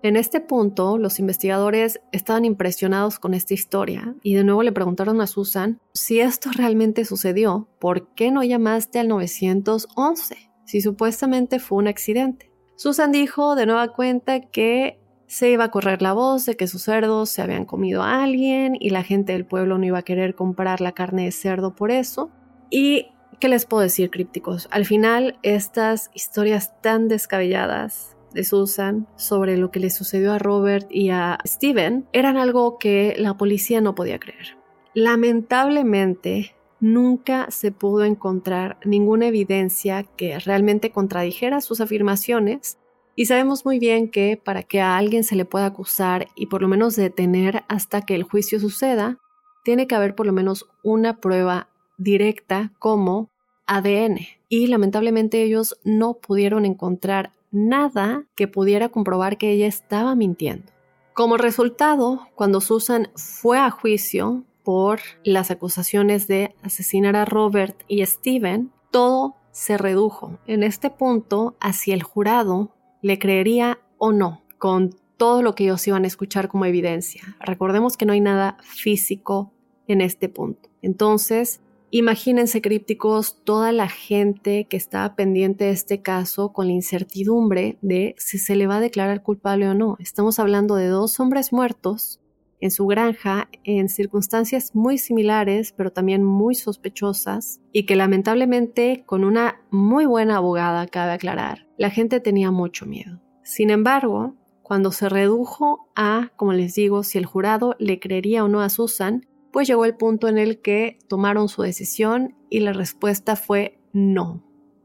En 0.00 0.16
este 0.16 0.40
punto, 0.40 0.96
los 0.96 1.18
investigadores 1.18 2.00
estaban 2.12 2.44
impresionados 2.44 3.18
con 3.18 3.34
esta 3.34 3.54
historia 3.54 4.14
y 4.22 4.34
de 4.34 4.44
nuevo 4.44 4.62
le 4.62 4.70
preguntaron 4.70 5.20
a 5.20 5.26
Susan 5.26 5.80
si 5.92 6.20
esto 6.20 6.50
realmente 6.56 7.04
sucedió, 7.04 7.66
¿por 7.80 8.14
qué 8.14 8.30
no 8.30 8.44
llamaste 8.44 9.00
al 9.00 9.08
911? 9.08 10.36
Si 10.66 10.80
supuestamente 10.80 11.58
fue 11.58 11.78
un 11.78 11.88
accidente. 11.88 12.47
Susan 12.78 13.10
dijo 13.10 13.56
de 13.56 13.66
nueva 13.66 13.88
cuenta 13.88 14.40
que 14.40 15.00
se 15.26 15.50
iba 15.50 15.64
a 15.64 15.70
correr 15.72 16.00
la 16.00 16.12
voz 16.12 16.46
de 16.46 16.56
que 16.56 16.68
sus 16.68 16.84
cerdos 16.84 17.28
se 17.28 17.42
habían 17.42 17.64
comido 17.64 18.04
a 18.04 18.22
alguien 18.22 18.76
y 18.78 18.90
la 18.90 19.02
gente 19.02 19.32
del 19.32 19.44
pueblo 19.44 19.78
no 19.78 19.84
iba 19.84 19.98
a 19.98 20.02
querer 20.02 20.36
comprar 20.36 20.80
la 20.80 20.92
carne 20.92 21.24
de 21.24 21.32
cerdo 21.32 21.74
por 21.74 21.90
eso. 21.90 22.30
Y, 22.70 23.08
¿qué 23.40 23.48
les 23.48 23.66
puedo 23.66 23.82
decir, 23.82 24.10
crípticos? 24.10 24.68
Al 24.70 24.86
final, 24.86 25.40
estas 25.42 26.12
historias 26.14 26.80
tan 26.80 27.08
descabelladas 27.08 28.16
de 28.32 28.44
Susan 28.44 29.08
sobre 29.16 29.56
lo 29.56 29.72
que 29.72 29.80
le 29.80 29.90
sucedió 29.90 30.32
a 30.32 30.38
Robert 30.38 30.86
y 30.88 31.10
a 31.10 31.38
Steven 31.44 32.06
eran 32.12 32.36
algo 32.36 32.78
que 32.78 33.16
la 33.18 33.36
policía 33.36 33.80
no 33.80 33.96
podía 33.96 34.20
creer. 34.20 34.56
Lamentablemente, 34.94 36.54
nunca 36.80 37.50
se 37.50 37.72
pudo 37.72 38.04
encontrar 38.04 38.78
ninguna 38.84 39.26
evidencia 39.26 40.02
que 40.02 40.38
realmente 40.38 40.90
contradijera 40.90 41.60
sus 41.60 41.80
afirmaciones 41.80 42.78
y 43.18 43.26
sabemos 43.26 43.64
muy 43.64 43.80
bien 43.80 44.12
que 44.12 44.36
para 44.36 44.62
que 44.62 44.80
a 44.80 44.96
alguien 44.96 45.24
se 45.24 45.34
le 45.34 45.44
pueda 45.44 45.66
acusar 45.66 46.28
y 46.36 46.46
por 46.46 46.62
lo 46.62 46.68
menos 46.68 46.94
detener 46.94 47.64
hasta 47.66 48.02
que 48.02 48.14
el 48.14 48.22
juicio 48.22 48.60
suceda, 48.60 49.18
tiene 49.64 49.88
que 49.88 49.96
haber 49.96 50.14
por 50.14 50.24
lo 50.24 50.32
menos 50.32 50.70
una 50.84 51.16
prueba 51.20 51.68
directa 51.96 52.72
como 52.78 53.28
ADN. 53.66 54.20
Y 54.48 54.68
lamentablemente 54.68 55.42
ellos 55.42 55.80
no 55.82 56.14
pudieron 56.14 56.64
encontrar 56.64 57.32
nada 57.50 58.22
que 58.36 58.46
pudiera 58.46 58.88
comprobar 58.88 59.36
que 59.36 59.50
ella 59.50 59.66
estaba 59.66 60.14
mintiendo. 60.14 60.70
Como 61.12 61.38
resultado, 61.38 62.28
cuando 62.36 62.60
Susan 62.60 63.10
fue 63.16 63.58
a 63.58 63.70
juicio 63.70 64.44
por 64.68 65.00
las 65.24 65.50
acusaciones 65.50 66.28
de 66.28 66.54
asesinar 66.60 67.16
a 67.16 67.24
Robert 67.24 67.84
y 67.88 68.04
Steven, 68.04 68.70
todo 68.90 69.34
se 69.50 69.78
redujo 69.78 70.40
en 70.46 70.62
este 70.62 70.90
punto 70.90 71.56
a 71.58 71.72
si 71.72 71.92
el 71.92 72.02
jurado 72.02 72.76
le 73.00 73.18
creería 73.18 73.78
o 73.96 74.12
no, 74.12 74.42
con 74.58 74.94
todo 75.16 75.40
lo 75.40 75.54
que 75.54 75.64
ellos 75.64 75.88
iban 75.88 76.04
a 76.04 76.06
escuchar 76.06 76.48
como 76.48 76.66
evidencia. 76.66 77.34
Recordemos 77.40 77.96
que 77.96 78.04
no 78.04 78.12
hay 78.12 78.20
nada 78.20 78.58
físico 78.60 79.54
en 79.86 80.02
este 80.02 80.28
punto. 80.28 80.68
Entonces, 80.82 81.62
Imagínense 81.90 82.60
crípticos 82.60 83.42
toda 83.44 83.72
la 83.72 83.88
gente 83.88 84.66
que 84.66 84.76
estaba 84.76 85.16
pendiente 85.16 85.64
de 85.64 85.70
este 85.70 86.02
caso 86.02 86.52
con 86.52 86.66
la 86.66 86.74
incertidumbre 86.74 87.78
de 87.80 88.14
si 88.18 88.36
se 88.36 88.56
le 88.56 88.66
va 88.66 88.76
a 88.76 88.80
declarar 88.80 89.22
culpable 89.22 89.66
o 89.66 89.72
no. 89.72 89.96
Estamos 89.98 90.38
hablando 90.38 90.74
de 90.74 90.88
dos 90.88 91.18
hombres 91.18 91.50
muertos 91.50 92.20
en 92.60 92.70
su 92.70 92.86
granja 92.86 93.48
en 93.64 93.88
circunstancias 93.88 94.74
muy 94.74 94.98
similares 94.98 95.72
pero 95.72 95.92
también 95.92 96.24
muy 96.24 96.54
sospechosas 96.54 97.60
y 97.72 97.86
que 97.86 97.96
lamentablemente 97.96 99.04
con 99.06 99.24
una 99.24 99.60
muy 99.70 100.06
buena 100.06 100.36
abogada, 100.36 100.86
cabe 100.86 101.12
aclarar, 101.12 101.66
la 101.76 101.90
gente 101.90 102.20
tenía 102.20 102.50
mucho 102.50 102.86
miedo. 102.86 103.20
Sin 103.42 103.70
embargo, 103.70 104.34
cuando 104.62 104.92
se 104.92 105.08
redujo 105.08 105.88
a, 105.96 106.30
como 106.36 106.52
les 106.52 106.74
digo, 106.74 107.02
si 107.02 107.16
el 107.16 107.24
jurado 107.24 107.74
le 107.78 107.98
creería 108.00 108.44
o 108.44 108.48
no 108.48 108.60
a 108.60 108.68
Susan, 108.68 109.26
pues 109.50 109.66
llegó 109.66 109.86
el 109.86 109.96
punto 109.96 110.28
en 110.28 110.36
el 110.36 110.60
que 110.60 110.98
tomaron 111.08 111.48
su 111.48 111.62
decisión 111.62 112.36
y 112.50 112.60
la 112.60 112.74
respuesta 112.74 113.34
fue 113.34 113.80
no. 113.92 114.44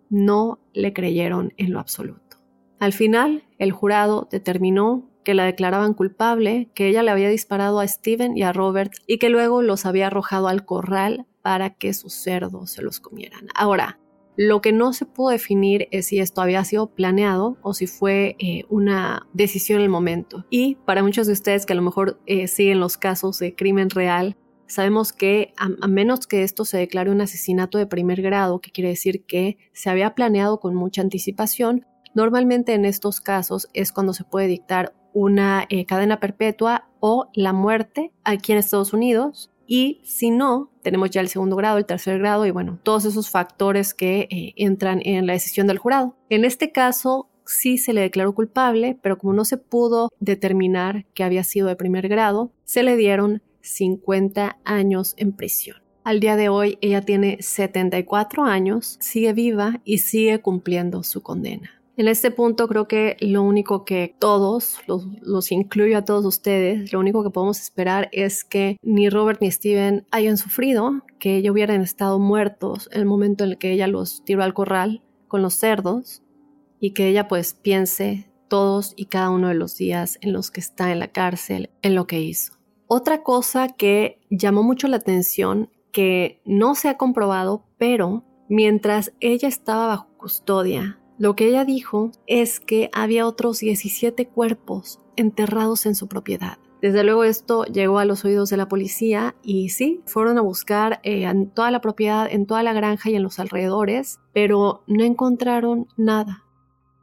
No 0.10 0.60
le 0.74 0.94
creyeron 0.94 1.54
en 1.58 1.74
lo 1.74 1.80
absoluto. 1.80 2.38
Al 2.80 2.94
final, 2.94 3.44
el 3.58 3.72
jurado 3.72 4.28
determinó 4.32 5.10
que 5.24 5.34
la 5.34 5.46
declaraban 5.46 5.94
culpable, 5.94 6.70
que 6.74 6.88
ella 6.88 7.04
le 7.04 7.12
había 7.12 7.30
disparado 7.30 7.80
a 7.80 7.88
Steven 7.88 8.38
y 8.38 8.44
a 8.44 8.54
Robert 8.54 8.94
y 9.08 9.18
que 9.18 9.30
luego 9.30 9.62
los 9.62 9.86
había 9.86 10.08
arrojado 10.08 10.48
al 10.48 10.66
corral 10.66 11.26
para 11.42 11.72
que 11.72 11.94
sus 11.94 12.14
cerdos 12.14 12.72
se 12.72 12.82
los 12.82 13.00
comieran. 13.00 13.48
Ahora, 13.56 14.00
lo 14.36 14.62
que 14.62 14.72
no 14.72 14.94
se 14.94 15.06
pudo 15.06 15.30
definir 15.30 15.88
es 15.92 16.08
si 16.08 16.20
esto 16.20 16.42
había 16.42 16.64
sido 16.64 16.88
planeado 16.88 17.58
o 17.62 17.74
si 17.74 17.86
fue 17.86 18.36
eh, 18.40 18.64
una 18.70 19.28
decisión 19.34 19.80
en 19.80 19.84
el 19.84 19.90
momento. 19.90 20.46
Y 20.50 20.76
para 20.86 21.04
muchos 21.04 21.28
de 21.28 21.34
ustedes 21.34 21.66
que 21.66 21.74
a 21.74 21.76
lo 21.76 21.84
mejor 21.84 22.20
eh, 22.26 22.48
siguen 22.48 22.80
los 22.80 22.98
casos 22.98 23.38
de 23.40 23.54
crimen 23.56 23.90
real, 23.90 24.36
Sabemos 24.74 25.14
que 25.14 25.54
a, 25.58 25.88
menos 25.88 26.26
que 26.26 26.42
esto 26.42 26.66
se 26.66 26.78
declare 26.78 27.12
un 27.12 27.22
asesinato 27.22 27.78
de 27.78 27.86
primer 27.86 28.24
grado, 28.24 28.60
que 28.60 28.72
quiere 28.72 28.90
decir 28.90 29.24
que 29.24 29.58
se 29.72 29.92
había 29.92 30.16
planeado 30.16 30.60
con 30.60 30.74
mucha 30.74 31.02
anticipación, 31.02 31.86
normalmente 32.16 32.74
en 32.74 32.86
estos 32.86 33.22
casos 33.22 33.70
es 33.74 33.92
cuando 33.92 34.14
se 34.14 34.24
puede 34.24 34.48
dictar 34.48 34.96
una 35.14 35.66
eh, 35.70 35.86
cadena 35.86 36.20
perpetua 36.20 36.88
o 37.00 37.30
la 37.34 37.54
muerte 37.54 38.12
aquí 38.24 38.52
en 38.52 38.58
Estados 38.58 38.94
Unidos. 38.94 39.52
Y 39.66 40.02
si 40.04 40.30
no, 40.30 40.72
tenemos 40.82 41.10
ya 41.12 41.22
el 41.22 41.30
segundo 41.30 41.56
grado, 41.56 41.78
el 41.78 41.86
tercer 41.86 42.20
grado 42.20 42.46
y 42.46 42.52
bueno, 42.52 42.80
todos 42.84 43.06
esos 43.06 43.30
factores 43.30 43.94
que 43.94 44.28
eh, 44.30 44.54
entran 44.58 45.02
en 45.04 45.26
la 45.26 45.34
decisión 45.34 45.68
del 45.68 45.78
jurado. 45.78 46.16
En 46.30 46.44
este 46.44 46.72
caso, 46.72 47.30
sí 47.46 47.78
se 47.78 47.94
le 47.94 48.02
declaró 48.02 48.34
culpable, 48.36 48.98
pero 49.02 49.18
como 49.18 49.34
no 49.34 49.46
se 49.46 49.58
pudo 49.58 50.10
determinar 50.20 51.06
que 51.14 51.24
había 51.24 51.44
sido 51.44 51.68
de 51.68 51.76
primer 51.76 52.08
grado, 52.08 52.52
se 52.66 52.84
le 52.84 52.98
dieron 52.98 53.42
50 53.62 54.58
años 54.66 55.14
en 55.18 55.34
prisión. 55.34 55.78
Al 56.04 56.20
día 56.20 56.36
de 56.36 56.50
hoy 56.50 56.78
ella 56.82 57.02
tiene 57.02 57.38
74 57.40 58.44
años, 58.44 58.98
sigue 59.00 59.32
viva 59.32 59.80
y 59.86 60.00
sigue 60.00 60.42
cumpliendo 60.42 61.02
su 61.04 61.22
condena. 61.22 61.82
En 61.96 62.08
este 62.08 62.32
punto 62.32 62.68
creo 62.68 62.88
que 62.88 63.18
lo 63.20 63.44
único 63.44 63.86
que 63.86 64.16
todos, 64.18 64.80
los, 64.88 65.06
los, 65.22 65.52
incluyo 65.52 66.00
a 66.00 66.06
todos 66.06 66.26
ustedes, 66.26 66.92
lo 66.92 67.00
único 67.00 67.24
que 67.24 67.30
podemos 67.30 67.62
esperar 67.62 68.10
es 68.12 68.44
que 68.44 68.78
ni 68.82 69.10
Robert 69.10 69.42
ni 69.42 69.52
Steven 69.52 70.08
hayan 70.10 70.38
sufrido, 70.38 71.04
que 71.20 71.38
ellos 71.38 71.54
hubieran 71.54 71.82
estado 71.82 72.18
muertos 72.18 72.90
el 72.92 73.06
momento 73.06 73.44
en 73.44 73.52
el 73.52 73.58
que 73.60 73.72
ella 73.72 73.86
los 73.88 74.24
tiró 74.26 74.42
al 74.42 74.56
corral 74.56 75.04
con 75.28 75.44
los 75.44 75.54
cerdos 75.54 76.24
y 76.80 76.96
que 76.96 77.10
ella 77.10 77.28
pues 77.28 77.54
piense 77.54 78.28
todos 78.48 78.94
y 78.96 79.06
cada 79.06 79.30
uno 79.30 79.50
de 79.50 79.56
los 79.56 79.78
días 79.78 80.18
en 80.22 80.34
los 80.34 80.50
que 80.50 80.62
está 80.62 80.92
en 80.92 81.00
la 81.00 81.10
cárcel, 81.10 81.70
en 81.84 81.94
lo 81.94 82.08
que 82.08 82.22
hizo. 82.22 82.54
Otra 82.88 83.22
cosa 83.22 83.70
que 83.70 84.20
llamó 84.32 84.64
mucho 84.64 84.88
la 84.88 84.98
atención, 84.98 85.70
que 85.92 86.42
no 86.44 86.74
se 86.74 86.90
ha 86.90 86.98
comprobado, 86.98 87.66
pero 87.78 88.24
mientras 88.50 89.14
ella 89.20 89.48
estaba 89.48 89.88
bajo 89.88 90.08
custodia, 90.18 91.00
lo 91.24 91.38
que 91.38 91.48
ella 91.48 91.64
dijo 91.64 92.12
es 92.28 92.60
que 92.60 92.90
había 92.92 93.26
otros 93.26 93.60
17 93.60 94.28
cuerpos 94.28 95.00
enterrados 95.16 95.86
en 95.86 95.96
su 95.96 96.10
propiedad. 96.10 96.58
Desde 96.82 97.06
luego 97.06 97.24
esto 97.24 97.64
llegó 97.64 98.00
a 98.00 98.04
los 98.04 98.26
oídos 98.26 98.50
de 98.50 98.58
la 98.58 98.68
policía 98.68 99.34
y 99.42 99.70
sí, 99.70 100.02
fueron 100.06 100.38
a 100.38 100.42
buscar 100.42 101.00
eh, 101.04 101.24
en 101.24 101.50
toda 101.50 101.72
la 101.72 101.80
propiedad, 101.80 102.28
en 102.30 102.46
toda 102.46 102.62
la 102.62 102.74
granja 102.74 103.10
y 103.10 103.16
en 103.16 103.24
los 103.24 103.40
alrededores, 103.40 104.20
pero 104.34 104.84
no 104.86 105.06
encontraron 105.06 105.88
nada. 105.96 106.44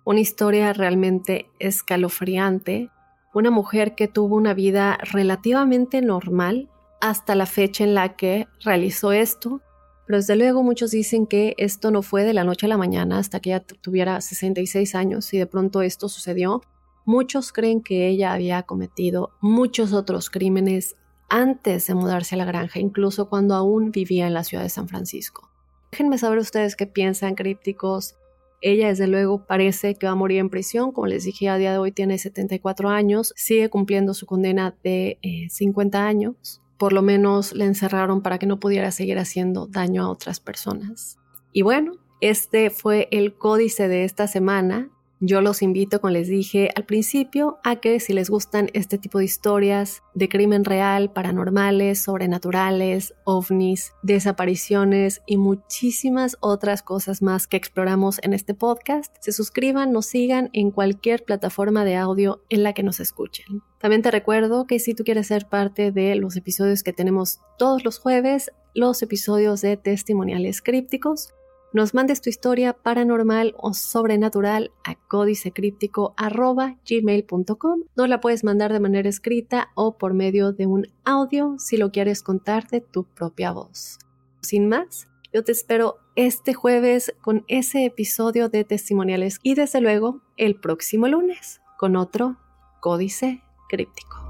Una 0.04 0.20
historia 0.20 0.74
realmente 0.74 1.50
escalofriante 1.58 2.90
una 3.32 3.50
mujer 3.50 3.94
que 3.94 4.06
tuvo 4.06 4.36
una 4.36 4.52
vida 4.52 4.98
relativamente 5.00 6.02
normal 6.02 6.68
hasta 7.00 7.34
la 7.34 7.46
fecha 7.46 7.84
en 7.84 7.94
la 7.94 8.16
que 8.16 8.48
realizó 8.62 9.12
esto, 9.12 9.62
pero 10.10 10.18
desde 10.18 10.34
luego 10.34 10.64
muchos 10.64 10.90
dicen 10.90 11.24
que 11.24 11.54
esto 11.56 11.92
no 11.92 12.02
fue 12.02 12.24
de 12.24 12.34
la 12.34 12.42
noche 12.42 12.66
a 12.66 12.68
la 12.68 12.76
mañana 12.76 13.18
hasta 13.18 13.38
que 13.38 13.50
ella 13.50 13.60
tuviera 13.60 14.20
66 14.20 14.96
años 14.96 15.32
y 15.32 15.38
de 15.38 15.46
pronto 15.46 15.82
esto 15.82 16.08
sucedió. 16.08 16.62
Muchos 17.04 17.52
creen 17.52 17.80
que 17.80 18.08
ella 18.08 18.32
había 18.32 18.64
cometido 18.64 19.30
muchos 19.40 19.92
otros 19.92 20.28
crímenes 20.28 20.96
antes 21.28 21.86
de 21.86 21.94
mudarse 21.94 22.34
a 22.34 22.38
la 22.38 22.44
granja, 22.44 22.80
incluso 22.80 23.28
cuando 23.28 23.54
aún 23.54 23.92
vivía 23.92 24.26
en 24.26 24.34
la 24.34 24.42
ciudad 24.42 24.64
de 24.64 24.68
San 24.68 24.88
Francisco. 24.88 25.48
Déjenme 25.92 26.18
saber 26.18 26.40
ustedes 26.40 26.74
qué 26.74 26.88
piensan, 26.88 27.36
crípticos. 27.36 28.16
Ella, 28.62 28.88
desde 28.88 29.06
luego, 29.06 29.46
parece 29.46 29.94
que 29.94 30.06
va 30.06 30.12
a 30.14 30.16
morir 30.16 30.38
en 30.40 30.50
prisión. 30.50 30.90
Como 30.90 31.06
les 31.06 31.22
dije, 31.22 31.48
a 31.48 31.56
día 31.56 31.70
de 31.70 31.78
hoy 31.78 31.92
tiene 31.92 32.18
74 32.18 32.88
años, 32.88 33.32
sigue 33.36 33.70
cumpliendo 33.70 34.12
su 34.14 34.26
condena 34.26 34.74
de 34.82 35.20
50 35.50 35.96
eh, 35.96 36.02
años. 36.02 36.60
Por 36.80 36.94
lo 36.94 37.02
menos 37.02 37.52
le 37.52 37.66
encerraron 37.66 38.22
para 38.22 38.38
que 38.38 38.46
no 38.46 38.58
pudiera 38.58 38.90
seguir 38.90 39.18
haciendo 39.18 39.66
daño 39.66 40.02
a 40.02 40.08
otras 40.08 40.40
personas. 40.40 41.18
Y 41.52 41.60
bueno, 41.60 41.92
este 42.22 42.70
fue 42.70 43.06
el 43.10 43.34
códice 43.34 43.86
de 43.86 44.04
esta 44.04 44.26
semana. 44.26 44.88
Yo 45.22 45.42
los 45.42 45.60
invito, 45.60 46.00
como 46.00 46.12
les 46.12 46.28
dije 46.28 46.70
al 46.74 46.86
principio, 46.86 47.58
a 47.62 47.76
que 47.76 48.00
si 48.00 48.14
les 48.14 48.30
gustan 48.30 48.70
este 48.72 48.96
tipo 48.96 49.18
de 49.18 49.26
historias 49.26 50.02
de 50.14 50.30
crimen 50.30 50.64
real, 50.64 51.12
paranormales, 51.12 52.00
sobrenaturales, 52.00 53.12
ovnis, 53.24 53.92
desapariciones 54.02 55.20
y 55.26 55.36
muchísimas 55.36 56.38
otras 56.40 56.82
cosas 56.82 57.20
más 57.20 57.46
que 57.46 57.58
exploramos 57.58 58.18
en 58.22 58.32
este 58.32 58.54
podcast, 58.54 59.14
se 59.20 59.32
suscriban, 59.32 59.92
nos 59.92 60.06
sigan 60.06 60.48
en 60.54 60.70
cualquier 60.70 61.22
plataforma 61.24 61.84
de 61.84 61.96
audio 61.96 62.42
en 62.48 62.62
la 62.62 62.72
que 62.72 62.82
nos 62.82 62.98
escuchen. 62.98 63.62
También 63.78 64.00
te 64.00 64.10
recuerdo 64.10 64.66
que 64.66 64.78
si 64.78 64.94
tú 64.94 65.04
quieres 65.04 65.26
ser 65.26 65.46
parte 65.50 65.92
de 65.92 66.14
los 66.14 66.34
episodios 66.36 66.82
que 66.82 66.94
tenemos 66.94 67.40
todos 67.58 67.84
los 67.84 67.98
jueves, 67.98 68.52
los 68.74 69.02
episodios 69.02 69.60
de 69.60 69.76
testimoniales 69.76 70.62
crípticos, 70.62 71.34
nos 71.72 71.94
mandes 71.94 72.20
tu 72.20 72.28
historia 72.30 72.72
paranormal 72.72 73.54
o 73.58 73.74
sobrenatural 73.74 74.72
a 74.84 74.96
códicecríptico.gmail.com. 74.96 77.80
Nos 77.96 78.08
la 78.08 78.20
puedes 78.20 78.44
mandar 78.44 78.72
de 78.72 78.78
manera 78.80 79.08
escrita 79.08 79.70
o 79.74 79.96
por 79.96 80.14
medio 80.14 80.52
de 80.52 80.66
un 80.66 80.88
audio 81.04 81.54
si 81.58 81.76
lo 81.76 81.92
quieres 81.92 82.22
contar 82.22 82.68
de 82.68 82.80
tu 82.80 83.04
propia 83.04 83.52
voz. 83.52 83.98
Sin 84.40 84.68
más, 84.68 85.06
yo 85.32 85.44
te 85.44 85.52
espero 85.52 85.98
este 86.16 86.54
jueves 86.54 87.14
con 87.20 87.44
ese 87.46 87.84
episodio 87.84 88.48
de 88.48 88.64
testimoniales 88.64 89.38
y 89.42 89.54
desde 89.54 89.80
luego 89.80 90.22
el 90.36 90.56
próximo 90.56 91.06
lunes 91.06 91.60
con 91.78 91.94
otro 91.96 92.36
códice 92.80 93.44
críptico. 93.68 94.29